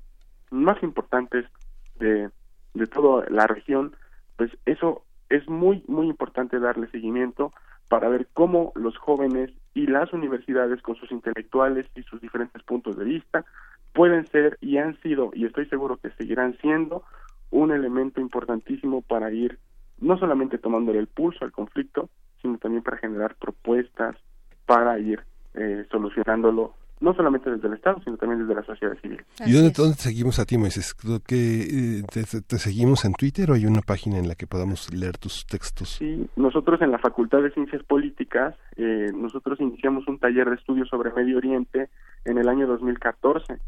[0.52, 1.46] más importantes
[2.00, 2.30] de,
[2.74, 3.96] de toda la región,
[4.38, 7.54] pues eso es muy, muy importante darle seguimiento
[7.88, 12.98] para ver cómo los jóvenes y las universidades con sus intelectuales y sus diferentes puntos
[12.98, 13.46] de vista
[13.94, 17.04] pueden ser y han sido, y estoy seguro que seguirán siendo,
[17.52, 19.58] un elemento importantísimo para ir
[20.02, 22.10] no solamente tomándole el pulso al conflicto,
[22.42, 24.16] sino también para generar propuestas
[24.66, 25.22] para ir
[25.56, 29.24] eh, solucionándolo no solamente desde el Estado, sino también desde la sociedad civil.
[29.46, 30.94] ¿Y dónde, dónde seguimos a ti, Moisés?
[31.26, 35.18] ¿Que, eh, te, seguimos en Twitter o hay una página en la que podamos leer
[35.18, 35.98] tus textos?
[36.00, 40.90] Sí, nosotros en la Facultad de Ciencias Políticas, eh, nosotros iniciamos un taller de estudios
[40.90, 41.90] sobre Medio Oriente
[42.26, 43.60] en el año 2014.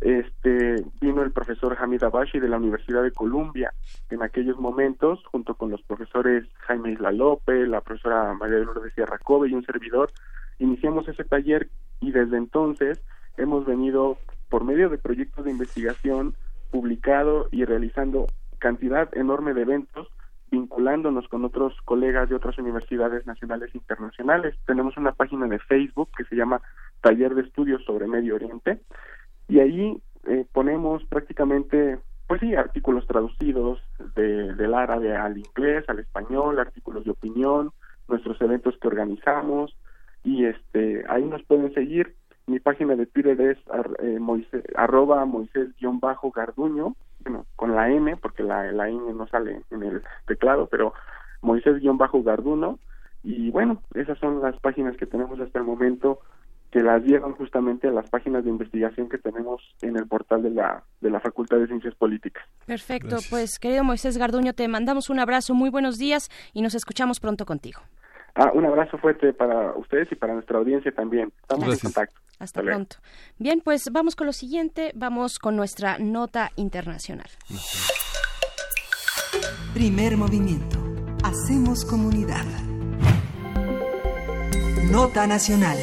[0.00, 3.74] Este, vino el profesor Hamid Abashi de la Universidad de Columbia
[4.08, 8.94] en aquellos momentos, junto con los profesores Jaime Isla López, la profesora María de Lourdes
[8.94, 10.10] Sierra Cove y un servidor,
[10.58, 11.68] iniciamos ese taller
[12.00, 13.02] y desde entonces
[13.36, 14.18] hemos venido
[14.48, 16.34] por medio de proyectos de investigación
[16.70, 18.26] publicado y realizando
[18.58, 20.08] cantidad enorme de eventos
[20.50, 24.56] vinculándonos con otros colegas de otras universidades nacionales e internacionales.
[24.66, 26.60] Tenemos una página de Facebook que se llama
[27.02, 28.80] Taller de Estudios sobre Medio Oriente
[29.50, 33.80] y ahí eh, ponemos prácticamente, pues sí, artículos traducidos
[34.14, 37.72] de, del árabe al inglés, al español, artículos de opinión,
[38.08, 39.76] nuestros eventos que organizamos,
[40.24, 42.14] y este ahí nos pueden seguir
[42.50, 43.58] mi página de Twitter es
[44.02, 49.82] eh, Moisés, arroba Moisés-Garduño, bueno, con la M, porque la, la N no sale en
[49.84, 50.92] el teclado, pero
[51.42, 52.78] Moisés-Garduno.
[53.22, 56.20] Y bueno, esas son las páginas que tenemos hasta el momento,
[56.70, 60.50] que las llevan justamente a las páginas de investigación que tenemos en el portal de
[60.50, 62.44] la, de la Facultad de Ciencias Políticas.
[62.66, 67.18] Perfecto, pues querido Moisés Garduño, te mandamos un abrazo, muy buenos días y nos escuchamos
[67.20, 67.80] pronto contigo.
[68.34, 71.32] Ah, un abrazo fuerte para ustedes y para nuestra audiencia también.
[71.42, 72.20] Estamos en contacto.
[72.38, 72.96] Hasta, pronto.
[73.38, 77.28] Bien, pues vamos con lo siguiente, vamos con nuestra nota internacional.
[79.74, 80.78] Primer movimiento.
[81.22, 82.46] Hacemos comunidad.
[84.90, 85.76] Nota nacional.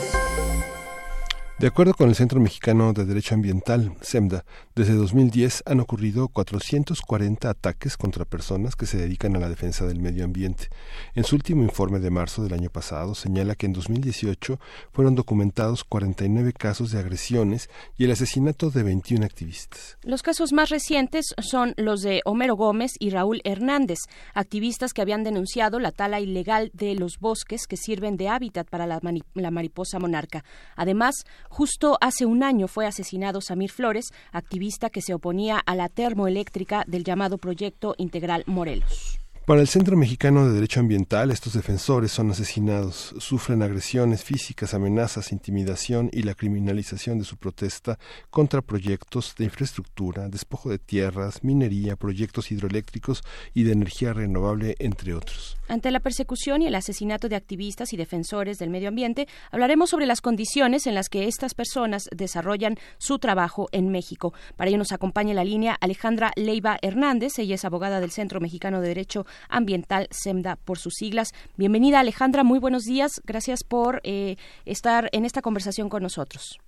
[1.60, 7.50] De acuerdo con el Centro Mexicano de Derecho Ambiental, SEMDA, desde 2010 han ocurrido 440
[7.50, 10.70] ataques contra personas que se dedican a la defensa del medio ambiente.
[11.16, 14.60] En su último informe de marzo del año pasado señala que en 2018
[14.92, 19.98] fueron documentados 49 casos de agresiones y el asesinato de 21 activistas.
[20.04, 23.98] Los casos más recientes son los de Homero Gómez y Raúl Hernández,
[24.36, 28.86] activistas que habían denunciado la tala ilegal de los bosques que sirven de hábitat para
[28.86, 29.00] la,
[29.34, 30.46] la mariposa monarca.
[30.76, 35.90] Además, Justo hace un año fue asesinado Samir Flores, activista que se oponía a la
[35.90, 39.20] termoeléctrica del llamado Proyecto Integral Morelos.
[39.48, 45.32] Para el Centro Mexicano de Derecho Ambiental, estos defensores son asesinados, sufren agresiones físicas, amenazas,
[45.32, 47.98] intimidación y la criminalización de su protesta
[48.30, 55.14] contra proyectos de infraestructura, despojo de tierras, minería, proyectos hidroeléctricos y de energía renovable, entre
[55.14, 55.56] otros.
[55.70, 60.08] Ante la persecución y el asesinato de activistas y defensores del medio ambiente, hablaremos sobre
[60.08, 64.34] las condiciones en las que estas personas desarrollan su trabajo en México.
[64.58, 67.40] Para ello nos acompaña en la línea Alejandra Leiva Hernández.
[67.40, 71.34] Ella es abogada del Centro Mexicano de Derecho Ambiental, SEMDA por sus siglas.
[71.58, 73.22] Bienvenida Alejandra, muy buenos días.
[73.26, 74.36] Gracias por eh,
[74.66, 76.60] estar en esta conversación con nosotros.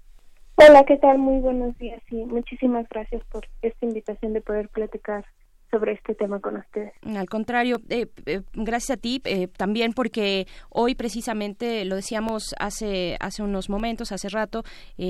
[0.56, 1.18] Hola, ¿qué tal?
[1.18, 5.26] Muy buenos días y muchísimas gracias por esta invitación de poder platicar
[5.72, 6.94] sobre este tema con ustedes.
[7.04, 13.18] Al contrario, eh, eh, gracias a ti eh, también porque hoy precisamente lo decíamos hace
[13.20, 14.64] hace unos momentos, hace rato,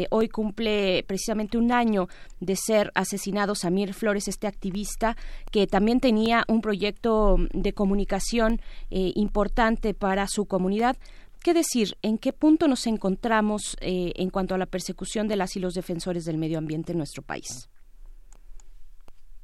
[0.10, 2.08] hoy cumple precisamente un año
[2.40, 5.16] de ser asesinado Samir Flores, este activista
[5.52, 10.98] que también tenía un proyecto de comunicación importante para su comunidad.
[11.42, 11.96] ¿Qué decir?
[12.02, 16.26] ¿En qué punto nos encontramos en cuanto a la persecución de las y los defensores
[16.26, 17.70] del medio ambiente en nuestro país?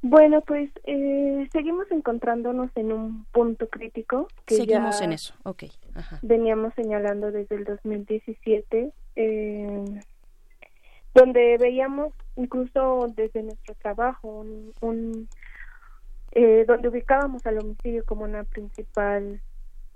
[0.02, 4.28] Bueno, pues eh, seguimos encontrándonos en un punto crítico.
[4.44, 5.64] Que seguimos en eso, ok.
[6.22, 9.84] Veníamos señalando desde el 2017, eh,
[11.14, 14.44] donde veíamos incluso desde nuestro trabajo
[14.80, 15.28] un,
[16.32, 19.40] eh, donde ubicábamos al homicidio como una principal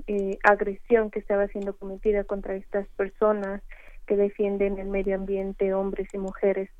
[0.06, 3.62] eh, agresión que estaba siendo cometida contra estas personas
[4.06, 6.70] que defienden el medio ambiente, hombres y mujeres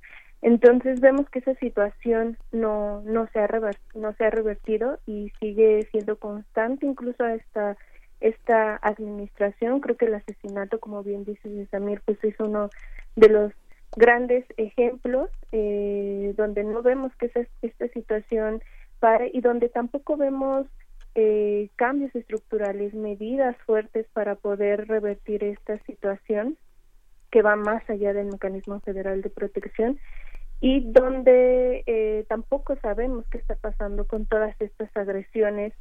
[0.43, 3.49] entonces vemos que esa situación no, no, se ha
[3.95, 7.77] no se ha revertido y sigue siendo constante incluso esta,
[8.21, 9.81] esta administración.
[9.81, 12.71] Creo que el asesinato, como bien dice Samir, pues es uno
[13.17, 13.53] de los
[13.97, 18.63] grandes ejemplos eh, donde no vemos que esa, esta situación
[18.99, 20.67] pare y donde tampoco vemos
[21.17, 26.57] eh, cambios estructurales, medidas fuertes para poder revertir esta situación
[27.31, 29.99] que va más allá del mecanismo federal de protección
[30.61, 35.73] y donde eh, tampoco sabemos qué está pasando con todas estas agresiones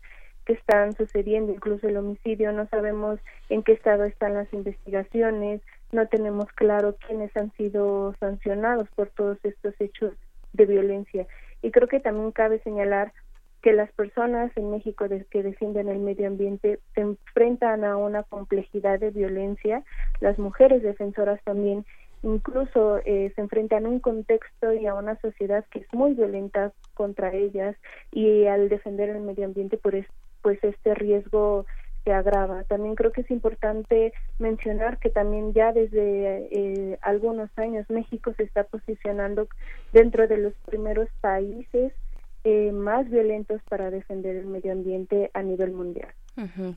[0.45, 3.19] que están sucediendo, incluso el homicidio, no sabemos
[3.49, 5.61] en qué estado están las investigaciones,
[5.91, 10.14] no tenemos claro quiénes han sido sancionados por todos estos hechos
[10.53, 11.27] de violencia.
[11.61, 13.11] Y creo que también cabe señalar
[13.61, 18.99] que las personas en México que defienden el medio ambiente se enfrentan a una complejidad
[18.99, 19.84] de violencia,
[20.22, 21.85] las mujeres defensoras también,
[22.23, 26.73] incluso eh, se enfrentan a un contexto y a una sociedad que es muy violenta
[26.93, 27.75] contra ellas
[28.11, 30.05] y al defender el medio ambiente pues,
[30.41, 31.65] pues este riesgo
[32.03, 32.63] se agrava.
[32.63, 38.43] También creo que es importante mencionar que también ya desde eh, algunos años México se
[38.43, 39.47] está posicionando
[39.93, 41.93] dentro de los primeros países
[42.43, 46.13] eh, más violentos para defender el medio ambiente a nivel mundial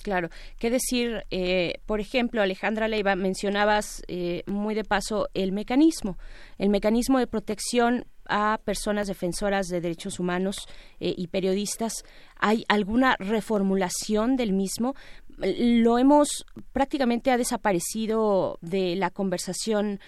[0.02, 0.28] claro.
[0.58, 1.24] ¿Qué decir?
[1.30, 6.18] Eh, por ejemplo, Alejandra Leiva, mencionabas eh, muy de paso el mecanismo,
[6.58, 10.68] el mecanismo de protección a personas defensoras de derechos humanos
[11.00, 12.04] eh, y periodistas.
[12.36, 14.94] ¿Hay alguna reformulación del mismo?
[15.38, 19.98] Lo hemos prácticamente ha desaparecido de la conversación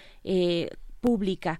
[1.05, 1.59] pública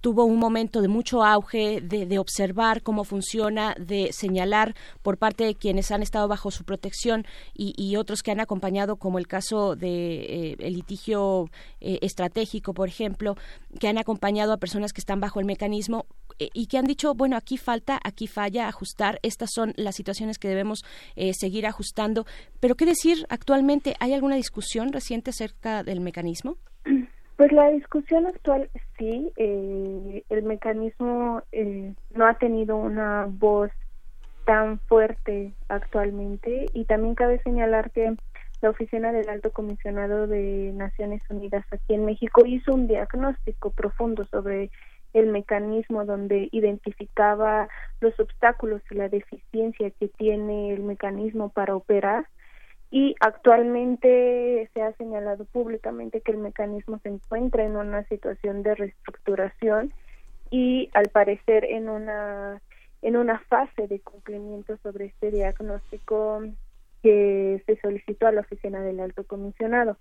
[0.00, 5.54] tuvo un momento de mucho auge, de, observar cómo funciona, de señalar por parte de
[5.54, 10.56] quienes han estado bajo su protección y, otros que han acompañado, como el caso de
[10.58, 11.50] eh, litigio
[11.80, 13.36] eh, estratégico, por ejemplo,
[13.78, 16.06] que han acompañado a personas que están bajo el mecanismo
[16.38, 20.38] eh, y que han dicho, bueno, aquí falta, aquí falla, ajustar, estas son las situaciones
[20.38, 20.84] que debemos
[21.32, 22.26] seguir ajustando.
[22.60, 23.94] Pero, ¿qué decir actualmente?
[24.00, 26.56] ¿Hay alguna discusión reciente acerca del mecanismo?
[27.40, 28.68] Pues la discusión actual
[28.98, 33.70] sí, eh, el mecanismo eh, no ha tenido una voz
[34.44, 38.14] tan fuerte actualmente y también cabe señalar que
[38.60, 44.26] la Oficina del Alto Comisionado de Naciones Unidas aquí en México hizo un diagnóstico profundo
[44.26, 44.70] sobre
[45.14, 47.70] el mecanismo donde identificaba
[48.02, 52.26] los obstáculos y la deficiencia que tiene el mecanismo para operar
[52.90, 58.74] y actualmente se ha señalado públicamente que el mecanismo se encuentra en una situación de
[58.74, 59.92] reestructuración
[60.50, 62.60] y al parecer en una
[63.02, 66.42] en una fase de cumplimiento sobre este diagnóstico
[67.02, 69.96] que se solicitó a la oficina del alto comisionado.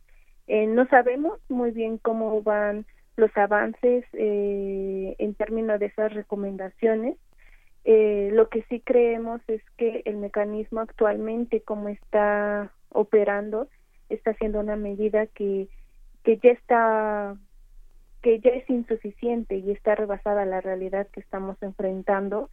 [0.47, 2.85] Eh, no sabemos muy bien cómo van
[3.15, 7.15] los avances eh, en términos de esas recomendaciones.
[7.85, 13.67] Eh, lo que sí creemos es que el mecanismo actualmente, como está operando
[14.09, 15.67] está siendo una medida que
[16.23, 17.37] que ya está
[18.21, 22.49] que ya es insuficiente y está rebasada la realidad que estamos enfrentando.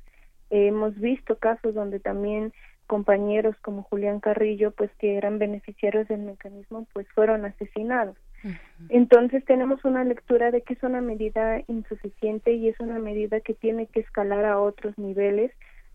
[0.51, 2.53] hemos visto casos donde también
[2.87, 8.17] compañeros como Julián Carrillo, pues que eran beneficiarios del mecanismo, pues fueron asesinados.
[8.91, 13.55] Entonces tenemos una lectura de que es una medida insuficiente y es una medida que
[13.55, 15.51] tiene que escalar a otros niveles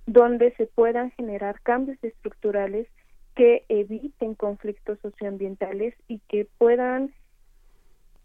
[0.05, 2.87] donde se puedan generar cambios estructurales
[3.35, 7.13] que eviten conflictos socioambientales y que puedan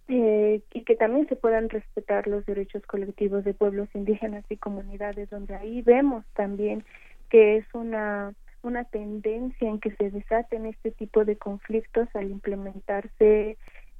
[0.08, 5.30] eh, y que también se puedan respetar los derechos colectivos de pueblos indígenas y comunidades
[5.30, 6.84] donde ahí vemos también
[7.28, 13.58] que es una una tendencia en que se desaten este tipo de conflictos al implementarse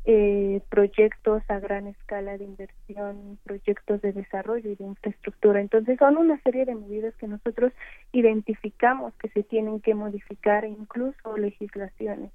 [0.08, 5.60] eh, proyectos a gran escala de inversión, proyectos de desarrollo y de infraestructura.
[5.60, 7.72] Entonces son una serie de medidas que nosotros
[8.12, 12.30] identificamos que se tienen que modificar, incluso legislaciones.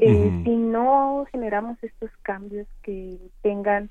[0.00, 3.90] eh, Si no generamos estos cambios que tengan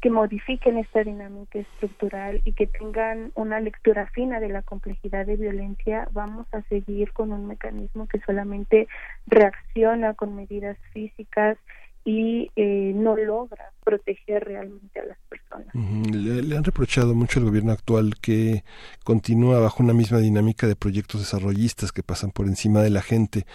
[0.00, 5.36] que modifiquen esta dinámica estructural y que tengan una lectura fina de la complejidad de
[5.36, 8.88] violencia, vamos a seguir con un mecanismo que solamente
[9.28, 11.56] reacciona con medidas físicas
[12.04, 15.74] y eh, no logra proteger realmente a las personas.
[15.74, 18.64] le, han reprochado mucho al gobierno actual que
[19.04, 23.46] continúa bajo una misma dinámica de proyectos desarrollistas que pasan por encima de la gente.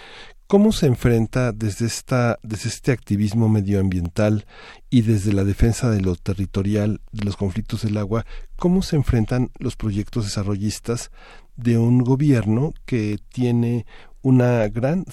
[0.48, 4.46] ¿Cómo se enfrenta desde, esta, desde este activismo medioambiental
[4.90, 8.26] y desde la defensa de lo territorial, de los conflictos del agua,
[8.56, 11.12] cómo se enfrentan los proyectos desarrollistas
[11.58, 13.86] de un gobierno que tiene
[14.22, 15.06] una gran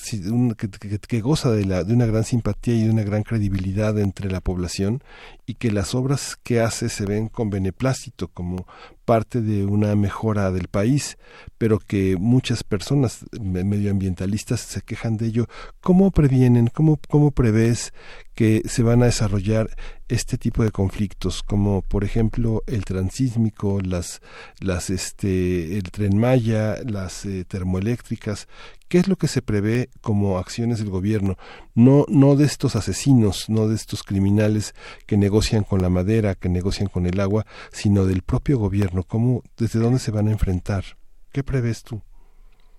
[0.57, 0.69] que,
[0.99, 4.41] que, goza de, la, de una gran simpatía y de una gran credibilidad entre la
[4.41, 5.03] población
[5.47, 8.67] y que las obras que hace se ven con beneplácito como
[9.05, 11.19] parte de una mejora del país,
[11.59, 15.47] pero que muchas personas medioambientalistas se quejan de ello.
[15.81, 17.93] ¿Cómo previenen, cómo, cómo prevés
[18.35, 19.71] que se van a desarrollar
[20.09, 24.21] este tipo de conflictos, como por ejemplo el transísmico, las,
[24.61, 28.49] las, este, el tren Maya, las eh, termoeléctricas?
[28.89, 31.37] ¿Qué es lo que se prevé como acciones del gobierno?
[31.75, 34.75] No, no de estos asesinos, no de estos criminales
[35.07, 38.94] que negocian con la madera, que negocian con el agua, sino del propio gobierno.
[39.03, 40.85] ¿Cómo, desde dónde se van a enfrentar?
[41.33, 42.01] ¿Qué prevés tú?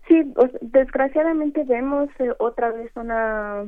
[0.08, 3.66] Sí, desgraciadamente vemos eh, otra vez una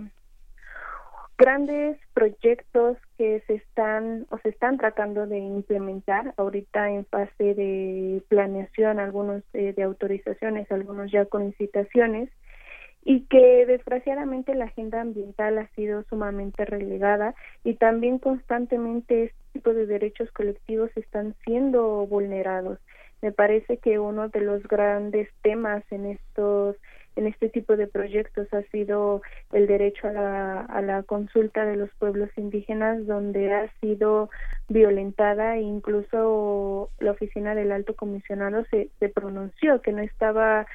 [1.38, 8.24] grandes proyectos que se están o se están tratando de implementar ahorita en fase de
[8.28, 12.30] planeación, algunos eh, de autorizaciones, algunos ya con licitaciones
[13.04, 19.88] y que desgraciadamente la agenda ambiental ha sido sumamente relegada y también constantemente tipo de
[19.88, 22.78] derechos colectivos están siendo vulnerados.
[23.24, 26.76] Me parece que uno de los grandes temas en estos
[27.16, 31.76] en este tipo de proyectos ha sido el derecho a la, a la consulta de
[31.76, 34.30] los pueblos indígenas, donde ha sido
[34.68, 40.68] violentada e incluso la oficina del alto comisionado se, se pronunció que no estaba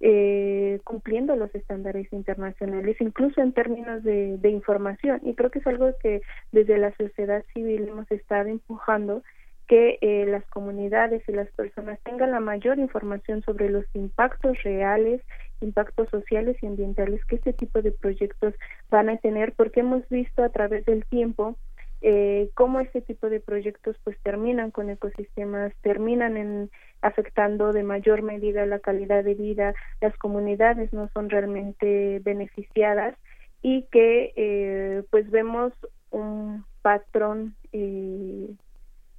[0.00, 5.20] eh, cumpliendo los estándares internacionales, incluso en términos de, de información.
[5.24, 6.22] Y creo que es algo que
[6.52, 9.22] desde la sociedad civil hemos estado empujando
[9.68, 15.20] que eh, las comunidades y las personas tengan la mayor información sobre los impactos reales,
[15.60, 18.54] impactos sociales y ambientales que este tipo de proyectos
[18.88, 21.56] van a tener, porque hemos visto a través del tiempo
[22.00, 26.70] eh, cómo este tipo de proyectos pues terminan con ecosistemas, terminan en
[27.02, 33.14] afectando de mayor medida la calidad de vida, las comunidades no son realmente beneficiadas
[33.62, 35.72] y que eh, pues vemos
[36.10, 38.48] un patrón eh,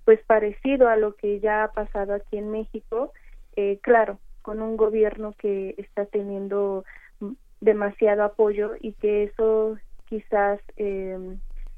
[0.05, 3.13] pues parecido a lo que ya ha pasado aquí en México,
[3.55, 6.83] eh, claro, con un gobierno que está teniendo
[7.61, 11.17] demasiado apoyo y que eso quizás eh,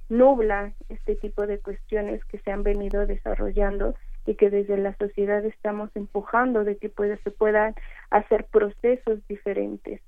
[0.09, 3.95] nubla este tipo de cuestiones que se han venido desarrollando
[4.25, 7.75] y que desde la sociedad estamos empujando de que pueda, se puedan
[8.09, 10.01] hacer procesos diferentes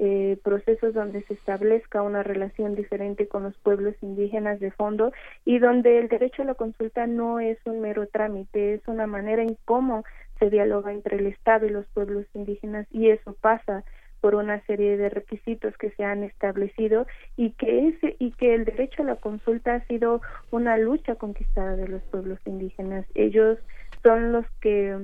[0.00, 5.12] eh, procesos donde se establezca una relación diferente con los pueblos indígenas de fondo
[5.44, 9.42] y donde el derecho a la consulta no es un mero trámite, es una manera
[9.42, 10.04] en cómo
[10.38, 13.82] se dialoga entre el Estado y los pueblos indígenas y eso pasa
[14.20, 18.64] por una serie de requisitos que se han establecido y que ese y que el
[18.64, 20.20] derecho a la consulta ha sido
[20.50, 23.06] una lucha conquistada de los pueblos indígenas.
[23.14, 23.58] Ellos
[24.02, 24.98] son los que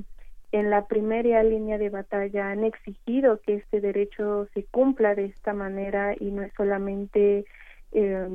[0.52, 5.52] en la primera línea de batalla han exigido que este derecho se cumpla de esta
[5.52, 7.44] manera y no es solamente
[7.92, 8.26] eh,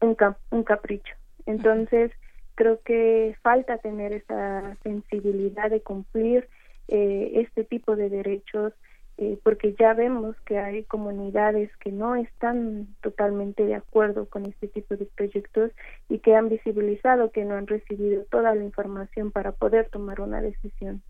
[0.00, 0.16] un,
[0.50, 1.14] un capricho.
[1.46, 2.10] Entonces,
[2.54, 6.48] creo que falta tener esa sensibilidad de cumplir
[6.88, 8.72] eh, este tipo de derechos
[9.20, 14.66] eh, porque ya vemos que hay comunidades que no están totalmente de acuerdo con este
[14.66, 15.72] tipo de proyectos
[16.08, 20.40] y que han visibilizado que no han recibido toda la información para poder tomar una
[20.40, 21.02] decisión.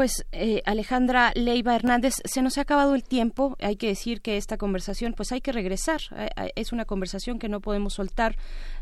[0.00, 3.58] Pues eh, Alejandra Leiva Hernández, se nos ha acabado el tiempo.
[3.60, 6.00] Hay que decir que esta conversación, pues hay que regresar.
[6.56, 8.34] Es una conversación que no podemos soltar.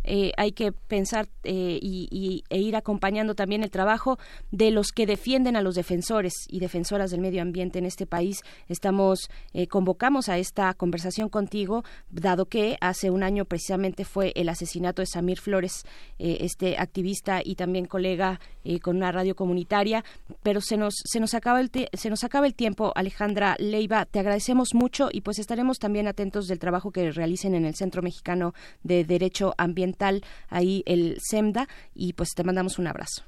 [0.05, 4.17] Eh, hay que pensar eh, y, e ir acompañando también el trabajo
[4.53, 8.43] de los que defienden a los defensores y defensoras del medio ambiente en este país.
[8.69, 9.29] Estamos
[9.69, 15.07] convocamos a esta conversación contigo, dado que hace un año precisamente fue el asesinato de
[15.07, 15.85] Samir Flores,
[16.19, 18.39] este activista y también colega
[18.83, 20.05] con una radio comunitaria,
[20.45, 24.05] pero se nos se nos acaba el se nos acaba el tiempo, Alejandra Leiva.
[24.05, 28.03] Te agradecemos mucho y pues estaremos también atentos del trabajo que realicen en el Centro
[28.03, 28.53] Mexicano
[28.83, 30.21] de Derecho Ambiental,
[30.51, 33.23] ahí el SEMDA, y pues te mandamos un abrazo.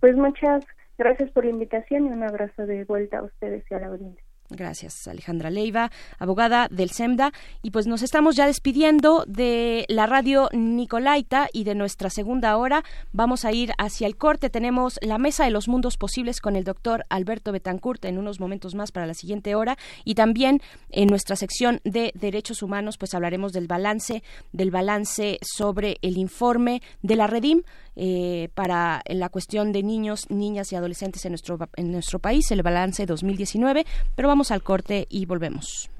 [0.00, 0.64] Pues muchas
[0.96, 4.24] gracias por la invitación y un abrazo de vuelta a ustedes y a la audiencia.
[4.54, 7.32] Gracias, Alejandra Leiva, abogada del SEMDA.
[7.62, 12.84] Y pues nos estamos ya despidiendo de la radio Nicolaita y de nuestra segunda hora.
[13.12, 14.50] Vamos a ir hacia el corte.
[14.50, 18.74] Tenemos la mesa de los mundos posibles con el doctor Alberto Betancourt en unos momentos
[18.74, 19.78] más para la siguiente hora.
[20.04, 20.60] Y también
[20.90, 24.22] en nuestra sección de derechos humanos, pues hablaremos del balance,
[24.52, 27.62] del balance sobre el informe de la Redim
[27.96, 32.62] eh, para la cuestión de niños, niñas y adolescentes en nuestro, en nuestro país, el
[32.62, 33.86] balance 2019.
[34.14, 35.90] Pero vamos al corte y volvemos.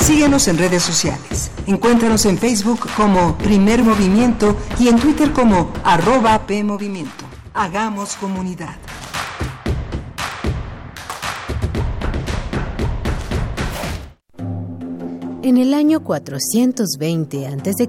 [0.00, 1.50] Síguenos en redes sociales.
[1.66, 7.24] Encuéntranos en Facebook como Primer Movimiento y en Twitter como arroba PMovimiento.
[7.54, 8.76] Hagamos comunidad.
[15.42, 17.88] En el año 420 a.C.,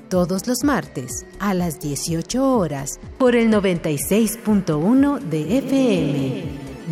[0.11, 6.43] todos los martes a las 18 horas por el 96.1 de FM.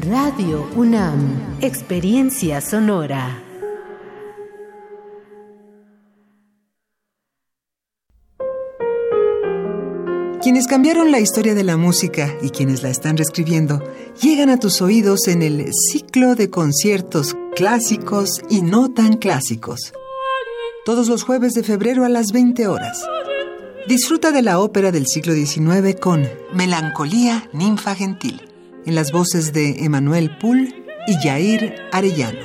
[0.10, 3.44] Radio UNAM, Experiencia Sonora.
[10.42, 13.84] Quienes cambiaron la historia de la música y quienes la están reescribiendo
[14.22, 19.92] llegan a tus oídos en el ciclo de conciertos clásicos y no tan clásicos
[20.86, 23.06] todos los jueves de febrero a las 20 horas.
[23.88, 28.42] Disfruta de la ópera del siglo XIX con Melancolía Ninfa Gentil,
[28.86, 30.74] en las voces de Emanuel Poul
[31.08, 32.40] y Jair Arellano.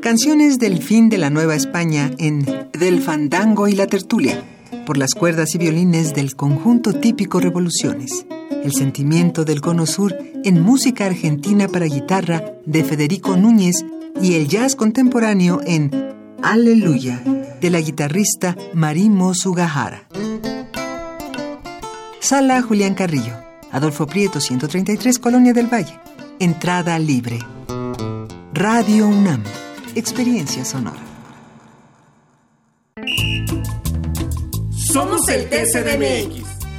[0.00, 4.42] Canciones del fin de la Nueva España en Del Fandango y la Tertulia,
[4.84, 8.26] por las cuerdas y violines del conjunto típico Revoluciones.
[8.62, 13.84] El sentimiento del Cono Sur en música argentina para guitarra de Federico Núñez
[14.20, 15.90] y el jazz contemporáneo en
[16.42, 17.22] Aleluya,
[17.60, 20.06] de la guitarrista Marimo Sugahara.
[22.20, 23.34] Sala Julián Carrillo,
[23.72, 25.98] Adolfo Prieto 133, Colonia del Valle.
[26.38, 27.38] Entrada libre.
[28.52, 29.42] Radio UNAM,
[29.94, 31.00] experiencia sonora.
[34.92, 36.45] Somos el TCDMX.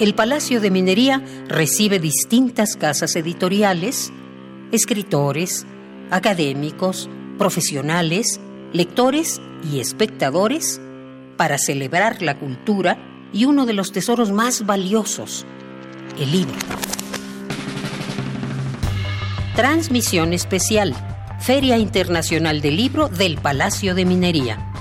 [0.00, 4.12] el Palacio de Minería recibe distintas casas editoriales,
[4.72, 5.66] escritores,
[6.10, 7.08] académicos,
[7.38, 8.40] profesionales,
[8.72, 9.40] lectores
[9.70, 10.80] y espectadores
[11.36, 12.98] para celebrar la cultura
[13.32, 15.46] y uno de los tesoros más valiosos,
[16.18, 16.54] el libro.
[19.54, 20.94] Transmisión especial,
[21.38, 24.72] Feria Internacional del Libro del Palacio de Minería.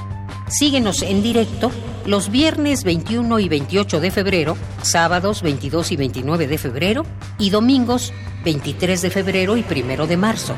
[0.47, 1.71] Síguenos en directo
[2.05, 7.05] los viernes 21 y 28 de febrero, sábados 22 y 29 de febrero
[7.37, 8.13] y domingos
[8.43, 10.55] 23 de febrero y 1 de marzo.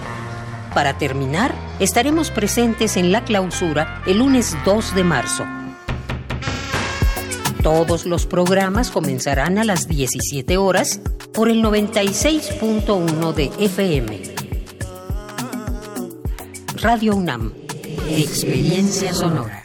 [0.73, 5.45] Para terminar, estaremos presentes en la clausura el lunes 2 de marzo.
[7.63, 10.99] Todos los programas comenzarán a las 17 horas
[11.33, 14.35] por el 96.1 de FM.
[16.81, 17.53] Radio UNAM,
[18.07, 19.64] Experiencia Sonora.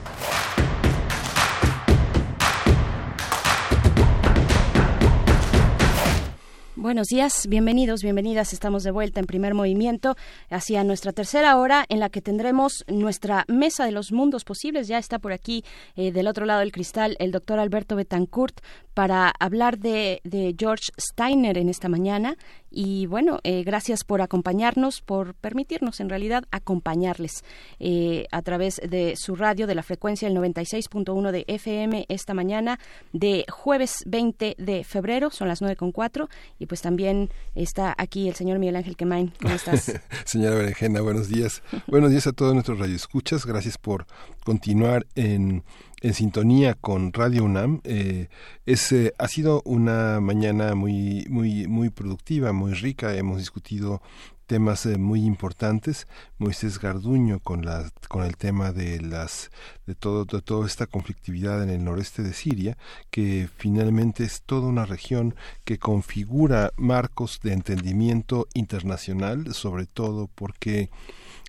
[6.81, 8.53] Buenos días, bienvenidos, bienvenidas.
[8.53, 10.15] Estamos de vuelta en primer movimiento
[10.49, 14.87] hacia nuestra tercera hora en la que tendremos nuestra mesa de los mundos posibles.
[14.87, 15.63] Ya está por aquí
[15.95, 18.61] eh, del otro lado del cristal el doctor Alberto Betancourt
[18.95, 22.35] para hablar de, de George Steiner en esta mañana.
[22.71, 27.43] Y bueno, eh, gracias por acompañarnos, por permitirnos en realidad acompañarles
[27.79, 32.79] eh, a través de su radio de la frecuencia del 96.1 de FM esta mañana
[33.11, 36.29] de jueves 20 de febrero, son las 9.4
[36.59, 39.33] y pues también está aquí el señor Miguel Ángel Quemain.
[39.41, 39.99] ¿Cómo estás?
[40.25, 41.61] Señora Berenjena, buenos días.
[41.87, 43.45] buenos días a todos nuestros radioescuchas.
[43.45, 44.05] Gracias por
[44.45, 45.63] continuar en
[46.01, 47.81] en sintonía con Radio UNAM.
[47.83, 48.27] Eh,
[48.65, 53.15] es, eh, ha sido una mañana muy, muy, muy productiva, muy rica.
[53.15, 54.01] Hemos discutido
[54.47, 56.07] temas eh, muy importantes.
[56.39, 59.51] Moisés Garduño con la, con el tema de las
[59.85, 62.77] de todo de toda esta conflictividad en el noreste de Siria,
[63.11, 70.89] que finalmente es toda una región que configura marcos de entendimiento internacional, sobre todo porque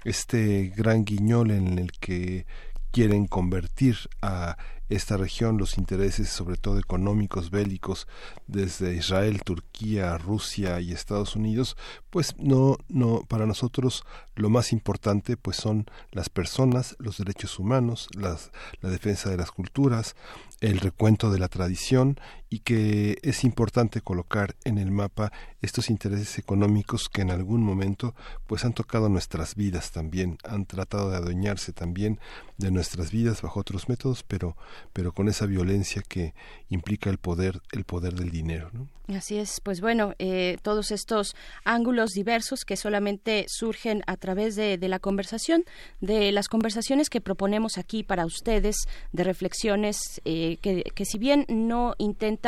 [0.04, 2.46] este gran guiñol en el que
[2.92, 4.56] quieren convertir a
[4.90, 8.06] esta región los intereses sobre todo económicos bélicos
[8.46, 11.76] desde Israel, Turquía, Rusia y Estados Unidos,
[12.10, 14.04] pues no no para nosotros
[14.34, 18.50] lo más importante pues son las personas, los derechos humanos, las,
[18.80, 20.14] la defensa de las culturas,
[20.60, 22.20] el recuento de la tradición
[22.52, 28.14] y que es importante colocar en el mapa estos intereses económicos que en algún momento
[28.46, 32.20] pues han tocado nuestras vidas también, han tratado de adueñarse también
[32.58, 34.54] de nuestras vidas bajo otros métodos, pero
[34.92, 36.34] pero con esa violencia que
[36.68, 38.86] implica el poder el poder del dinero, ¿no?
[39.08, 41.34] Así es, pues bueno, eh, todos estos
[41.64, 45.64] ángulos diversos que solamente surgen a través de, la conversación,
[46.00, 48.76] de las conversaciones que proponemos aquí para ustedes,
[49.10, 52.41] de reflexiones eh, que, que, si bien no intentan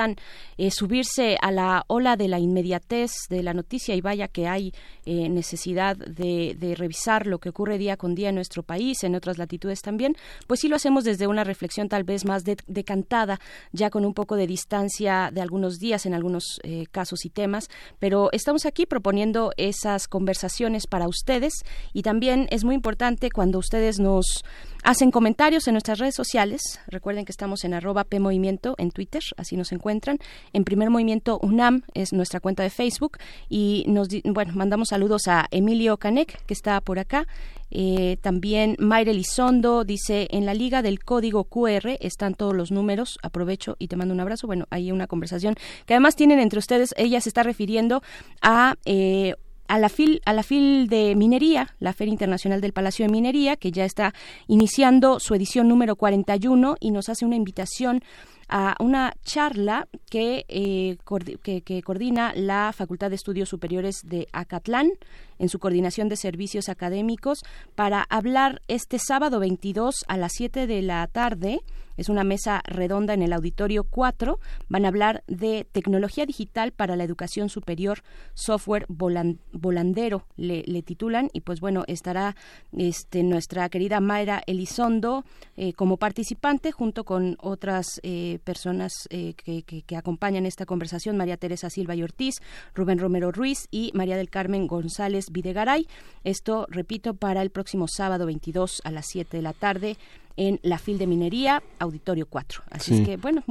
[0.57, 4.73] eh, subirse a la ola de la inmediatez de la noticia y vaya que hay
[5.07, 9.37] necesidad de, de, revisar lo que ocurre día con día en nuestro país, en otras
[9.37, 10.17] latitudes también,
[10.47, 13.39] pues sí lo hacemos desde una reflexión tal vez más decantada,
[13.73, 17.69] ya con un poco de distancia de algunos días en algunos eh, casos y temas,
[17.99, 21.53] pero estamos aquí proponiendo esas conversaciones para ustedes
[21.93, 24.45] y también es muy importante cuando ustedes nos
[24.85, 26.79] hacen comentarios en nuestras redes sociales.
[26.87, 30.19] Recuerden que estamos en arroba PMovimiento en Twitter, así nos encuentran.
[30.53, 35.47] En Primer Movimiento UNAM es nuestra cuenta de Facebook y nos bueno, mandamos saludos a
[35.51, 37.27] Emilio Canek, que está por acá.
[37.71, 43.19] Eh, también Mayre Lizondo dice, en la liga del código QR están todos los números,
[43.23, 44.47] aprovecho y te mando un abrazo.
[44.47, 45.57] Bueno, hay una conversación
[45.87, 48.03] que además tienen entre ustedes, ella se está refiriendo
[48.43, 48.77] a...
[48.85, 49.35] Eh,
[49.75, 53.57] a la FIL, a la FIL de Minería, la Feria Internacional del Palacio de Minería,
[53.57, 54.15] que ya está
[54.47, 58.01] iniciando su edición número 41 y nos hace una invitación
[58.49, 60.97] a una charla eh,
[61.43, 64.93] que, que, coordina la Facultad de Estudios Superiores de Acatlán
[65.39, 67.45] en su coordinación de servicios académicos
[67.75, 71.61] para hablar este sábado 22 a las 7 de la tarde
[71.97, 74.39] es una mesa redonda en el auditorio 4.
[74.69, 78.03] Van a hablar de tecnología digital para la educación superior,
[78.35, 81.31] software volandero, le, titulan.
[81.33, 82.35] Y pues bueno, estará
[82.77, 85.25] este, nuestra querida Mayra Elizondo
[85.57, 91.37] eh, como participante junto con otras eh, personas eh, que, que, acompañan esta conversación, María
[91.37, 92.43] Teresa Silva y Ortiz,
[92.75, 95.87] Rubén Romero Ruiz y María del Carmen González Videgaray.
[96.25, 99.97] Esto, repito, para el próximo sábado 22 a las 7 de la tarde
[100.37, 102.65] en la FIL de Minería, Auditorio 4.
[102.71, 103.45] Así es que, bueno,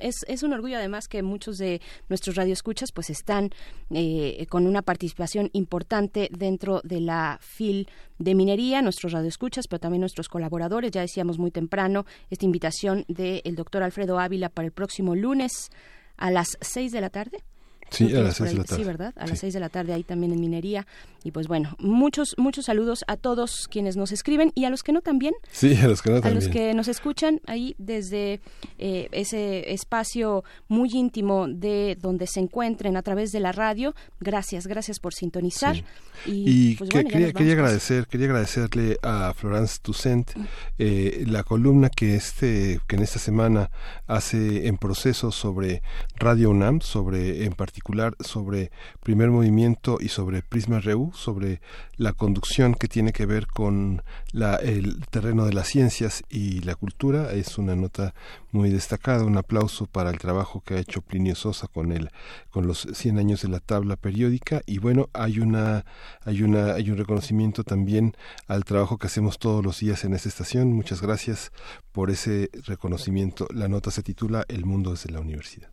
[0.00, 3.50] es, es, un orgullo además que muchos de nuestros radioescuchas pues están
[3.90, 10.00] eh, con una participación importante dentro de la FIL de Minería, nuestros radioescuchas, pero también
[10.00, 10.92] nuestros colaboradores.
[10.92, 15.70] Ya decíamos muy temprano esta invitación del doctor Alfredo Ávila para el próximo lunes
[16.16, 17.42] a las 6 de la tarde.
[17.90, 18.82] Sí, a las seis de la tarde.
[18.82, 19.14] Sí, ¿verdad?
[19.16, 20.86] A las seis de la tarde ahí también en minería.
[21.22, 24.92] Y pues bueno, muchos, muchos saludos a todos quienes nos escriben y a los que
[24.92, 25.32] no también.
[25.52, 26.36] Sí, a los que no también.
[26.36, 28.40] A los que nos escuchan ahí desde
[28.78, 33.94] eh, ese espacio muy íntimo de donde se encuentren a través de la radio.
[34.20, 35.82] Gracias, gracias por sintonizar.
[36.26, 40.30] Y, pues, quería, quería agradecer, quería agradecerle a Florence Toussaint
[40.78, 43.70] eh, la columna que este, que en esta semana
[44.06, 45.82] hace en proceso sobre
[46.16, 47.73] Radio UNAM, sobre en particular
[48.20, 48.70] sobre
[49.02, 51.60] primer movimiento y sobre Prisma Reu, sobre
[51.96, 54.02] la conducción que tiene que ver con
[54.32, 57.32] la, el terreno de las ciencias y la cultura.
[57.32, 58.14] Es una nota
[58.54, 59.24] muy destacada.
[59.24, 62.10] Un aplauso para el trabajo que ha hecho Plinio Sosa con el,
[62.50, 64.62] con los 100 años de la tabla periódica.
[64.66, 65.84] Y bueno, hay una,
[66.24, 68.14] hay una, hay un reconocimiento también
[68.46, 70.72] al trabajo que hacemos todos los días en esta estación.
[70.72, 71.52] Muchas gracias
[71.92, 73.46] por ese reconocimiento.
[73.52, 75.68] La nota se titula El mundo desde la universidad.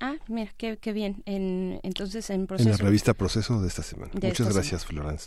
[0.00, 1.22] Ah, mira, qué, qué bien.
[1.26, 2.70] En, entonces, en proceso.
[2.70, 4.12] En la revista Proceso de esta semana.
[4.14, 5.26] Muchas gracias, Florence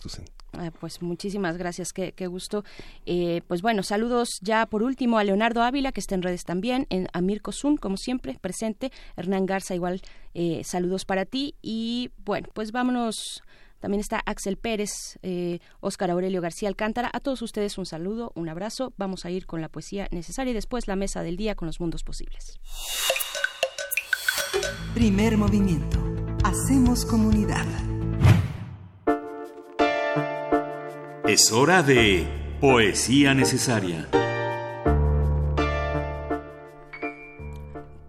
[0.53, 2.63] Ah, pues muchísimas gracias, qué, qué gusto.
[3.05, 6.87] Eh, pues bueno, saludos ya por último a Leonardo Ávila, que está en redes también,
[6.91, 8.91] en Amir Kosun, como siempre, presente.
[9.15, 10.01] Hernán Garza, igual,
[10.35, 11.55] eh, saludos para ti.
[11.61, 13.41] Y bueno, pues vámonos.
[13.79, 17.09] También está Axel Pérez, eh, Óscar Aurelio García Alcántara.
[17.11, 18.93] A todos ustedes un saludo, un abrazo.
[18.95, 21.79] Vamos a ir con la poesía necesaria y después la mesa del día con los
[21.79, 22.59] mundos posibles.
[24.93, 25.99] Primer movimiento.
[26.43, 27.65] Hacemos comunidad.
[31.27, 32.27] Es hora de
[32.59, 34.07] poesía necesaria.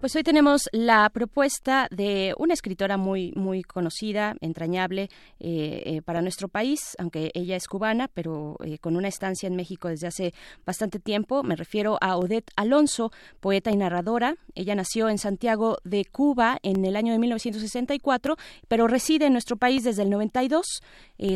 [0.02, 5.02] Pues hoy tenemos la propuesta de una escritora muy muy conocida, entrañable
[5.38, 9.54] eh, eh, para nuestro país, aunque ella es cubana, pero eh, con una estancia en
[9.54, 10.34] México desde hace
[10.66, 11.44] bastante tiempo.
[11.44, 14.38] Me refiero a Odette Alonso, poeta y narradora.
[14.56, 19.56] Ella nació en Santiago de Cuba en el año de 1964, pero reside en nuestro
[19.56, 20.82] país desde el 92.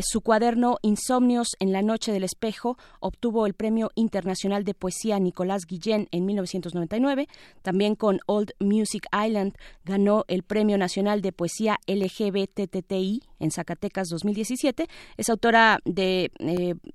[0.01, 5.65] su cuaderno Insomnios en la noche del espejo obtuvo el Premio Internacional de Poesía Nicolás
[5.65, 7.29] Guillén en 1999,
[7.61, 14.87] también con Old Music Island ganó el Premio Nacional de Poesía LGBTTI en Zacatecas 2017.
[15.17, 16.31] Es autora de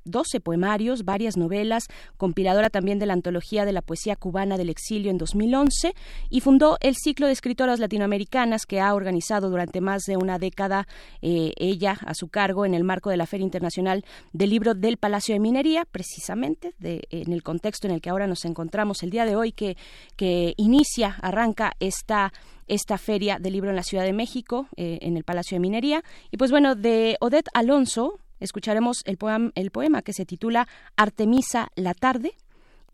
[0.04, 1.86] 12 eh, poemarios, varias novelas,
[2.16, 5.94] compiladora también de la antología de la poesía cubana del exilio en 2011
[6.30, 10.86] y fundó el ciclo de escritoras latinoamericanas que ha organizado durante más de una década
[11.20, 14.96] eh, ella a su cargo en el marco de la Feria Internacional del Libro del
[14.96, 19.10] Palacio de Minería, precisamente de, en el contexto en el que ahora nos encontramos el
[19.10, 19.76] día de hoy que,
[20.16, 22.32] que inicia, arranca esta
[22.72, 26.02] esta feria del libro en la Ciudad de México, eh, en el Palacio de Minería.
[26.30, 30.66] Y pues bueno, de Odette Alonso escucharemos el poema, el poema que se titula
[30.96, 32.32] Artemisa la tarde.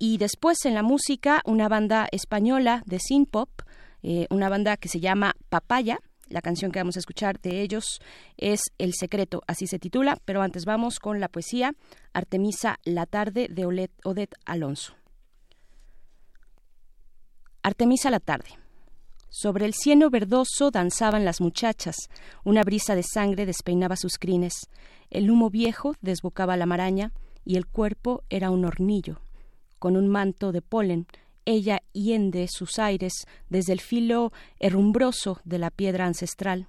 [0.00, 3.50] Y después en la música, una banda española de synth pop,
[4.02, 5.98] eh, una banda que se llama Papaya.
[6.28, 8.00] La canción que vamos a escuchar de ellos
[8.36, 11.72] es El Secreto, así se titula, pero antes vamos con la poesía
[12.12, 13.64] Artemisa la tarde de
[14.04, 14.94] Odette Alonso.
[17.62, 18.50] Artemisa la tarde.
[19.30, 21.96] Sobre el cieno verdoso danzaban las muchachas,
[22.44, 24.68] una brisa de sangre despeinaba sus crines,
[25.10, 27.12] el humo viejo desbocaba la maraña
[27.44, 29.20] y el cuerpo era un hornillo.
[29.78, 31.06] Con un manto de polen,
[31.44, 36.68] ella hiende sus aires desde el filo herrumbroso de la piedra ancestral.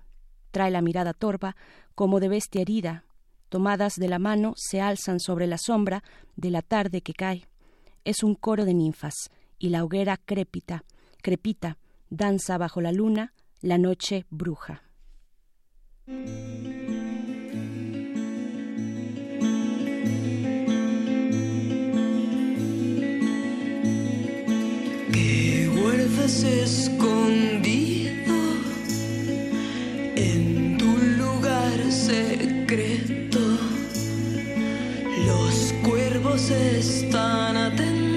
[0.52, 1.56] Trae la mirada torva,
[1.96, 3.04] como de bestia herida.
[3.50, 6.04] Tomadas de la mano, se alzan sobre la sombra
[6.36, 7.48] de la tarde que cae.
[8.06, 9.16] Es un coro de ninfas,
[9.58, 10.86] y la hoguera crépita,
[11.22, 11.78] crepita,
[12.10, 14.84] danza bajo la luna, la noche bruja.
[25.12, 28.36] ¿Qué guardas escondido
[30.16, 33.40] en tu lugar secreto?
[35.28, 38.09] Los cuervos están atentos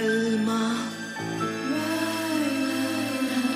[0.00, 0.76] la calma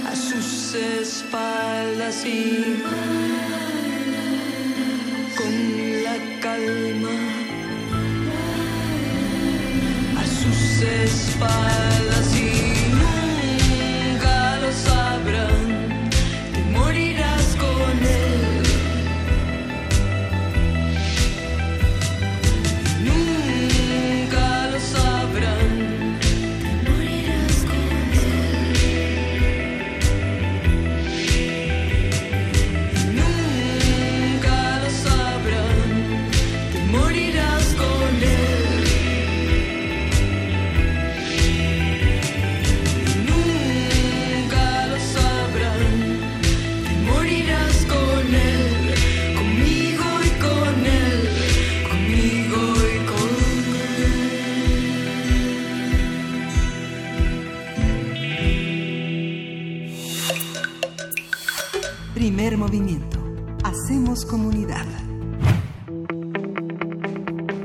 [0.07, 2.72] a sus espaldas y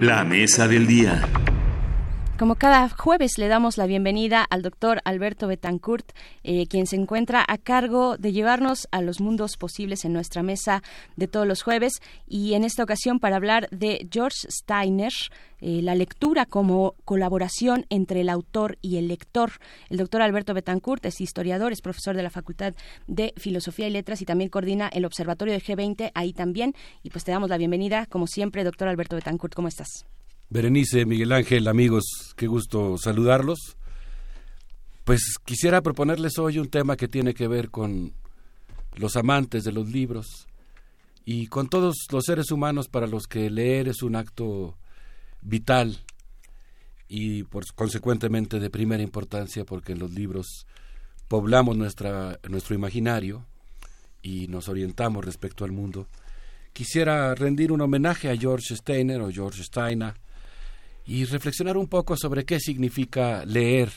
[0.07, 1.21] La mesa del día.
[2.37, 6.11] Como cada jueves le damos la bienvenida al doctor Alberto Betancourt,
[6.43, 10.83] eh, quien se encuentra a cargo de llevarnos a los mundos posibles en nuestra mesa
[11.15, 11.93] de todos los jueves
[12.27, 15.11] y en esta ocasión para hablar de George Steiner,
[15.61, 19.53] eh, la lectura como colaboración entre el autor y el lector.
[19.89, 22.75] El doctor Alberto Betancourt es historiador, es profesor de la Facultad
[23.07, 26.75] de Filosofía y Letras y también coordina el Observatorio de G20 ahí también.
[27.01, 30.05] Y pues te damos la bienvenida, como siempre, doctor Alberto Betancourt, ¿cómo estás?
[30.49, 33.75] Berenice, Miguel Ángel, amigos, qué gusto saludarlos.
[35.03, 38.13] Pues quisiera proponerles hoy un tema que tiene que ver con
[38.95, 40.47] los amantes de los libros
[41.25, 44.77] y con todos los seres humanos para los que leer es un acto
[45.41, 45.99] vital
[47.09, 50.65] y por consecuentemente de primera importancia porque en los libros
[51.27, 53.45] poblamos nuestra, nuestro imaginario
[54.21, 56.07] y nos orientamos respecto al mundo.
[56.71, 60.13] Quisiera rendir un homenaje a George Steiner o George Steiner
[61.07, 63.91] y reflexionar un poco sobre qué significa leer.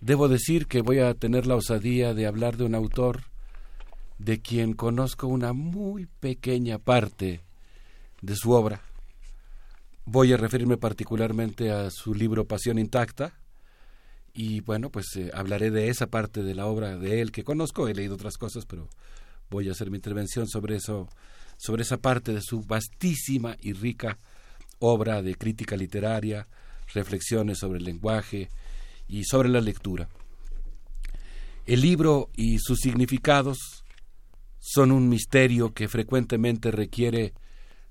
[0.00, 3.24] Debo decir que voy a tener la osadía de hablar de un autor
[4.18, 7.42] de quien conozco una muy pequeña parte
[8.22, 8.80] de su obra.
[10.06, 13.34] Voy a referirme particularmente a su libro Pasión Intacta
[14.32, 17.88] y bueno, pues eh, hablaré de esa parte de la obra de él que conozco,
[17.88, 18.88] he leído otras cosas, pero
[19.50, 21.08] voy a hacer mi intervención sobre eso,
[21.58, 24.18] sobre esa parte de su vastísima y rica
[24.80, 26.48] obra de crítica literaria,
[26.92, 28.50] reflexiones sobre el lenguaje
[29.06, 30.08] y sobre la lectura.
[31.66, 33.84] El libro y sus significados
[34.58, 37.32] son un misterio que frecuentemente requiere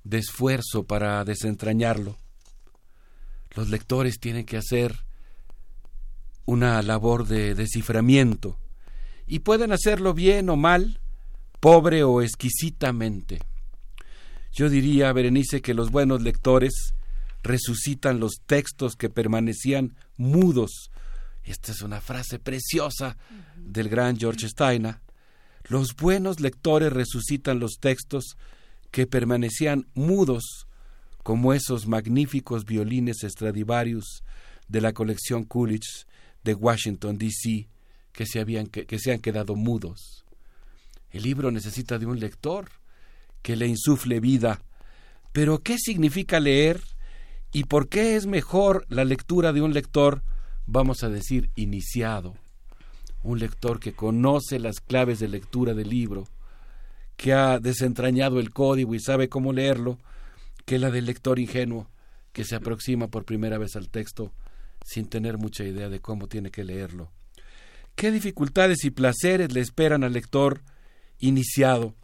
[0.03, 2.17] de esfuerzo para desentrañarlo.
[3.55, 5.05] Los lectores tienen que hacer
[6.45, 8.57] una labor de desciframiento
[9.27, 10.99] y pueden hacerlo bien o mal,
[11.59, 13.39] pobre o exquisitamente.
[14.59, 16.93] Yo diría, Berenice, que los buenos lectores
[17.43, 20.91] resucitan los textos que permanecían mudos.
[21.45, 23.15] Esta es una frase preciosa
[23.55, 24.97] del gran George Steiner.
[25.69, 28.35] Los buenos lectores resucitan los textos
[28.91, 30.67] que permanecían mudos,
[31.23, 34.25] como esos magníficos violines Stradivarius
[34.67, 36.05] de la colección Coolidge
[36.43, 37.69] de Washington, D.C.,
[38.11, 40.25] que se, habían, que, que se han quedado mudos.
[41.11, 42.78] El libro necesita de un lector
[43.41, 44.61] que le insufle vida.
[45.31, 46.81] Pero ¿qué significa leer?
[47.51, 50.23] ¿Y por qué es mejor la lectura de un lector,
[50.65, 52.35] vamos a decir, iniciado?
[53.23, 56.27] Un lector que conoce las claves de lectura del libro,
[57.17, 59.97] que ha desentrañado el código y sabe cómo leerlo,
[60.65, 61.89] que la del lector ingenuo,
[62.31, 64.31] que se aproxima por primera vez al texto
[64.85, 67.11] sin tener mucha idea de cómo tiene que leerlo.
[67.95, 70.61] ¿Qué dificultades y placeres le esperan al lector
[71.19, 71.95] iniciado?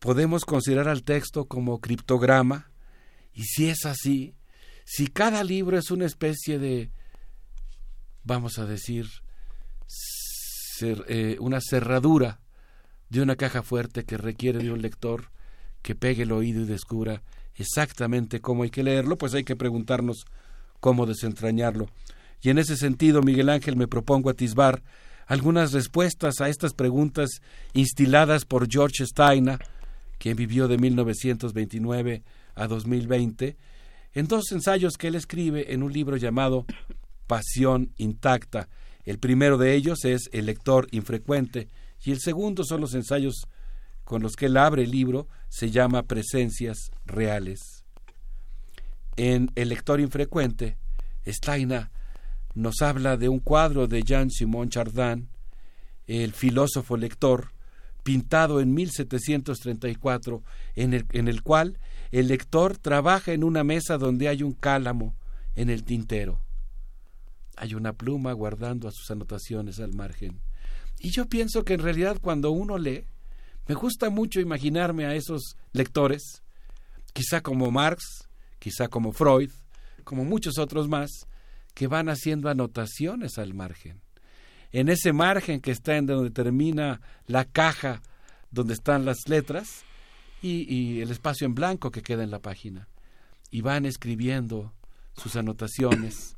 [0.00, 2.70] Podemos considerar al texto como criptograma
[3.32, 4.34] y si es así,
[4.84, 6.90] si cada libro es una especie de,
[8.24, 9.06] vamos a decir,
[10.80, 12.40] eh, una cerradura
[13.10, 15.30] de una caja fuerte que requiere de un lector
[15.82, 17.22] que pegue el oído y descubra
[17.54, 20.24] exactamente cómo hay que leerlo, pues hay que preguntarnos
[20.80, 21.88] cómo desentrañarlo.
[22.42, 24.82] Y en ese sentido, Miguel Ángel, me propongo atisbar
[25.26, 27.42] algunas respuestas a estas preguntas
[27.74, 29.60] instiladas por George Steiner,
[30.20, 32.22] quien vivió de 1929
[32.54, 33.56] a 2020,
[34.12, 36.66] en dos ensayos que él escribe en un libro llamado
[37.26, 38.68] Pasión Intacta.
[39.04, 41.68] El primero de ellos es El lector infrecuente
[42.04, 43.46] y el segundo son los ensayos
[44.04, 47.86] con los que él abre el libro, se llama Presencias Reales.
[49.16, 50.76] En El lector infrecuente,
[51.26, 51.90] Steiner
[52.54, 55.30] nos habla de un cuadro de Jean-Simon Chardin,
[56.06, 57.52] el filósofo lector,
[58.02, 60.42] pintado en 1734,
[60.76, 61.78] en el, en el cual
[62.10, 65.16] el lector trabaja en una mesa donde hay un cálamo
[65.54, 66.40] en el tintero.
[67.56, 70.40] Hay una pluma guardando a sus anotaciones al margen.
[70.98, 73.04] Y yo pienso que en realidad cuando uno lee,
[73.68, 76.42] me gusta mucho imaginarme a esos lectores,
[77.12, 78.28] quizá como Marx,
[78.58, 79.50] quizá como Freud,
[80.04, 81.26] como muchos otros más,
[81.74, 84.00] que van haciendo anotaciones al margen.
[84.72, 88.02] En ese margen que está en donde termina la caja
[88.50, 89.84] donde están las letras
[90.42, 92.88] y, y el espacio en blanco que queda en la página.
[93.50, 94.72] Y van escribiendo
[95.16, 96.36] sus anotaciones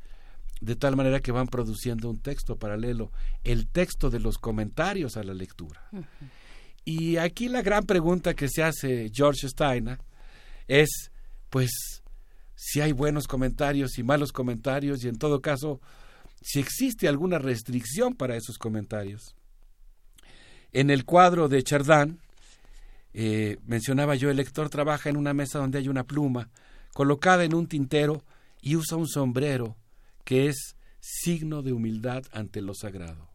[0.63, 3.11] de tal manera que van produciendo un texto paralelo,
[3.43, 5.83] el texto de los comentarios a la lectura.
[6.85, 9.99] Y aquí la gran pregunta que se hace George Steiner
[10.69, 11.11] es,
[11.51, 11.71] pues,
[12.55, 15.81] si hay buenos comentarios y malos comentarios y en todo caso,
[16.43, 19.35] si existe alguna restricción para esos comentarios.
[20.73, 22.19] En el cuadro de Chardin,
[23.15, 26.49] eh, mencionaba yo, el lector trabaja en una mesa donde hay una pluma
[26.95, 28.23] colocada en un tintero
[28.61, 29.77] y usa un sombrero
[30.25, 33.29] que es signo de humildad ante lo sagrado,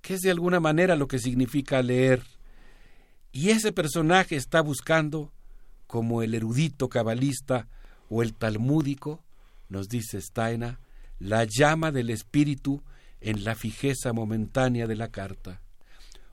[0.00, 2.22] que es de alguna manera lo que significa leer.
[3.30, 5.32] Y ese personaje está buscando,
[5.86, 7.68] como el erudito cabalista
[8.08, 9.22] o el talmúdico,
[9.68, 10.78] nos dice Steiner,
[11.18, 12.82] la llama del espíritu
[13.20, 15.60] en la fijeza momentánea de la carta.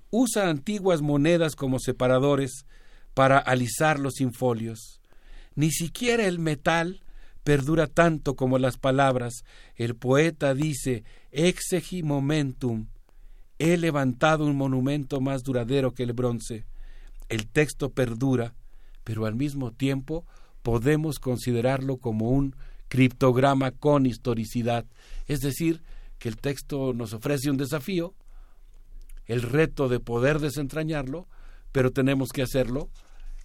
[0.09, 2.65] Usa antiguas monedas como separadores
[3.13, 5.01] para alisar los infolios.
[5.55, 7.01] Ni siquiera el metal
[7.43, 9.43] perdura tanto como las palabras.
[9.75, 12.87] El poeta dice, exegi momentum,
[13.59, 16.65] he levantado un monumento más duradero que el bronce.
[17.29, 18.53] El texto perdura,
[19.03, 20.25] pero al mismo tiempo
[20.61, 22.55] podemos considerarlo como un
[22.93, 24.85] criptograma con historicidad,
[25.25, 25.81] es decir,
[26.19, 28.13] que el texto nos ofrece un desafío,
[29.25, 31.27] el reto de poder desentrañarlo,
[31.71, 32.91] pero tenemos que hacerlo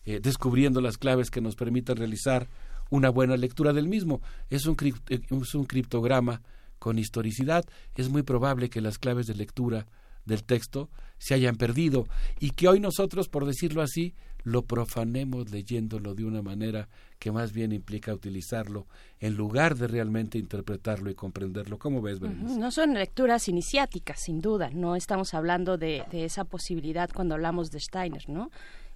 [0.05, 2.47] eh, descubriendo las claves que nos permitan realizar
[2.91, 4.21] una buena lectura del mismo.
[4.51, 4.77] Es un,
[5.09, 6.43] es un criptograma
[6.79, 7.65] con historicidad.
[7.95, 9.87] Es muy probable que las claves de lectura
[10.27, 12.07] del texto se hayan perdido
[12.39, 14.15] y que hoy nosotros, por decirlo así,
[14.45, 16.89] lo profanemos leyéndolo de una manera
[17.19, 18.87] que más bien implica utilizarlo
[19.21, 21.79] en lugar de realmente interpretarlo y comprenderlo.
[21.79, 22.59] ¿Cómo ves, Berenice?
[22.59, 24.71] No son lecturas iniciáticas, sin duda.
[24.73, 28.51] No estamos hablando de, de esa posibilidad cuando hablamos de Steiner, ¿no?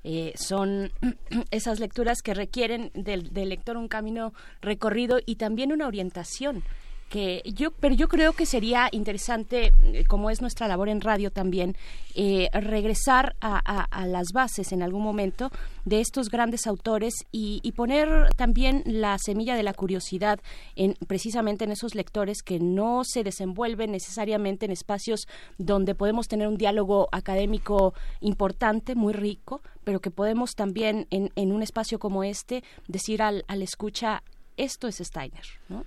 [0.04, 0.90] Eh, son
[1.50, 6.64] esas lecturas que requieren del, del, lector un camino recorrido y también una orientación
[7.12, 11.30] que yo pero yo creo que sería interesante eh, como es nuestra labor en radio
[11.30, 11.76] también
[12.14, 15.50] eh, regresar a, las bases en algún momento
[15.84, 20.40] de estos grandes autores y, y, poner también la semilla de la curiosidad
[20.74, 25.28] en precisamente en esos lectores que no se desenvuelven necesariamente en espacios
[25.58, 31.52] donde podemos tener un diálogo académico importante muy rico pero que podemos también en, en
[31.52, 34.22] un espacio como este decir al, al escucha
[34.56, 35.84] esto es Steiner ¿no?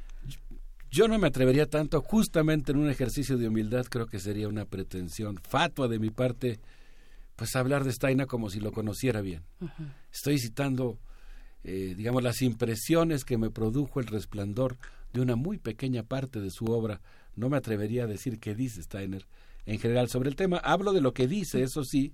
[0.95, 4.63] Yo no me atrevería tanto, justamente en un ejercicio de humildad creo que sería una
[4.63, 6.61] pretensión fatua de mi parte,
[7.35, 9.43] pues hablar de Steiner como si lo conociera bien.
[9.59, 9.93] Uh -huh.
[10.09, 10.97] Estoy citando,
[11.65, 14.77] eh, digamos, las impresiones que me produjo el resplandor
[15.11, 17.01] de una muy pequeña parte de su obra.
[17.35, 19.27] No me atrevería a decir qué dice Steiner
[19.65, 20.59] en general sobre el tema.
[20.59, 22.13] Hablo de lo que dice, eso sí,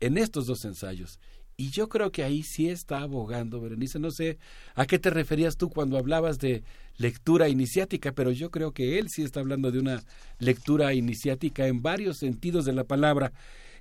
[0.00, 1.20] en estos dos ensayos.
[1.60, 3.98] Y yo creo que ahí sí está abogando, Berenice.
[3.98, 4.38] No sé
[4.76, 6.62] a qué te referías tú cuando hablabas de
[6.98, 10.00] lectura iniciática, pero yo creo que él sí está hablando de una
[10.38, 13.32] lectura iniciática en varios sentidos de la palabra.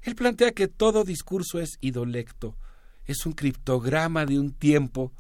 [0.02, 2.58] Él plantea que todo discurso es idolecto,
[3.06, 5.14] es un criptograma de un tiempo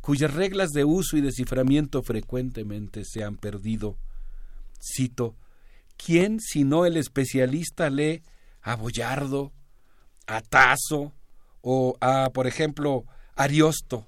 [0.00, 3.98] cuyas reglas de uso y desciframiento frecuentemente se han perdido.
[4.80, 5.34] Cito,
[5.96, 8.22] ¿quién sino el especialista lee
[8.62, 9.52] a Boyardo,
[10.28, 10.42] a
[11.66, 14.06] o a, por ejemplo, Ariosto.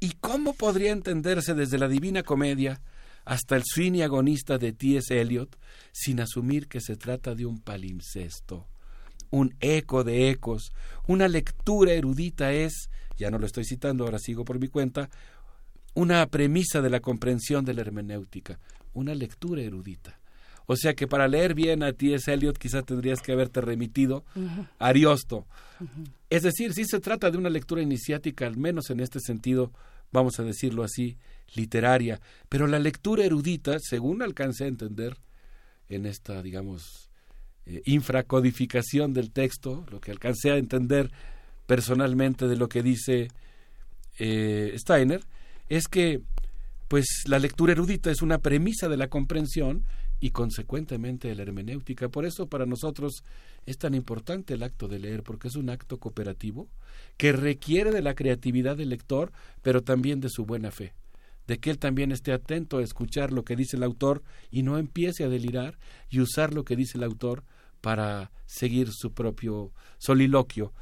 [0.00, 2.82] ¿Y cómo podría entenderse desde la Divina Comedia
[3.24, 5.18] hasta el Sweeney agonista de T.S.
[5.18, 5.56] Eliot
[5.92, 8.66] sin asumir que se trata de un palimpsesto?
[9.30, 10.72] Un eco de ecos,
[11.06, 15.08] una lectura erudita es, ya no lo estoy citando, ahora sigo por mi cuenta,
[15.94, 18.58] una premisa de la comprensión de la hermenéutica,
[18.92, 20.18] una lectura erudita.
[20.66, 22.32] O sea que para leer bien a T.S.
[22.32, 24.68] Eliot quizás tendrías que haberte remitido uh -huh.
[24.78, 25.46] a Ariosto.
[25.80, 26.10] Uh -huh.
[26.30, 29.72] Es decir, sí se trata de una lectura iniciática, al menos en este sentido,
[30.12, 31.18] vamos a decirlo así,
[31.54, 32.20] literaria.
[32.48, 35.16] Pero la lectura erudita, según alcancé a entender
[35.88, 37.10] en esta, digamos,
[37.66, 41.10] eh, infracodificación del texto, lo que alcancé a entender
[41.66, 43.28] personalmente de lo que dice
[44.18, 45.22] eh, Steiner,
[45.68, 46.20] es que
[46.88, 49.84] pues la lectura erudita es una premisa de la comprensión
[50.22, 52.08] y consecuentemente de la hermenéutica.
[52.08, 53.24] Por eso para nosotros
[53.66, 56.68] es tan importante el acto de leer, porque es un acto cooperativo
[57.16, 60.94] que requiere de la creatividad del lector, pero también de su buena fe,
[61.48, 64.78] de que él también esté atento a escuchar lo que dice el autor y no
[64.78, 65.76] empiece a delirar
[66.08, 67.42] y usar lo que dice el autor
[67.80, 70.72] para seguir su propio soliloquio.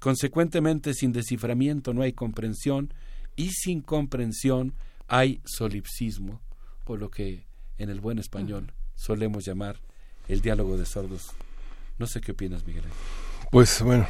[0.00, 2.94] Consecuentemente, sin desciframiento no hay comprensión
[3.36, 4.72] y sin comprensión
[5.06, 6.40] hay solipsismo,
[6.84, 7.44] por lo que
[7.76, 9.76] en el buen español solemos llamar
[10.28, 11.30] el diálogo de sordos.
[11.98, 12.84] No sé qué opinas, Miguel.
[13.50, 14.06] Pues bueno,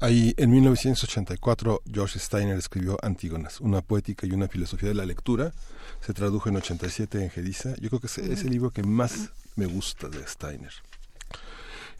[0.00, 5.52] ahí en 1984 George Steiner escribió Antígonas, una poética y una filosofía de la lectura.
[6.00, 7.74] Se tradujo en 87 en Gediza.
[7.80, 10.72] Yo creo que es el libro que más me gusta de Steiner.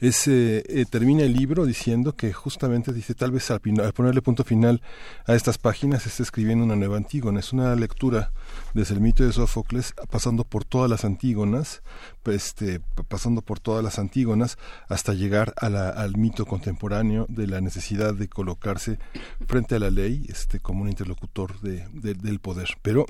[0.00, 4.44] Es, eh, termina el libro diciendo que justamente dice tal vez al, al ponerle punto
[4.44, 4.80] final
[5.26, 7.40] a estas páginas está escribiendo una nueva Antígona.
[7.40, 8.32] Es una lectura
[8.72, 11.82] desde el mito de Sófocles pasando por todas las Antígonas,
[12.24, 14.56] este, pasando por todas las Antígonas
[14.88, 18.98] hasta llegar al mito contemporáneo de la necesidad de colocarse
[19.46, 22.68] frente a la ley este, como un interlocutor de- de- del poder.
[22.82, 23.04] Pero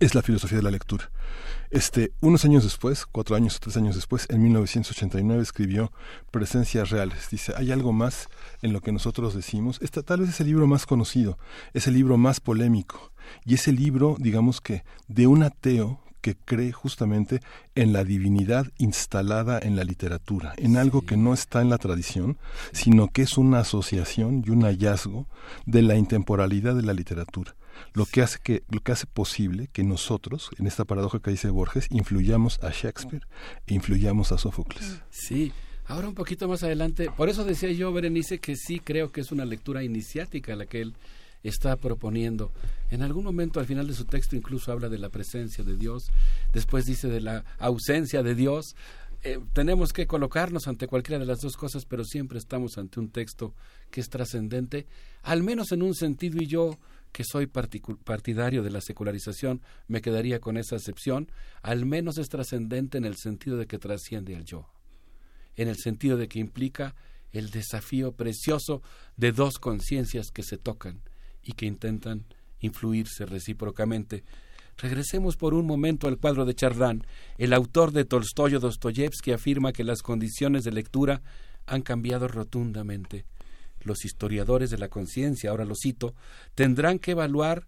[0.00, 1.10] es la filosofía de la lectura.
[1.70, 5.92] Este, unos años después, cuatro años o tres años después, en 1989 escribió
[6.30, 7.28] Presencias Reales.
[7.30, 8.28] Dice, hay algo más
[8.62, 9.78] en lo que nosotros decimos.
[9.82, 11.38] Esta tal vez es el libro más conocido,
[11.74, 13.12] es el libro más polémico
[13.44, 17.40] y es el libro, digamos que, de un ateo que cree justamente
[17.74, 22.38] en la divinidad instalada en la literatura, en algo que no está en la tradición,
[22.72, 25.26] sino que es una asociación y un hallazgo
[25.66, 27.54] de la intemporalidad de la literatura
[27.94, 31.50] lo que hace que lo que hace posible que nosotros en esta paradoja que dice
[31.50, 33.26] Borges influyamos a Shakespeare
[33.66, 35.00] e influyamos a Sófocles.
[35.10, 35.52] Sí,
[35.86, 39.32] ahora un poquito más adelante, por eso decía yo, Berenice, que sí creo que es
[39.32, 40.94] una lectura iniciática la que él
[41.42, 42.52] está proponiendo.
[42.90, 46.10] En algún momento al final de su texto incluso habla de la presencia de Dios,
[46.52, 48.74] después dice de la ausencia de Dios.
[49.24, 53.10] Eh, tenemos que colocarnos ante cualquiera de las dos cosas, pero siempre estamos ante un
[53.10, 53.52] texto
[53.90, 54.86] que es trascendente,
[55.22, 56.78] al menos en un sentido, y yo
[57.12, 61.30] que soy partidario de la secularización, me quedaría con esa acepción,
[61.62, 64.68] al menos es trascendente en el sentido de que trasciende al yo,
[65.56, 66.94] en el sentido de que implica
[67.32, 68.82] el desafío precioso
[69.16, 71.00] de dos conciencias que se tocan
[71.42, 72.24] y que intentan
[72.60, 74.24] influirse recíprocamente.
[74.76, 77.04] Regresemos por un momento al cuadro de Charlán.
[77.36, 81.22] El autor de Tolstoy o Dostoyevsky afirma que las condiciones de lectura
[81.66, 83.24] han cambiado rotundamente.
[83.82, 86.14] Los historiadores de la conciencia, ahora lo cito,
[86.54, 87.66] tendrán que evaluar,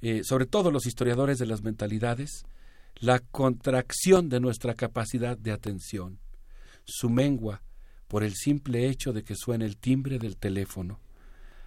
[0.00, 2.44] eh, sobre todo los historiadores de las mentalidades,
[2.96, 6.18] la contracción de nuestra capacidad de atención,
[6.84, 7.62] su mengua
[8.08, 11.00] por el simple hecho de que suene el timbre del teléfono.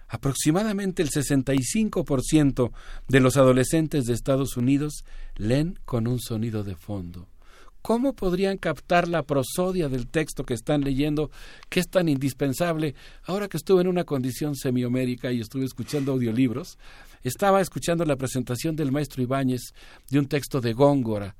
[0.08, 2.72] Aproximadamente el 65%
[3.06, 5.04] de los adolescentes de Estados Unidos
[5.36, 7.28] leen con un sonido de fondo.
[7.82, 11.30] ¿Cómo podrían captar la prosodia del texto que están leyendo,
[11.68, 12.94] que es tan indispensable?
[13.24, 16.78] Ahora que estuve en una condición semiomérica y estuve escuchando audiolibros,
[17.22, 19.72] estaba escuchando la presentación del maestro Ibáñez
[20.10, 21.36] de un texto de Góngora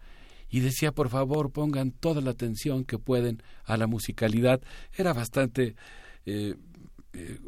[0.50, 4.60] y decía, por favor, pongan toda la atención que pueden a la musicalidad.
[4.96, 5.76] Era bastante
[6.26, 6.56] eh,
[7.12, 7.38] eh,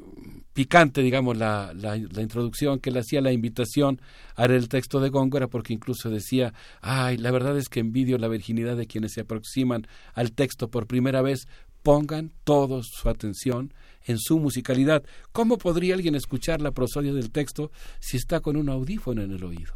[0.52, 4.00] picante, digamos, la, la, introducción que le hacía la invitación
[4.36, 8.28] a el texto de Góngora, porque incluso decía, ay, la verdad es que envidio la
[8.28, 11.46] virginidad de quienes se aproximan al texto por primera vez,
[11.82, 13.72] pongan toda su atención
[14.04, 15.02] en su musicalidad.
[15.32, 19.44] ¿Cómo podría alguien escuchar la prosodia del texto si está con un audífono en el
[19.44, 19.74] oído?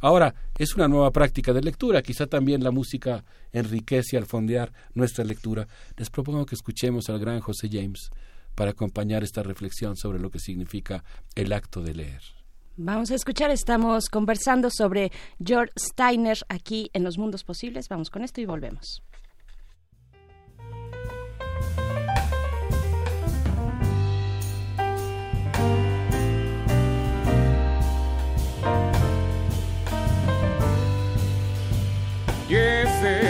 [0.00, 5.24] Ahora, es una nueva práctica de lectura, quizá también la música enriquece al fondear nuestra
[5.24, 5.68] lectura.
[5.96, 8.10] Les propongo que escuchemos al gran José James
[8.54, 11.04] para acompañar esta reflexión sobre lo que significa
[11.34, 12.22] el acto de leer.
[12.76, 15.12] Vamos a escuchar, estamos conversando sobre
[15.44, 17.88] George Steiner aquí en Los Mundos Posibles.
[17.88, 19.02] Vamos con esto y volvemos.
[32.48, 33.29] Yes,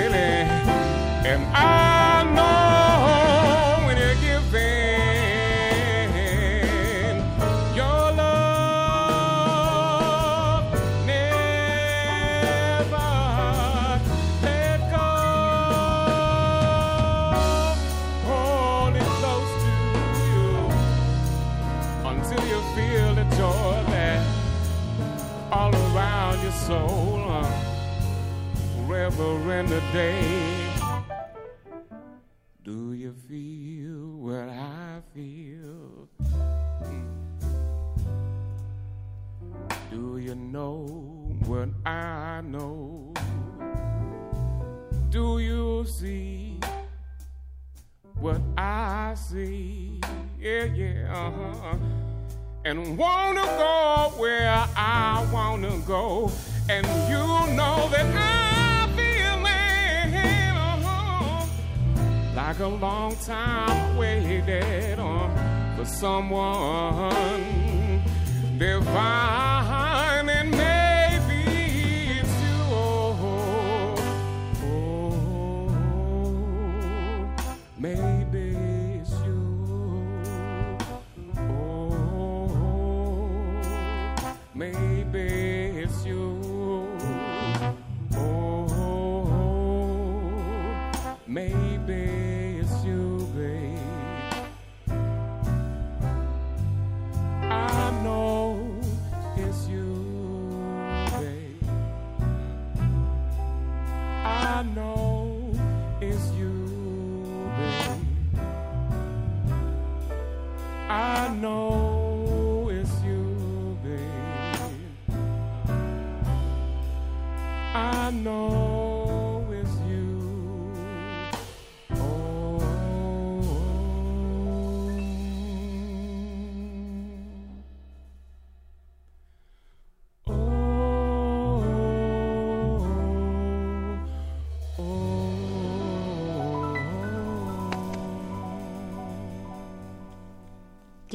[29.51, 30.71] and a day.
[32.63, 36.09] Do you feel what I feel?
[39.91, 40.87] Do you know
[41.47, 43.13] what I know?
[45.11, 46.61] Do you see
[48.21, 50.01] what I see?
[50.39, 51.77] Yeah, yeah, uh-huh.
[52.65, 56.31] And wanna go where I wanna go.
[56.69, 57.25] And you
[57.57, 58.60] know that I
[62.35, 67.11] like a long time waited uh, for someone
[68.59, 69.90] divine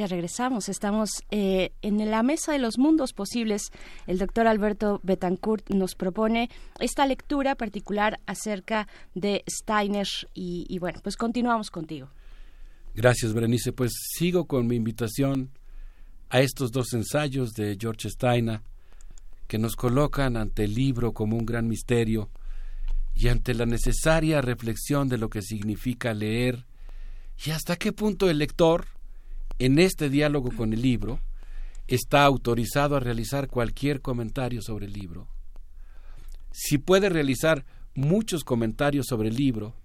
[0.08, 3.72] Regresamos, estamos eh, en la mesa de los mundos posibles.
[4.08, 11.00] El doctor Alberto Betancourt nos propone esta lectura particular acerca de Steiner y, y bueno,
[11.04, 12.10] pues continuamos contigo.
[12.94, 13.72] Gracias, Berenice.
[13.74, 15.50] Pues sigo con mi invitación
[16.30, 18.62] a estos dos ensayos de George Steiner
[19.48, 22.30] que nos colocan ante el libro como un gran misterio
[23.14, 26.66] y ante la necesaria reflexión de lo que significa leer
[27.44, 28.86] y hasta qué punto el lector,
[29.60, 31.20] en este diálogo con el libro,
[31.88, 35.28] está autorizado a realizar cualquier comentario sobre el libro.
[36.52, 39.76] Si puede realizar muchos comentarios sobre el libro,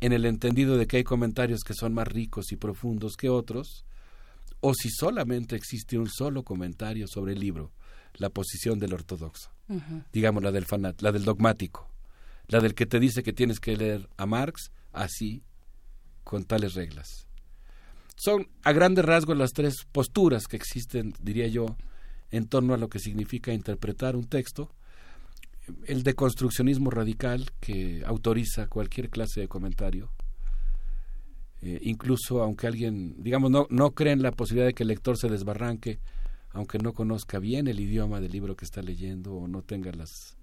[0.00, 3.84] en el entendido de que hay comentarios que son más ricos y profundos que otros,
[4.60, 7.72] o si solamente existe un solo comentario sobre el libro,
[8.14, 9.50] la posición del ortodoxo,
[10.12, 11.88] digamos la del fanat, la del dogmático,
[12.48, 15.42] la del que te dice que tienes que leer a Marx así,
[16.24, 17.29] con tales reglas.
[18.22, 21.78] Son a grandes rasgos las tres posturas que existen, diría yo,
[22.30, 24.70] en torno a lo que significa interpretar un texto.
[25.86, 30.10] El deconstruccionismo radical que autoriza cualquier clase de comentario,
[31.62, 35.16] eh, incluso aunque alguien, digamos, no, no cree en la posibilidad de que el lector
[35.16, 35.98] se desbarranque,
[36.50, 40.36] aunque no conozca bien el idioma del libro que está leyendo o no tenga las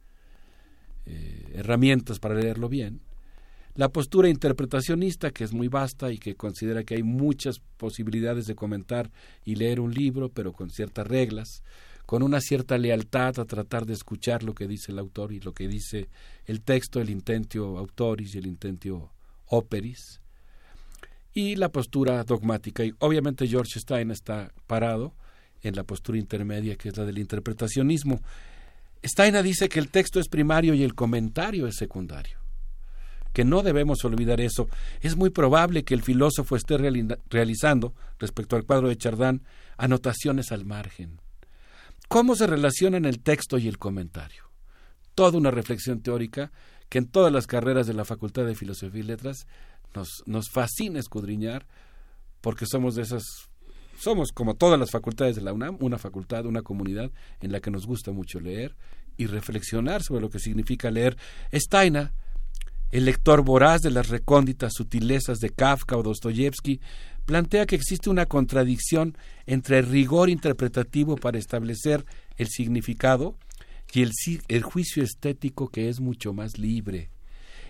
[1.06, 3.01] eh, herramientas para leerlo bien.
[3.77, 8.56] La postura interpretacionista, que es muy vasta y que considera que hay muchas posibilidades de
[8.56, 9.11] comentar
[9.45, 11.61] y leer un libro, pero con ciertas reglas,
[12.07, 15.53] con una cierta lealtad a tratar de escuchar lo que dice el autor y lo
[15.53, 16.09] que dice
[16.45, 19.11] el texto, el intentio autoris y el intentio
[19.45, 20.22] operis,
[21.35, 22.83] y la postura dogmática.
[22.83, 25.14] Y obviamente George Stein está parado
[25.61, 28.22] en la postura intermedia, que es la del interpretacionismo.
[29.03, 32.47] Steiner dice que el texto es primario y el comentario es secundario
[33.38, 34.67] que no debemos olvidar eso.
[34.99, 39.43] Es muy probable que el filósofo esté reali- realizando, respecto al cuadro de Chardin,
[39.77, 41.22] anotaciones al margen.
[42.07, 44.49] ¿Cómo se relacionan el texto y el comentario?
[45.14, 46.51] Toda una reflexión teórica
[46.90, 49.45] que en todas las carreras de la Facultad de Filosofía y Letras
[49.93, 51.67] nos, nos fascina escudriñar,
[52.41, 53.22] porque somos de esas,
[53.99, 57.69] somos como todas las facultades de la UNAM, una facultad, una comunidad en la que
[57.69, 58.75] nos gusta mucho leer
[59.16, 61.17] y reflexionar sobre lo que significa leer.
[61.53, 62.14] Steiner
[62.91, 66.80] el lector voraz de las recónditas sutilezas de Kafka o Dostoyevsky
[67.25, 72.06] plantea que existe una contradicción entre el rigor interpretativo para establecer
[72.38, 73.38] el significado
[73.91, 74.11] y el,
[74.48, 77.09] el juicio estético que es mucho más libre.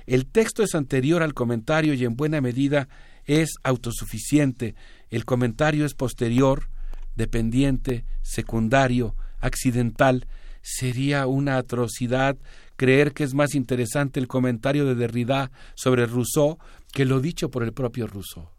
[0.05, 2.87] El texto es anterior al comentario y en buena medida
[3.25, 4.75] es autosuficiente.
[5.09, 6.69] El comentario es posterior,
[7.15, 10.27] dependiente, secundario, accidental.
[10.61, 12.37] Sería una atrocidad
[12.77, 16.57] creer que es más interesante el comentario de Derrida sobre Rousseau
[16.93, 18.49] que lo dicho por el propio Rousseau.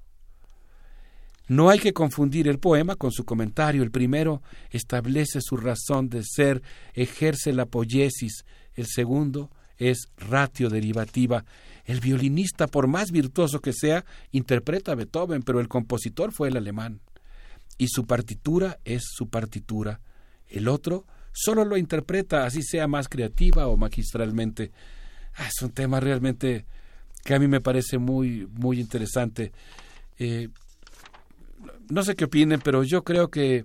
[1.48, 3.82] No hay que confundir el poema con su comentario.
[3.82, 8.44] El primero establece su razón de ser, ejerce la poiesis.
[8.74, 11.46] El segundo es ratio derivativa.
[11.86, 16.58] El violinista, por más virtuoso que sea, interpreta a Beethoven, pero el compositor fue el
[16.58, 17.00] alemán.
[17.78, 20.02] Y su partitura es su partitura.
[20.48, 24.70] El otro solo lo interpreta, así sea más creativa o magistralmente.
[25.36, 26.64] Ah, es un tema realmente
[27.24, 29.52] que a mí me parece muy, muy interesante.
[30.18, 30.48] Eh,
[31.88, 33.64] no sé qué opinen, pero yo creo que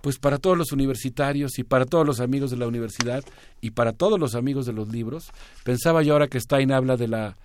[0.00, 3.24] pues para todos los universitarios y para todos los amigos de la universidad
[3.60, 5.30] y para todos los amigos de los libros,
[5.64, 7.36] pensaba yo ahora que Stein habla de la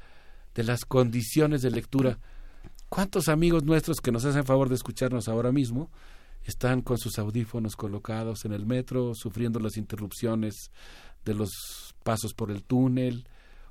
[0.55, 2.19] de las condiciones de lectura.
[2.89, 5.89] ¿Cuántos amigos nuestros que nos hacen favor de escucharnos ahora mismo
[6.45, 10.71] están con sus audífonos colocados en el metro, sufriendo las interrupciones
[11.25, 11.49] de los
[12.03, 13.27] pasos por el túnel,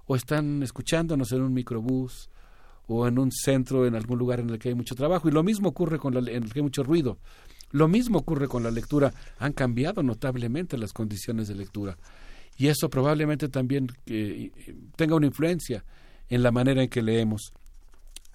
[0.06, 2.30] o están escuchándonos en un microbús,
[2.86, 5.28] o en un centro, en algún lugar en el que hay mucho trabajo.
[5.28, 7.18] Y lo mismo ocurre con la, en el que hay mucho ruido.
[7.70, 9.12] Lo mismo ocurre con la lectura.
[9.38, 11.96] Han cambiado notablemente las condiciones de lectura.
[12.58, 14.50] Y eso probablemente también eh,
[14.96, 15.84] tenga una influencia
[16.28, 17.52] en la manera en que leemos.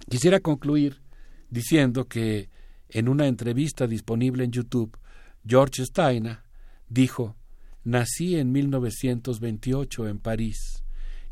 [0.09, 1.01] Quisiera concluir
[1.49, 2.49] diciendo que
[2.89, 4.97] en una entrevista disponible en YouTube,
[5.45, 6.39] George Steiner
[6.89, 7.35] dijo,
[7.83, 10.83] Nací en 1928 en París,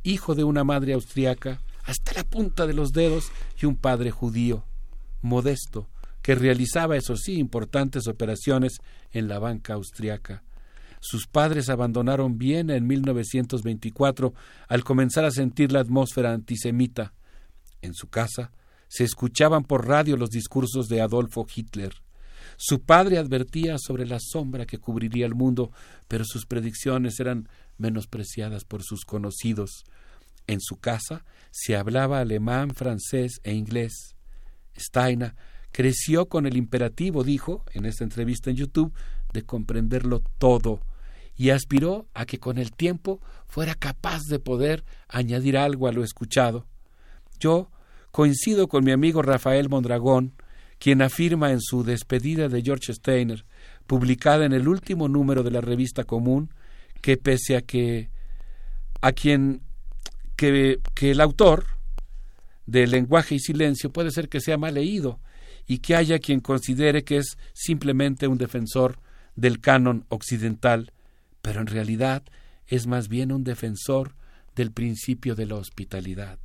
[0.04, 4.66] hijo de una madre austriaca hasta la punta de los dedos y un padre judío,
[5.22, 5.90] modesto,
[6.22, 8.78] que realizaba, eso sí, importantes operaciones
[9.12, 10.44] en la banca austriaca.
[11.00, 14.34] Sus padres abandonaron Viena en 1924
[14.68, 17.14] al comenzar a sentir la atmósfera antisemita.
[17.84, 18.52] En su casa
[18.88, 21.94] se escuchaban por radio los discursos de Adolfo Hitler.
[22.58, 25.72] Su padre advertía sobre la sombra que cubriría el mundo,
[26.08, 29.84] pero sus predicciones eran menospreciadas por sus conocidos.
[30.48, 34.16] En su casa se hablaba alemán, francés e inglés.
[34.78, 35.36] Steiner
[35.72, 38.94] creció con el imperativo, dijo en esta entrevista en YouTube,
[39.34, 40.82] de comprenderlo todo
[41.36, 46.04] y aspiró a que con el tiempo fuera capaz de poder añadir algo a lo
[46.04, 46.66] escuchado.
[47.40, 47.70] Yo
[48.16, 50.36] coincido con mi amigo Rafael Mondragón,
[50.80, 53.44] quien afirma en su despedida de George Steiner,
[53.88, 56.50] publicada en el último número de la revista Común,
[57.02, 58.10] que pese a que
[59.02, 59.64] a quien
[60.38, 61.66] que, el autor
[62.66, 65.20] de Lenguaje y Silencio puede ser que sea mal leído
[65.68, 68.98] y que haya quien considere que es simplemente un defensor
[69.36, 70.94] del canon occidental,
[71.42, 72.24] pero en realidad
[72.66, 74.16] es más bien un defensor
[74.56, 76.40] del principio de la hospitalidad.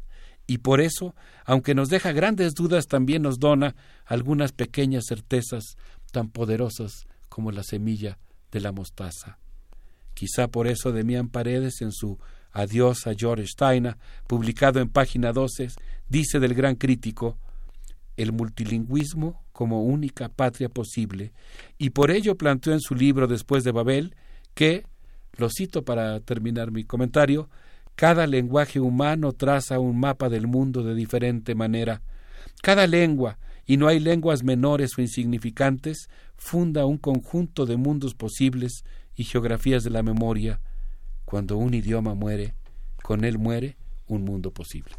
[0.51, 1.15] Y por eso,
[1.45, 5.77] aunque nos deja grandes dudas, también nos dona algunas pequeñas certezas
[6.11, 8.19] tan poderosas como la semilla
[8.51, 9.39] de la mostaza.
[10.13, 12.19] Quizá por eso Demián Paredes en su
[12.51, 13.97] Adiós a George Steiner,
[14.27, 15.69] publicado en página 12,
[16.09, 17.39] dice del gran crítico
[18.17, 21.33] el multilingüismo como única patria posible,
[21.79, 24.17] y por ello planteó en su libro Después de Babel
[24.55, 24.85] que,
[25.37, 27.49] lo cito para terminar mi comentario,
[27.95, 32.03] cada lenguaje humano traza un mapa del mundo de diferente manera.
[32.63, 38.85] Cada lengua, y no hay lenguas menores o insignificantes, funda un conjunto de mundos posibles
[39.15, 40.61] y geografías de la memoria.
[41.25, 42.55] Cuando un idioma muere,
[43.03, 44.95] con él muere un mundo posible.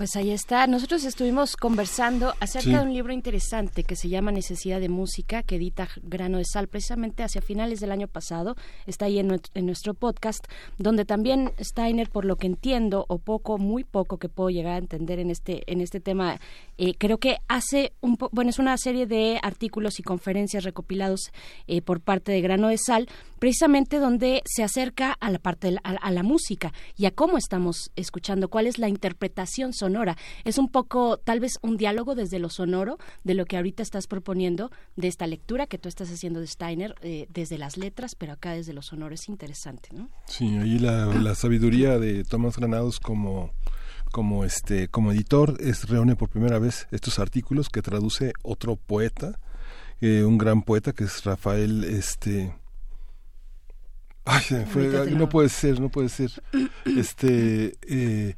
[0.00, 0.66] Pues ahí está.
[0.66, 2.72] Nosotros estuvimos conversando acerca Sí.
[2.74, 6.68] de un libro interesante que se llama Necesidad de Música, que edita Grano de Sal,
[6.68, 8.56] precisamente hacia finales del año pasado.
[8.86, 10.46] Está ahí en, en nuestro podcast,
[10.78, 14.78] donde también Steiner, por lo que entiendo, o poco, muy poco que puedo llegar a
[14.78, 16.40] entender en este, en este tema,
[16.78, 21.30] eh, creo que hace un po- bueno, es una serie de artículos y conferencias recopilados
[21.66, 23.06] eh, por parte de Grano de Sal,
[23.40, 27.38] precisamente donde se acerca a la parte de la, a, la música y a cómo
[27.38, 30.16] estamos escuchando, cuál es la interpretación sonora.
[30.44, 34.06] Es un poco, tal vez, un diálogo desde lo sonoro de lo que ahorita estás
[34.06, 38.34] proponiendo, de esta lectura que tú estás haciendo de Steiner, eh, desde las letras, pero
[38.34, 39.14] acá desde lo sonoro.
[39.14, 40.10] Es interesante, ¿no?
[40.26, 43.50] Sí, ahí la, la sabiduría de Tomás Granados como
[44.12, 49.38] como este como editor es reúne por primera vez estos artículos que traduce otro poeta
[50.00, 52.52] eh, un gran poeta que es Rafael este
[54.30, 56.30] ay fue, no puede ser no puede ser.
[56.84, 58.36] Este eh,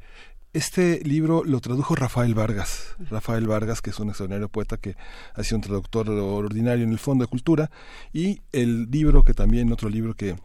[0.53, 4.95] este libro lo tradujo Rafael Vargas, Rafael Vargas, que es un extraordinario poeta que
[5.33, 7.71] ha sido un traductor ordinario en el Fondo de Cultura,
[8.13, 10.35] y el libro que también, otro libro que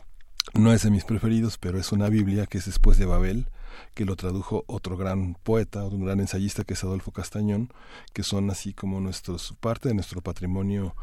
[0.55, 3.51] no es de mis preferidos, pero es una Biblia que es Después de Babel,
[3.93, 7.71] que lo tradujo otro gran poeta, un gran ensayista que es Adolfo Castañón,
[8.15, 10.97] que son así como nuestros parte de nuestro patrimonio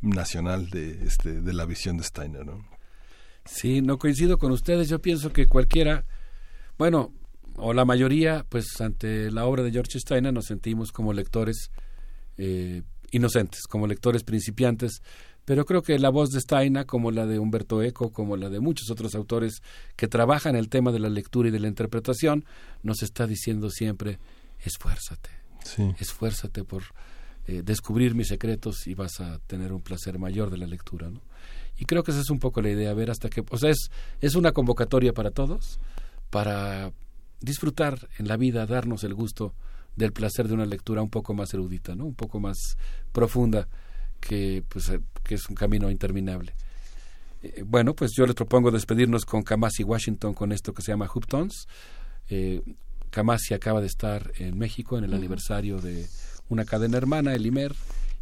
[0.00, 2.64] nacional de este de la visión de Steiner, ¿no?
[3.44, 4.88] Sí, no coincido con ustedes.
[4.88, 6.04] Yo pienso que cualquiera,
[6.78, 7.12] bueno,
[7.56, 11.70] o la mayoría, pues ante la obra de George Steiner nos sentimos como lectores
[12.38, 15.02] eh, inocentes, como lectores principiantes,
[15.44, 18.60] pero creo que la voz de Steina, como la de Humberto Eco, como la de
[18.60, 19.60] muchos otros autores
[19.96, 22.44] que trabajan el tema de la lectura y de la interpretación,
[22.82, 24.18] nos está diciendo siempre,
[24.60, 25.30] esfuérzate,
[25.98, 26.84] esfuérzate por
[27.46, 31.20] eh, descubrir mis secretos y vas a tener un placer mayor de la lectura, ¿no?
[31.78, 33.90] Y creo que esa es un poco la idea, ver hasta qué, o sea, es,
[34.20, 35.80] es una convocatoria para todos,
[36.30, 36.92] para
[37.40, 39.54] disfrutar en la vida, darnos el gusto
[39.96, 42.06] del placer de una lectura un poco más erudita, ¿no?
[42.06, 42.76] Un poco más
[43.12, 43.68] profunda
[44.20, 46.54] que pues eh, que es un camino interminable.
[47.42, 51.08] Eh, bueno, pues yo les propongo despedirnos con Kamasi Washington con esto que se llama
[51.12, 51.66] Hoop Tones.
[52.30, 52.62] Eh,
[53.10, 56.06] Kamasi acaba de estar en México en el aniversario de
[56.48, 57.74] una cadena hermana, el IMER,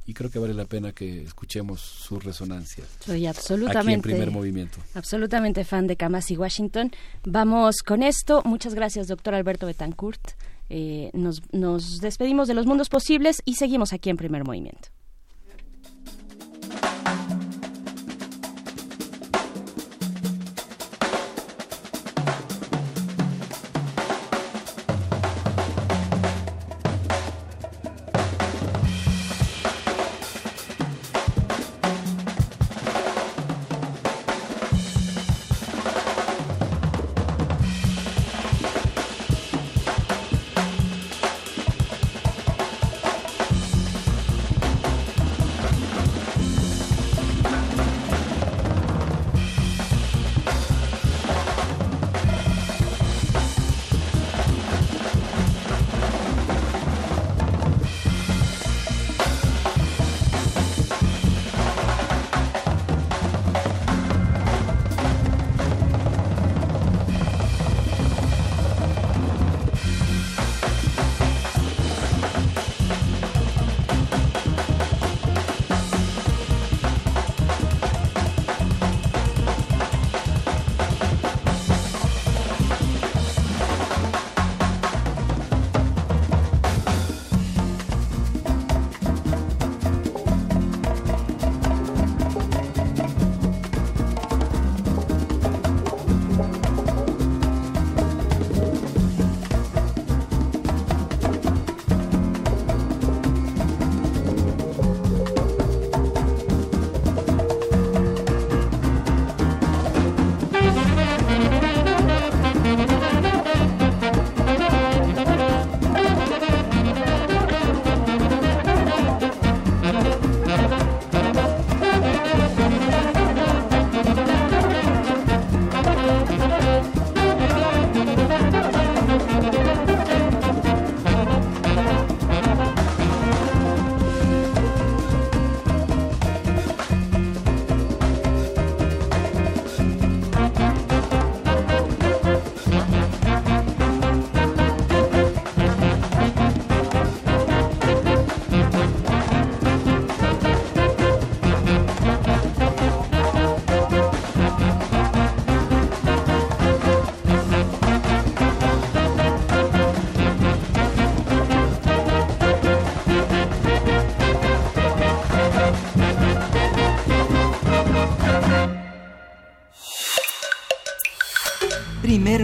[0.06, 2.84] y creo que vale la pena que escuchemos su resonancia.
[3.00, 4.78] Soy Aquí en absolutamente primer movimiento.
[4.94, 6.90] Absolutamente fan de Kamasi Washington.
[7.24, 8.42] Vamos con esto.
[8.44, 10.32] Muchas gracias, doctor Alberto Betancourt.
[10.68, 14.88] Eh, nos, nos despedimos de los mundos posibles y seguimos aquí en primer movimiento.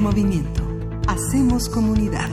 [0.01, 0.63] Movimiento.
[1.09, 2.31] Hacemos comunidad.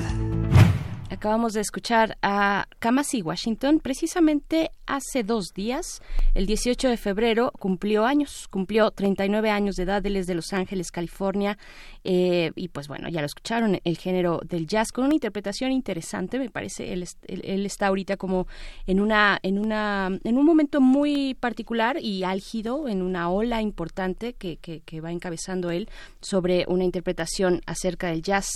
[1.09, 3.79] Acabamos de escuchar a Kamasi Washington.
[3.79, 6.01] Precisamente hace dos días,
[6.35, 10.05] el 18 de febrero, cumplió años, cumplió 39 años de edad.
[10.05, 11.57] Él es de Los Ángeles, California.
[12.05, 16.37] eh, y pues bueno, ya lo escucharon, el género del jazz con una interpretación interesante,
[16.39, 16.91] me parece.
[16.91, 18.47] Él, él- él está ahorita como
[18.87, 24.33] en una, en una, en un momento muy particular y álgido, en una ola importante
[24.33, 25.87] que, que, que va encabezando él
[26.21, 28.47] sobre una interpretación acerca del jazz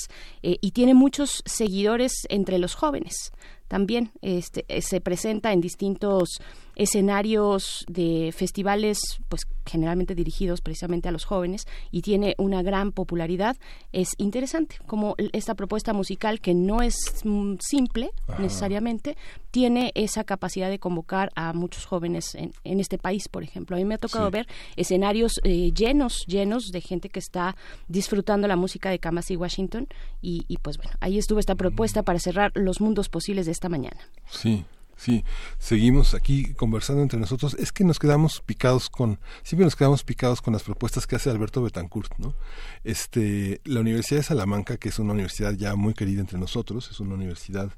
[0.43, 3.31] eh, y tiene muchos seguidores entre los jóvenes.
[3.67, 6.41] También este, eh, se presenta en distintos
[6.77, 8.99] escenarios de festivales,
[9.29, 13.57] pues generalmente dirigidos precisamente a los jóvenes y tiene una gran popularidad.
[13.91, 18.41] Es interesante como esta propuesta musical que no es mm, simple Ajá.
[18.41, 19.17] necesariamente,
[19.51, 23.75] tiene esa capacidad de convocar a muchos jóvenes en, en este país, por ejemplo.
[23.75, 24.31] A mí me ha tocado Sí.
[24.31, 24.47] ver
[24.77, 27.55] escenarios eh, llenos, llenos de gente que está
[27.87, 29.87] disfrutando la música de Kamasi Washington
[30.21, 33.67] y, y pues bueno, ahí estuvo esta propuesta para cerrar los mundos posibles de esta
[33.67, 33.99] mañana.
[34.29, 34.63] Sí.
[34.97, 35.23] Sí,
[35.59, 37.55] seguimos aquí conversando entre nosotros.
[37.59, 41.29] Es que nos quedamos picados con, siempre nos quedamos picados con las propuestas que hace
[41.29, 42.33] Alberto Betancourt, ¿no?
[42.83, 46.99] Este, la Universidad de Salamanca, que es una universidad ya muy querida entre nosotros, es
[46.99, 47.71] una universidad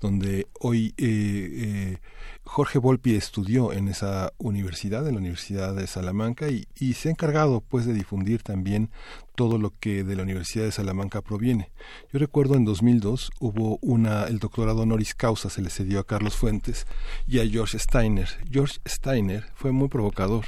[0.00, 1.98] donde hoy eh, eh,
[2.44, 7.12] Jorge Volpi estudió en esa universidad, en la Universidad de Salamanca, y, y, se ha
[7.12, 8.90] encargado pues de difundir también
[9.34, 11.70] todo lo que de la Universidad de Salamanca proviene.
[12.12, 16.36] Yo recuerdo en 2002 hubo una, el doctorado honoris causa se le cedió a Carlos
[16.36, 16.86] Fuentes
[17.26, 18.28] y a George Steiner.
[18.50, 20.44] George Steiner fue muy provocador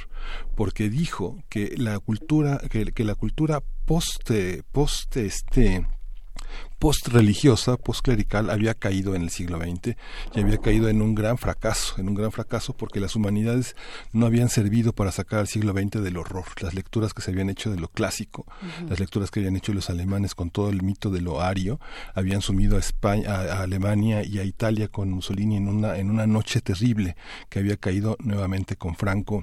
[0.55, 4.29] porque dijo que la cultura, que, la cultura post,
[4.71, 5.87] post este,
[6.83, 9.95] post-religiosa, post-clerical, había caído en el siglo XX
[10.35, 13.77] y había caído en un gran fracaso, en un gran fracaso porque las humanidades
[14.11, 16.43] no habían servido para sacar al siglo XX del horror.
[16.59, 18.89] Las lecturas que se habían hecho de lo clásico, uh -huh.
[18.89, 21.79] las lecturas que habían hecho los alemanes con todo el mito de lo ario,
[22.15, 26.09] habían sumido a España, a, a Alemania y a Italia con Mussolini en una, en
[26.09, 27.15] una noche terrible
[27.47, 29.41] que había caído nuevamente con Franco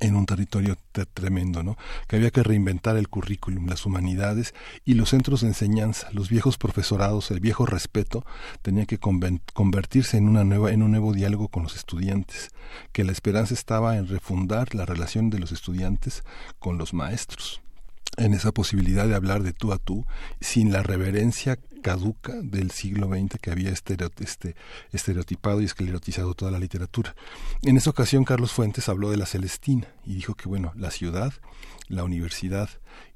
[0.00, 0.76] en un territorio
[1.14, 1.76] tremendo, ¿no?
[2.08, 6.58] Que había que reinventar el currículum, las humanidades y los centros de enseñanza, los viejos
[6.58, 8.24] profesorados, el viejo respeto
[8.62, 12.50] tenía que convertirse en una nueva en un nuevo diálogo con los estudiantes,
[12.92, 16.24] que la esperanza estaba en refundar la relación de los estudiantes
[16.58, 17.62] con los maestros
[18.16, 20.06] en esa posibilidad de hablar de tú a tú
[20.40, 23.96] sin la reverencia caduca del siglo XX que había este,
[24.92, 27.14] estereotipado y esclerotizado toda la literatura.
[27.62, 31.32] En esa ocasión Carlos Fuentes habló de la Celestina y dijo que bueno, la ciudad,
[31.88, 32.68] la universidad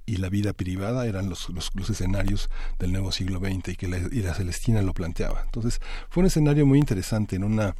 [0.07, 3.89] y la vida privada eran los, los, los escenarios del nuevo siglo XX y que
[3.89, 5.43] la, y la Celestina lo planteaba.
[5.45, 7.77] Entonces fue un escenario muy interesante en una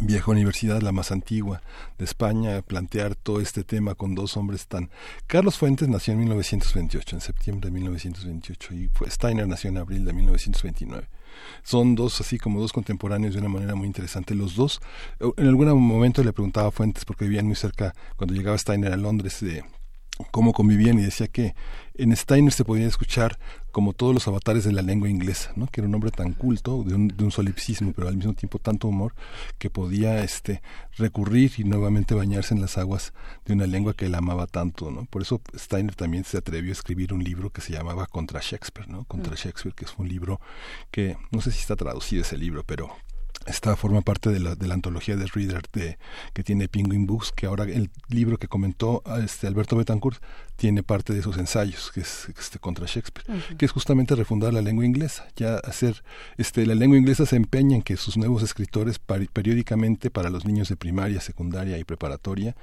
[0.00, 1.62] vieja universidad, la más antigua
[1.98, 4.90] de España, plantear todo este tema con dos hombres tan...
[5.26, 10.12] Carlos Fuentes nació en 1928, en septiembre de 1928, y Steiner nació en abril de
[10.12, 11.08] 1929.
[11.62, 14.34] Son dos, así como dos contemporáneos de una manera muy interesante.
[14.34, 14.80] Los dos,
[15.20, 18.96] en algún momento le preguntaba a Fuentes, porque vivían muy cerca, cuando llegaba Steiner a
[18.96, 19.64] Londres, de
[20.30, 21.54] cómo convivían y decía que
[21.94, 23.38] en Steiner se podía escuchar
[23.70, 25.66] como todos los avatares de la lengua inglesa, ¿no?
[25.66, 28.58] que era un hombre tan culto, de un, de un solipsismo, pero al mismo tiempo
[28.58, 29.14] tanto humor,
[29.58, 30.62] que podía este,
[30.96, 33.12] recurrir y nuevamente bañarse en las aguas
[33.44, 34.90] de una lengua que él amaba tanto.
[34.90, 35.06] ¿no?
[35.06, 38.88] Por eso Steiner también se atrevió a escribir un libro que se llamaba Contra Shakespeare,
[38.88, 39.04] ¿no?
[39.04, 39.36] Contra mm.
[39.36, 40.40] Shakespeare, que es un libro
[40.90, 42.94] que, no sé si está traducido ese libro, pero
[43.46, 45.98] esta forma parte de la, de la antología de Reader de,
[46.32, 50.22] que tiene Penguin Books, que ahora el libro que comentó este Alberto Betancourt
[50.56, 53.56] tiene parte de sus ensayos, que es este contra Shakespeare, uh -huh.
[53.56, 56.04] que es justamente refundar la lengua inglesa, ya hacer
[56.36, 60.68] este la lengua inglesa se empeña en que sus nuevos escritores periódicamente para los niños
[60.68, 62.56] de primaria, secundaria y preparatoria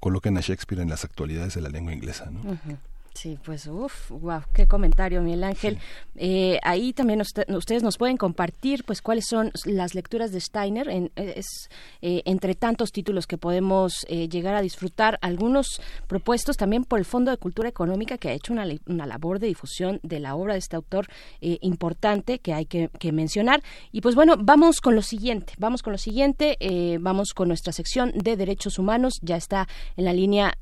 [0.00, 2.40] coloquen a Shakespeare en las actualidades de la lengua inglesa, ¿no?
[2.40, 2.76] Uh -huh.
[3.14, 5.76] Sí, pues uff, wow, qué comentario, Miguel Ángel.
[5.76, 5.80] Sí.
[6.16, 10.88] Eh, ahí también usted, ustedes nos pueden compartir, pues, cuáles son las lecturas de Steiner.
[10.88, 11.70] En, es
[12.02, 17.04] eh, entre tantos títulos que podemos eh, llegar a disfrutar, algunos propuestos también por el
[17.04, 20.54] Fondo de Cultura Económica que ha hecho una, una labor de difusión de la obra
[20.54, 21.06] de este autor
[21.40, 23.62] eh, importante que hay que, que, mencionar.
[23.92, 26.58] Y pues bueno, vamos con lo siguiente, vamos con lo siguiente,
[27.00, 29.20] vamos con nuestra sección de derechos humanos.
[29.22, 30.52] Ya está en la línea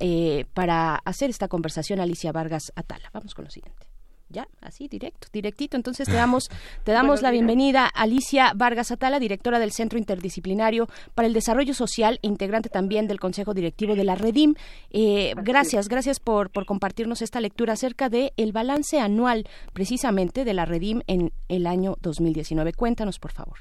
[0.53, 3.09] para hacer esta conversación Alicia Vargas Vargas Atala.
[3.13, 3.87] Vamos con lo siguiente.
[4.29, 5.77] Ya, así, directo, directito.
[5.77, 6.49] Entonces te damos,
[6.83, 11.73] te damos la bienvenida a Alicia Vargas Atala, directora del Centro Interdisciplinario para el Desarrollo
[11.73, 14.55] Social, integrante también del Consejo Directivo de la Redim.
[14.91, 20.53] Eh, gracias, gracias por, por compartirnos esta lectura acerca de el balance anual precisamente de
[20.53, 22.73] la Redim en el año 2019.
[22.73, 23.57] Cuéntanos, por favor.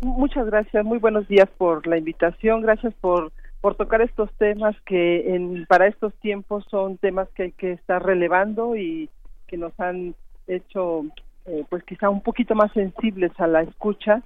[0.00, 3.32] Muchas gracias, muy buenos días por la invitación, gracias por
[3.64, 8.04] por tocar estos temas que en, para estos tiempos son temas que hay que estar
[8.04, 9.08] relevando y
[9.46, 10.14] que nos han
[10.46, 11.06] hecho
[11.46, 14.22] eh, pues quizá un poquito más sensibles a la escucha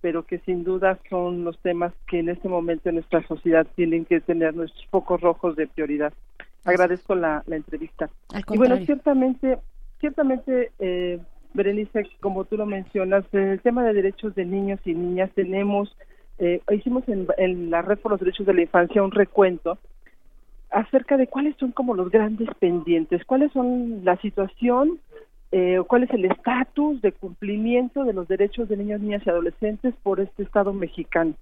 [0.00, 4.06] pero que sin duda son los temas que en este momento en nuestra sociedad tienen
[4.06, 6.12] que tener nuestros focos rojos de prioridad.
[6.64, 8.10] Agradezco la, la entrevista.
[8.50, 9.58] Y bueno, ciertamente,
[10.00, 11.20] ciertamente, eh,
[11.54, 15.94] Berenice, como tú lo mencionas, en el tema de derechos de niños y niñas tenemos
[16.40, 19.78] eh, hicimos en, en, la Red por los Derechos de la Infancia un recuento
[20.70, 24.98] acerca de cuáles son como los grandes pendientes, cuáles son la situación,
[25.52, 29.94] eh, cuál es el estatus de cumplimiento de los derechos de niños, niñas y adolescentes
[30.02, 31.34] por este Estado mexicano.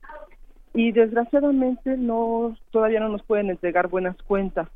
[0.74, 4.68] Y desgraciadamente no todavía no nos pueden entregar buenas cuentas.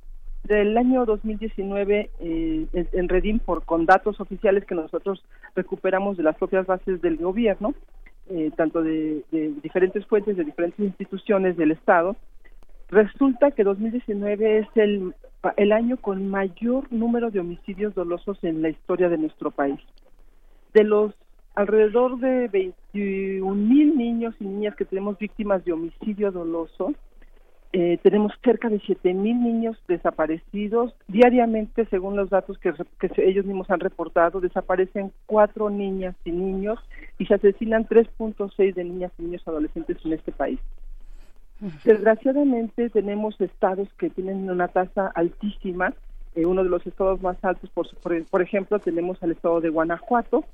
[0.45, 6.37] Del año 2019 eh, en Redim, por con datos oficiales que nosotros recuperamos de las
[6.37, 7.75] propias bases del gobierno,
[8.35, 12.17] eh, tanto de, de, diferentes fuentes, de diferentes instituciones del Estado,
[12.89, 15.15] resulta que 2019 es el,
[15.57, 19.81] el año con mayor número de homicidios dolosos en la historia de nuestro país.
[20.75, 21.15] De los
[21.55, 26.95] alrededor de 21 mil niños y niñas que tenemos víctimas de homicidio doloso.
[27.75, 30.95] Eh, tenemos cerca de 7 mil niños desaparecidos.
[31.09, 32.75] Diariamente, según los datos que,
[33.17, 36.79] ellos mismos han reportado, desaparecen cuatro niñas y niños
[37.19, 40.61] y se asesinan 3.6 de niñas y niños adolescentes en este país.
[41.85, 45.95] Desgraciadamente tenemos estados que tienen una tasa altísima.
[46.35, 49.71] Eh, uno de los estados más altos, por, por, por ejemplo, tenemos al estado de
[49.71, 50.45] Guanajuato,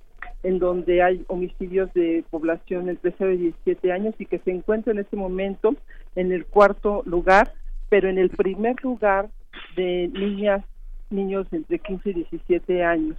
[0.42, 4.92] en donde hay homicidios de población entre 0 y 17 años y que se encuentra
[4.92, 5.74] en este momento
[6.14, 7.52] en el cuarto lugar,
[7.88, 9.28] pero en el primer lugar
[9.76, 10.64] de niñas,
[11.10, 13.16] niños entre 15 y 17 años.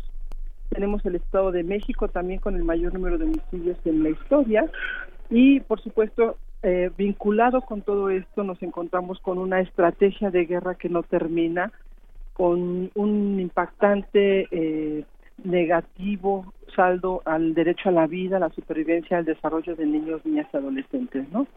[0.69, 4.69] Tenemos el Estado de México también con el mayor número de homicidios en la historia
[5.29, 10.75] y, por supuesto, eh, vinculado con todo esto, nos encontramos con una estrategia de guerra
[10.75, 11.71] que no termina,
[12.33, 15.05] con un impactante eh,
[15.43, 20.47] negativo saldo al derecho a la vida, a la supervivencia, al desarrollo de niños, niñas
[20.53, 21.47] y adolescentes, ¿no?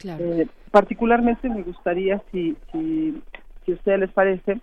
[0.00, 0.24] claro.
[0.24, 3.20] Eh, particularmente me gustaría, si, si,
[3.64, 4.60] si a ustedes les parece,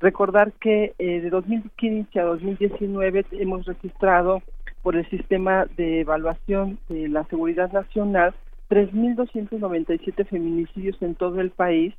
[0.00, 4.42] recordar que eh, de 2015 a 2019 hemos registrado
[4.82, 8.34] por el sistema de evaluación de la seguridad nacional
[8.68, 11.94] 3.297 feminicidios en todo el país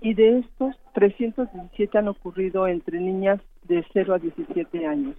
[0.00, 5.16] y de estos 317 han ocurrido entre niñas de 0 a 17 años.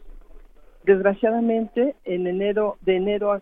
[0.89, 3.41] Desgraciadamente, en enero de enero a,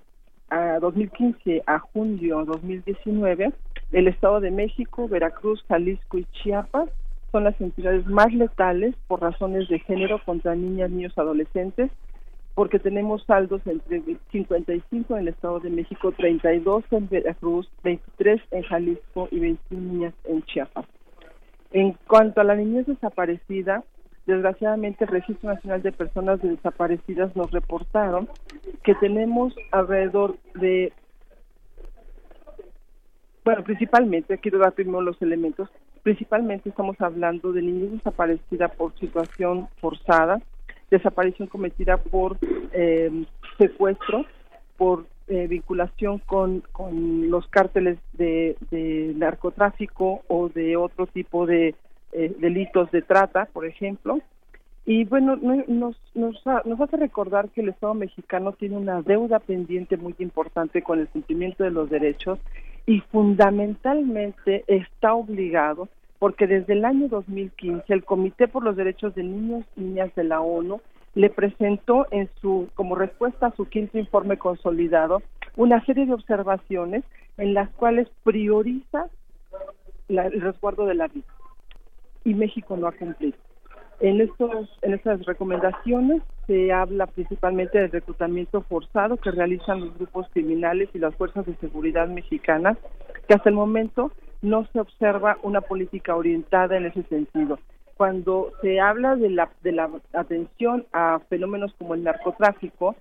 [0.50, 3.54] a 2015 a junio 2019,
[3.94, 6.90] el Estado de México, Veracruz, Jalisco y Chiapas
[7.32, 11.90] son las entidades más letales por razones de género contra niñas, niños, adolescentes,
[12.54, 14.04] porque tenemos saldos entre
[14.34, 20.14] 55 en el Estado de México, 32 en Veracruz, 23 en Jalisco y 21 niñas
[20.26, 20.86] en Chiapas.
[21.72, 23.86] En cuanto a la niñez desaparecida,
[24.28, 28.28] desgraciadamente el Registro Nacional de Personas Desaparecidas nos reportaron
[28.84, 30.92] que tenemos alrededor de,
[33.44, 35.70] bueno, principalmente, quiero dar primero los elementos,
[36.04, 40.42] principalmente estamos hablando de niñez desaparecida por situación forzada,
[40.92, 42.38] desaparición cometida por
[42.74, 43.26] eh,
[43.58, 44.26] secuestro,
[44.76, 48.58] por eh, vinculación con, con los cárteles de
[49.16, 51.76] narcotráfico o de otro tipo de
[52.14, 54.20] eh, delitos de trata, por ejemplo.
[54.86, 59.40] Y bueno, no- nos, nos, nos hace recordar que el Estado mexicano tiene una deuda
[59.40, 62.40] pendiente muy importante con el cumplimiento de los derechos
[62.86, 69.24] y fundamentalmente está obligado porque desde el año 2015 el Comité por los Derechos de
[69.24, 70.82] Niños y Niñas de la ONU
[71.16, 75.22] le presentó en su como respuesta a su quinto informe consolidado
[75.58, 77.04] una serie de observaciones
[77.38, 79.08] en las cuales prioriza
[80.08, 81.26] la- el resguardo de la vida
[82.28, 83.38] y México no ha cumplido.
[84.02, 90.28] En estos en estas recomendaciones se habla principalmente del reclutamiento forzado que realizan los grupos
[90.34, 92.78] criminales y las fuerzas de seguridad mexicanas,
[93.28, 97.60] que hasta el momento no se observa una política orientada en ese sentido.
[97.96, 102.96] Cuando se habla de la de la atención a fenómenos como el narcotráfico,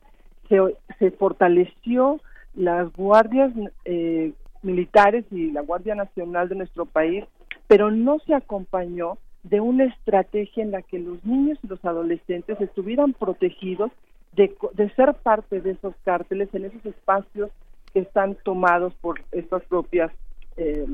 [0.49, 0.59] se,
[1.01, 2.21] se fortaleció
[2.55, 3.53] las guardias
[3.85, 4.33] eh,
[4.63, 7.25] militares y la Guardia Nacional de nuestro país,
[7.69, 12.61] pero no se acompañó de una estrategia en la que los niños y los adolescentes
[12.61, 13.91] estuvieran protegidos
[14.35, 17.51] de, de ser parte de esos cárteles en esos espacios
[17.93, 20.11] que están tomados por estas propias
[20.57, 20.87] eh,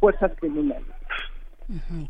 [0.00, 0.86] fuerzas criminales.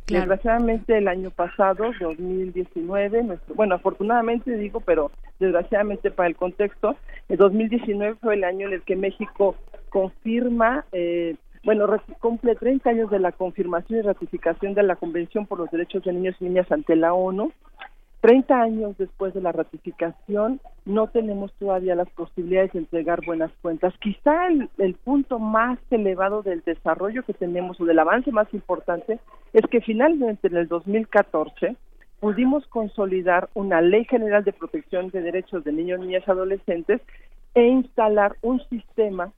[0.08, 6.96] Desgraciadamente el año pasado, 2019, nuestro, bueno, afortunadamente digo, pero desgraciadamente para el contexto,
[7.28, 9.54] el 2019 fue el año en el que México
[9.90, 11.86] confirma, eh, bueno,
[12.20, 16.12] cumple 30 años de la confirmación y ratificación de la Convención por los Derechos de
[16.12, 17.52] Niños y Niñas ante la ONU.
[18.20, 23.92] 30 años después de la ratificación, no tenemos todavía las posibilidades de entregar buenas cuentas.
[24.00, 29.18] Quizá el, el punto más elevado del desarrollo que tenemos o del avance más importante
[29.52, 31.76] es que finalmente en el 2014
[32.20, 37.02] pudimos consolidar una ley general de protección de derechos de niños, niñas y adolescentes
[37.54, 39.32] e instalar un sistema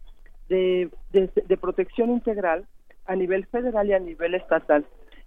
[0.49, 2.65] de, de, de protección integral
[3.07, 4.85] a nivel federal y a nivel estatal.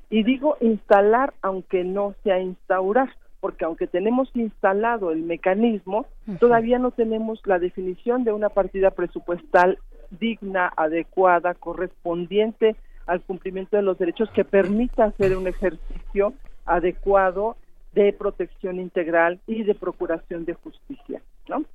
[0.09, 6.06] Y digo instalar aunque no sea instaurar, porque aunque tenemos instalado el mecanismo,
[6.39, 9.77] todavía no tenemos la definición de una partida presupuestal
[10.19, 12.75] digna, adecuada, correspondiente
[13.06, 16.33] al cumplimiento de los derechos que permita hacer un ejercicio
[16.65, 17.56] adecuado
[17.93, 21.66] de protección integral y de procuración de justicia, ¿no?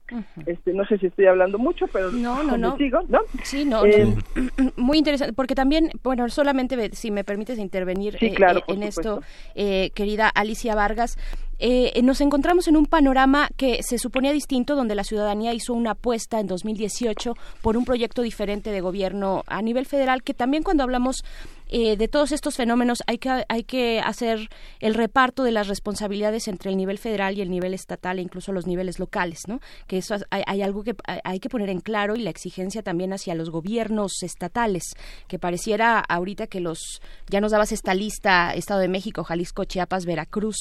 [0.46, 2.76] Este, no sé si estoy hablando mucho, pero No, no, no.
[2.76, 3.18] sigo, ¿no?
[3.42, 4.72] Sí, no, Eh, no.
[4.76, 8.82] muy interesante, porque también, bueno, solamente si me permites intervenir Sí, eh, claro, eh, en
[8.84, 9.20] esto,
[9.54, 11.18] eh, querida Alicia Vargas,
[11.58, 15.92] eh, nos encontramos en un panorama que se suponía distinto, donde la ciudadanía hizo una
[15.92, 20.82] apuesta en 2018 por un proyecto diferente de gobierno a nivel federal, que también cuando
[20.82, 21.24] hablamos
[21.70, 24.48] eh, de todos estos fenómenos hay que, hay que hacer
[24.80, 28.52] el reparto de las responsabilidades entre el nivel federal y el nivel estatal e incluso
[28.52, 29.60] los niveles locales, ¿no?
[29.86, 30.94] Que eso hay, algo que
[31.24, 34.84] hay- que poner en claro y la exigencia también hacia los gobiernos estatales,
[35.28, 40.06] que pareciera ahorita que los, ya nos dabas esta lista, Estado de México, Jalisco, Chiapas,
[40.06, 40.56] Veracruz,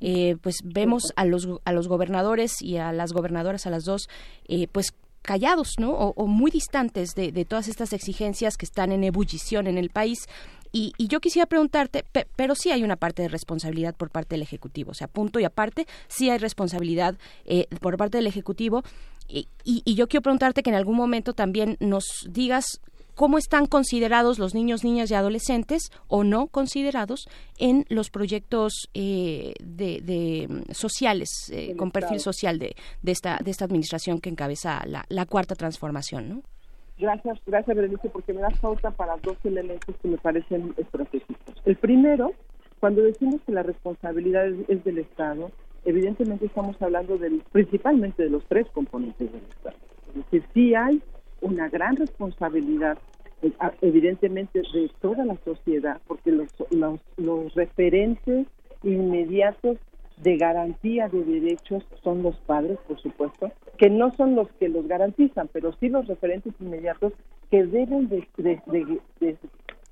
[0.00, 4.08] eh, pues vemos a los, a los gobernadores y a las gobernadoras, a las dos,
[4.48, 5.90] eh, pues callados, ¿no?
[5.90, 10.28] O, muy distantes de todas estas exigencias que están en ebullición en el país.
[10.72, 14.34] Y, y yo quisiera preguntarte, pe- pero sí hay una parte de responsabilidad por parte
[14.34, 18.82] del Ejecutivo, o sea, punto y aparte, sí hay responsabilidad eh, por parte del Ejecutivo.
[19.28, 22.80] Y, y- y yo quiero preguntarte que en algún momento también nos digas
[23.14, 29.54] cómo están considerados los niños, niñas y adolescentes o no considerados en los proyectos eh,
[29.64, 34.84] de, de, sociales, eh, con perfil social de, de, esta, de esta administración que encabeza
[34.86, 36.42] la, la cuarta transformación, ¿no?
[36.98, 41.54] Gracias, gracias Berenice, porque me das pauta para dos elementos que me parecen estratégicos.
[41.66, 42.32] El primero,
[42.80, 45.50] cuando decimos que la responsabilidad es, del Estado,
[45.84, 49.76] evidentemente estamos hablando del, principalmente de los tres componentes del Estado.
[50.08, 51.02] Es decir, sí hay
[51.42, 52.96] una gran responsabilidad,
[53.42, 53.52] eh,
[53.82, 56.48] evidentemente, de toda la sociedad, porque los,
[57.18, 58.46] los referentes
[58.82, 59.76] inmediatos
[60.16, 64.86] de garantía de derechos son los padres, por supuesto, que no son los que los
[64.86, 67.12] garantizan, pero sí los referentes inmediatos
[67.50, 68.26] que deben de,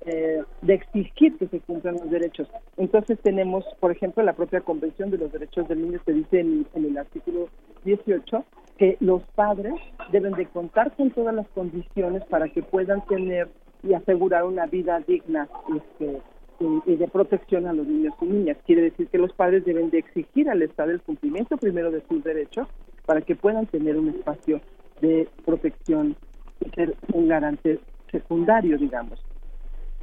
[0.05, 2.47] eh, de exigir que se cumplan los derechos.
[2.77, 6.67] Entonces tenemos, por ejemplo, la propia Convención de los Derechos del Niño que dice en,
[6.73, 7.49] en el artículo
[7.85, 8.43] 18
[8.77, 9.73] que los padres
[10.11, 13.47] deben de contar con todas las condiciones para que puedan tener
[13.83, 16.19] y asegurar una vida digna este,
[16.59, 18.57] y, y de protección a los niños y niñas.
[18.65, 22.23] Quiere decir que los padres deben de exigir al Estado el cumplimiento primero de sus
[22.23, 22.67] derechos
[23.05, 24.61] para que puedan tener un espacio
[25.01, 26.15] de protección
[26.59, 27.79] y ser un garante
[28.11, 29.23] secundario, digamos.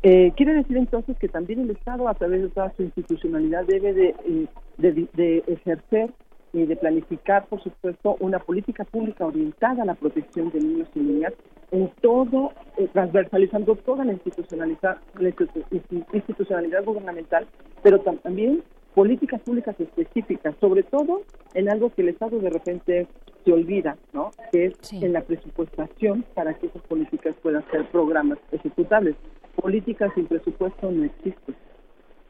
[0.02, 3.92] Eh, quiere decir entonces que también el Estado, a través de toda su institucionalidad, debe
[3.92, 4.47] de, eh,
[4.78, 6.10] de- de ejercer
[6.52, 11.00] y de planificar, por supuesto, una política pública orientada a la protección de niños y
[11.00, 11.32] niñas
[11.70, 17.47] en todo, eh, transversalizando toda la institucionalidad, la institu- institu- institucionalidad gubernamental,
[17.82, 18.62] pero tam- también
[18.94, 21.22] políticas públicas específicas, sobre todo
[21.54, 23.06] en algo que el Estado de repente
[23.44, 24.30] se olvida, ¿no?
[24.50, 29.16] Que es en la presupuestación para que esas políticas puedan ser programas ejecutables.
[29.56, 31.54] Políticas sin presupuesto no existen.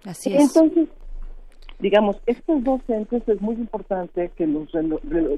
[0.04, 0.42] Así es.
[0.56, 0.88] Entonces,
[1.78, 4.68] digamos, estos dos entes es muy importante que los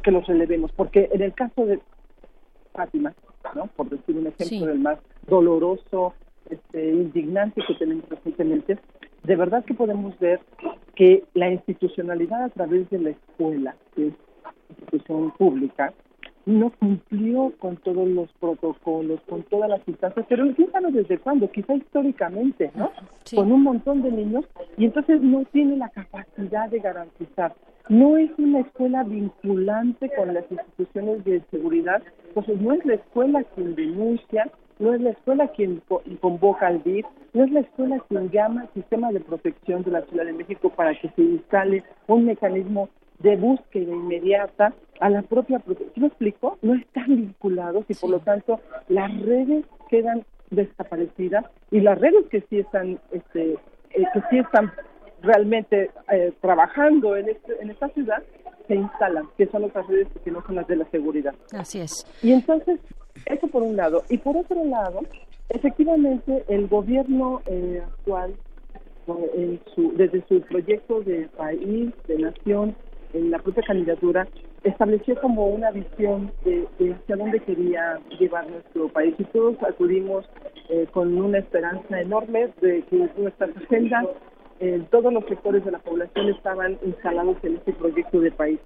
[0.02, 1.80] que los relevemos, porque en el caso de
[2.72, 3.14] Fátima,
[3.54, 3.66] ¿no?
[3.76, 4.64] Por decir un ejemplo Sí.
[4.66, 6.14] del más doloroso,
[6.50, 8.78] este, indignante que tenemos recientemente,
[9.24, 10.40] de verdad que podemos ver
[10.94, 14.14] que la institucionalidad a través de la escuela, que es
[14.70, 15.92] institución pública,
[16.46, 21.74] no cumplió con todos los protocolos, con todas las instancias, pero piénsalo desde cuándo, quizá
[21.74, 22.90] históricamente, ¿no?
[23.34, 24.44] Con un montón de niños,
[24.76, 27.54] y entonces no tiene la capacidad de garantizar.
[27.88, 33.42] No es una escuela vinculante con las instituciones de seguridad, entonces no es la escuela
[33.54, 38.02] quien denuncia, no es la escuela quien co- convoca al DIF, no es la escuela
[38.08, 41.82] quien llama al sistema de protección de la Ciudad de México para que se instale
[42.06, 42.88] un mecanismo
[43.20, 46.02] de búsqueda inmediata a la propia protección.
[46.02, 46.58] ¿Me explico?
[46.62, 52.40] No están vinculados y por lo tanto las redes quedan desaparecidas y las redes que
[52.50, 54.72] sí están, este, eh, que sí están
[55.22, 58.22] realmente eh, trabajando en, este- en esta ciudad
[58.66, 61.34] se instalan, que son otras redes que no son las de la seguridad.
[61.52, 62.06] Así es.
[62.22, 62.80] Y entonces,
[63.26, 64.05] eso por un lado.
[64.09, 65.01] Y por otro lado,
[65.49, 68.34] efectivamente, el gobierno eh, actual,
[69.07, 72.75] eh, en su- desde su proyecto de país, de nación,
[73.12, 74.26] en la propia candidatura,
[74.65, 79.15] estableció como una visión de, de hacia dónde quería llevar nuestro país.
[79.18, 80.25] Y todos acudimos
[80.68, 84.07] eh, con una esperanza enorme de que nuestras agendas,
[84.60, 88.60] eh, todos los sectores de la población estaban instalados en este proyecto de país.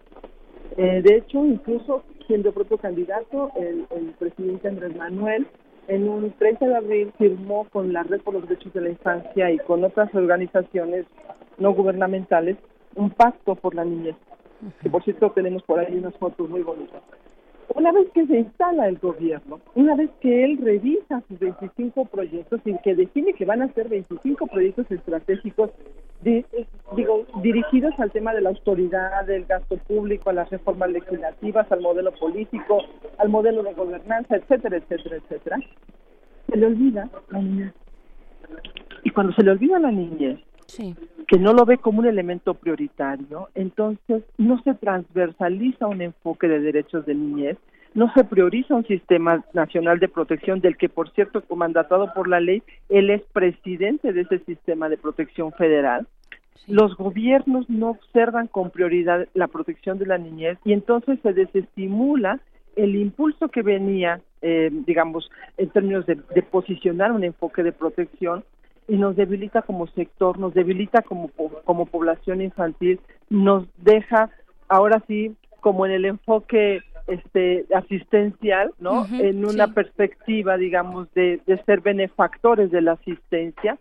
[0.76, 5.46] Eh, de hecho, incluso siendo propio candidato, el, el presidente Andrés Manuel,
[5.88, 9.50] en un 30 de abril, firmó con la Red por los Derechos de la Infancia
[9.50, 11.06] y con otras organizaciones
[11.56, 12.56] no gubernamentales
[12.94, 14.16] un pacto por la niñez,
[14.82, 17.02] que por cierto tenemos por ahí unas fotos muy bonitas.
[17.74, 22.60] Una vez que se instala el gobierno, una vez que él revisa sus 25 proyectos
[22.64, 25.70] y que define que van a ser 25 proyectos estratégicos
[26.22, 26.44] di-
[26.96, 31.80] digo, dirigidos al tema de la autoridad, del gasto público, a las reformas legislativas, al
[31.80, 32.78] modelo político,
[33.18, 35.58] al modelo de gobernanza, etcétera, etcétera, etcétera,
[36.48, 37.74] se le olvida la niñez.
[39.04, 40.40] Y cuando se le olvida la niñez,
[40.76, 46.60] que no lo ve como un elemento prioritario, entonces no se transversaliza un enfoque de
[46.60, 47.56] derechos de niñez,
[47.94, 52.40] no se prioriza un sistema nacional de protección del que, por cierto, mandatado por la
[52.40, 56.06] ley, él es presidente de ese sistema de protección federal.
[56.66, 62.40] Los gobiernos no observan con prioridad la protección de la niñez y entonces se desestimula
[62.76, 68.44] el impulso que venía, eh, digamos, en términos de, de posicionar un enfoque de protección
[68.88, 71.30] y nos debilita como sector, nos debilita como,
[71.64, 74.30] como población infantil, nos deja
[74.68, 79.06] ahora sí como en el enfoque este asistencial, ¿no?
[79.12, 79.72] En una sí.
[79.72, 83.78] perspectiva, digamos, de, de ser benefactores de la asistencia.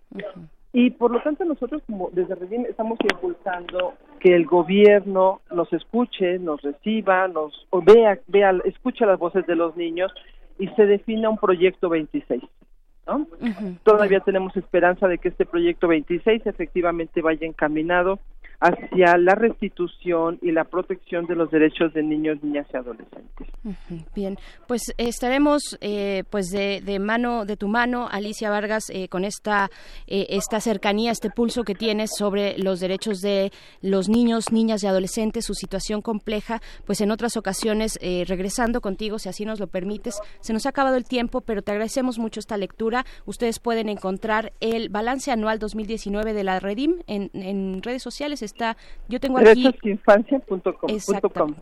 [0.74, 6.40] Y por lo tanto nosotros como desde Redim estamos impulsando que el gobierno nos escuche,
[6.40, 10.12] nos reciba, nos o vea, vea, escuche las voces de los niños
[10.60, 12.44] y se defina un proyecto 26.
[13.08, 13.28] ¿No?
[13.84, 18.20] Todavía tenemos esperanza de que este proyecto 26 efectivamente vaya encaminado
[18.60, 23.48] hacia la restitución y la protección de los derechos de niños, niñas y adolescentes.
[24.16, 24.38] Bien,
[24.68, 29.70] pues estaremos eh, pues de, de mano de tu mano, Alicia Vargas, eh, con esta
[30.08, 34.88] eh, esta cercanía, este pulso que tienes sobre los derechos de los niños, niñas y
[34.88, 36.62] adolescentes, su situación compleja.
[36.86, 40.70] Pues en otras ocasiones eh, regresando contigo, si así nos lo permites, se nos ha
[40.70, 43.06] acabado el tiempo, pero te agradecemos mucho esta lectura.
[43.26, 48.42] Ustedes pueden encontrar el balance anual 2019 de la Redim en, en redes sociales.
[48.48, 48.78] Está,
[49.08, 51.54] yo tengo aquí Derechosinfancia.com.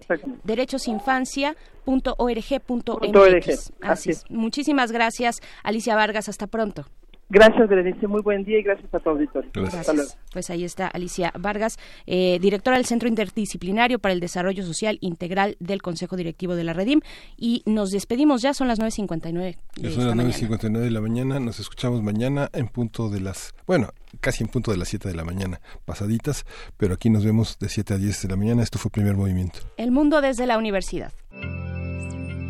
[0.43, 3.15] derechosinfancia.org.mx.
[3.15, 3.43] org,
[3.81, 4.23] Así así es.
[4.29, 6.29] Muchísimas gracias, Alicia Vargas.
[6.29, 6.85] Hasta pronto.
[7.29, 8.07] Gracias, Berenice.
[8.07, 9.49] Muy buen día y gracias a tu auditorio.
[9.49, 10.09] Hasta luego.
[10.11, 10.17] Gracias.
[10.31, 15.57] Pues ahí está Alicia Vargas, eh, directora del Centro Interdisciplinario para el Desarrollo Social Integral
[15.59, 17.01] del Consejo Directivo de la Redim.
[17.35, 20.35] Y nos despedimos ya, son las 9.59 Ya son las mañana.
[20.35, 23.89] 9.59 de la mañana, nos escuchamos mañana en punto de las, bueno,
[24.19, 26.45] casi en punto de las 7 de la mañana, pasaditas,
[26.77, 29.59] pero aquí nos vemos de 7 a 10 de la mañana, esto fue primer movimiento.
[29.77, 31.11] El mundo desde la universidad.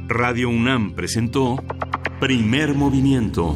[0.07, 1.63] Radio UNAM presentó
[2.19, 3.55] Primer Movimiento.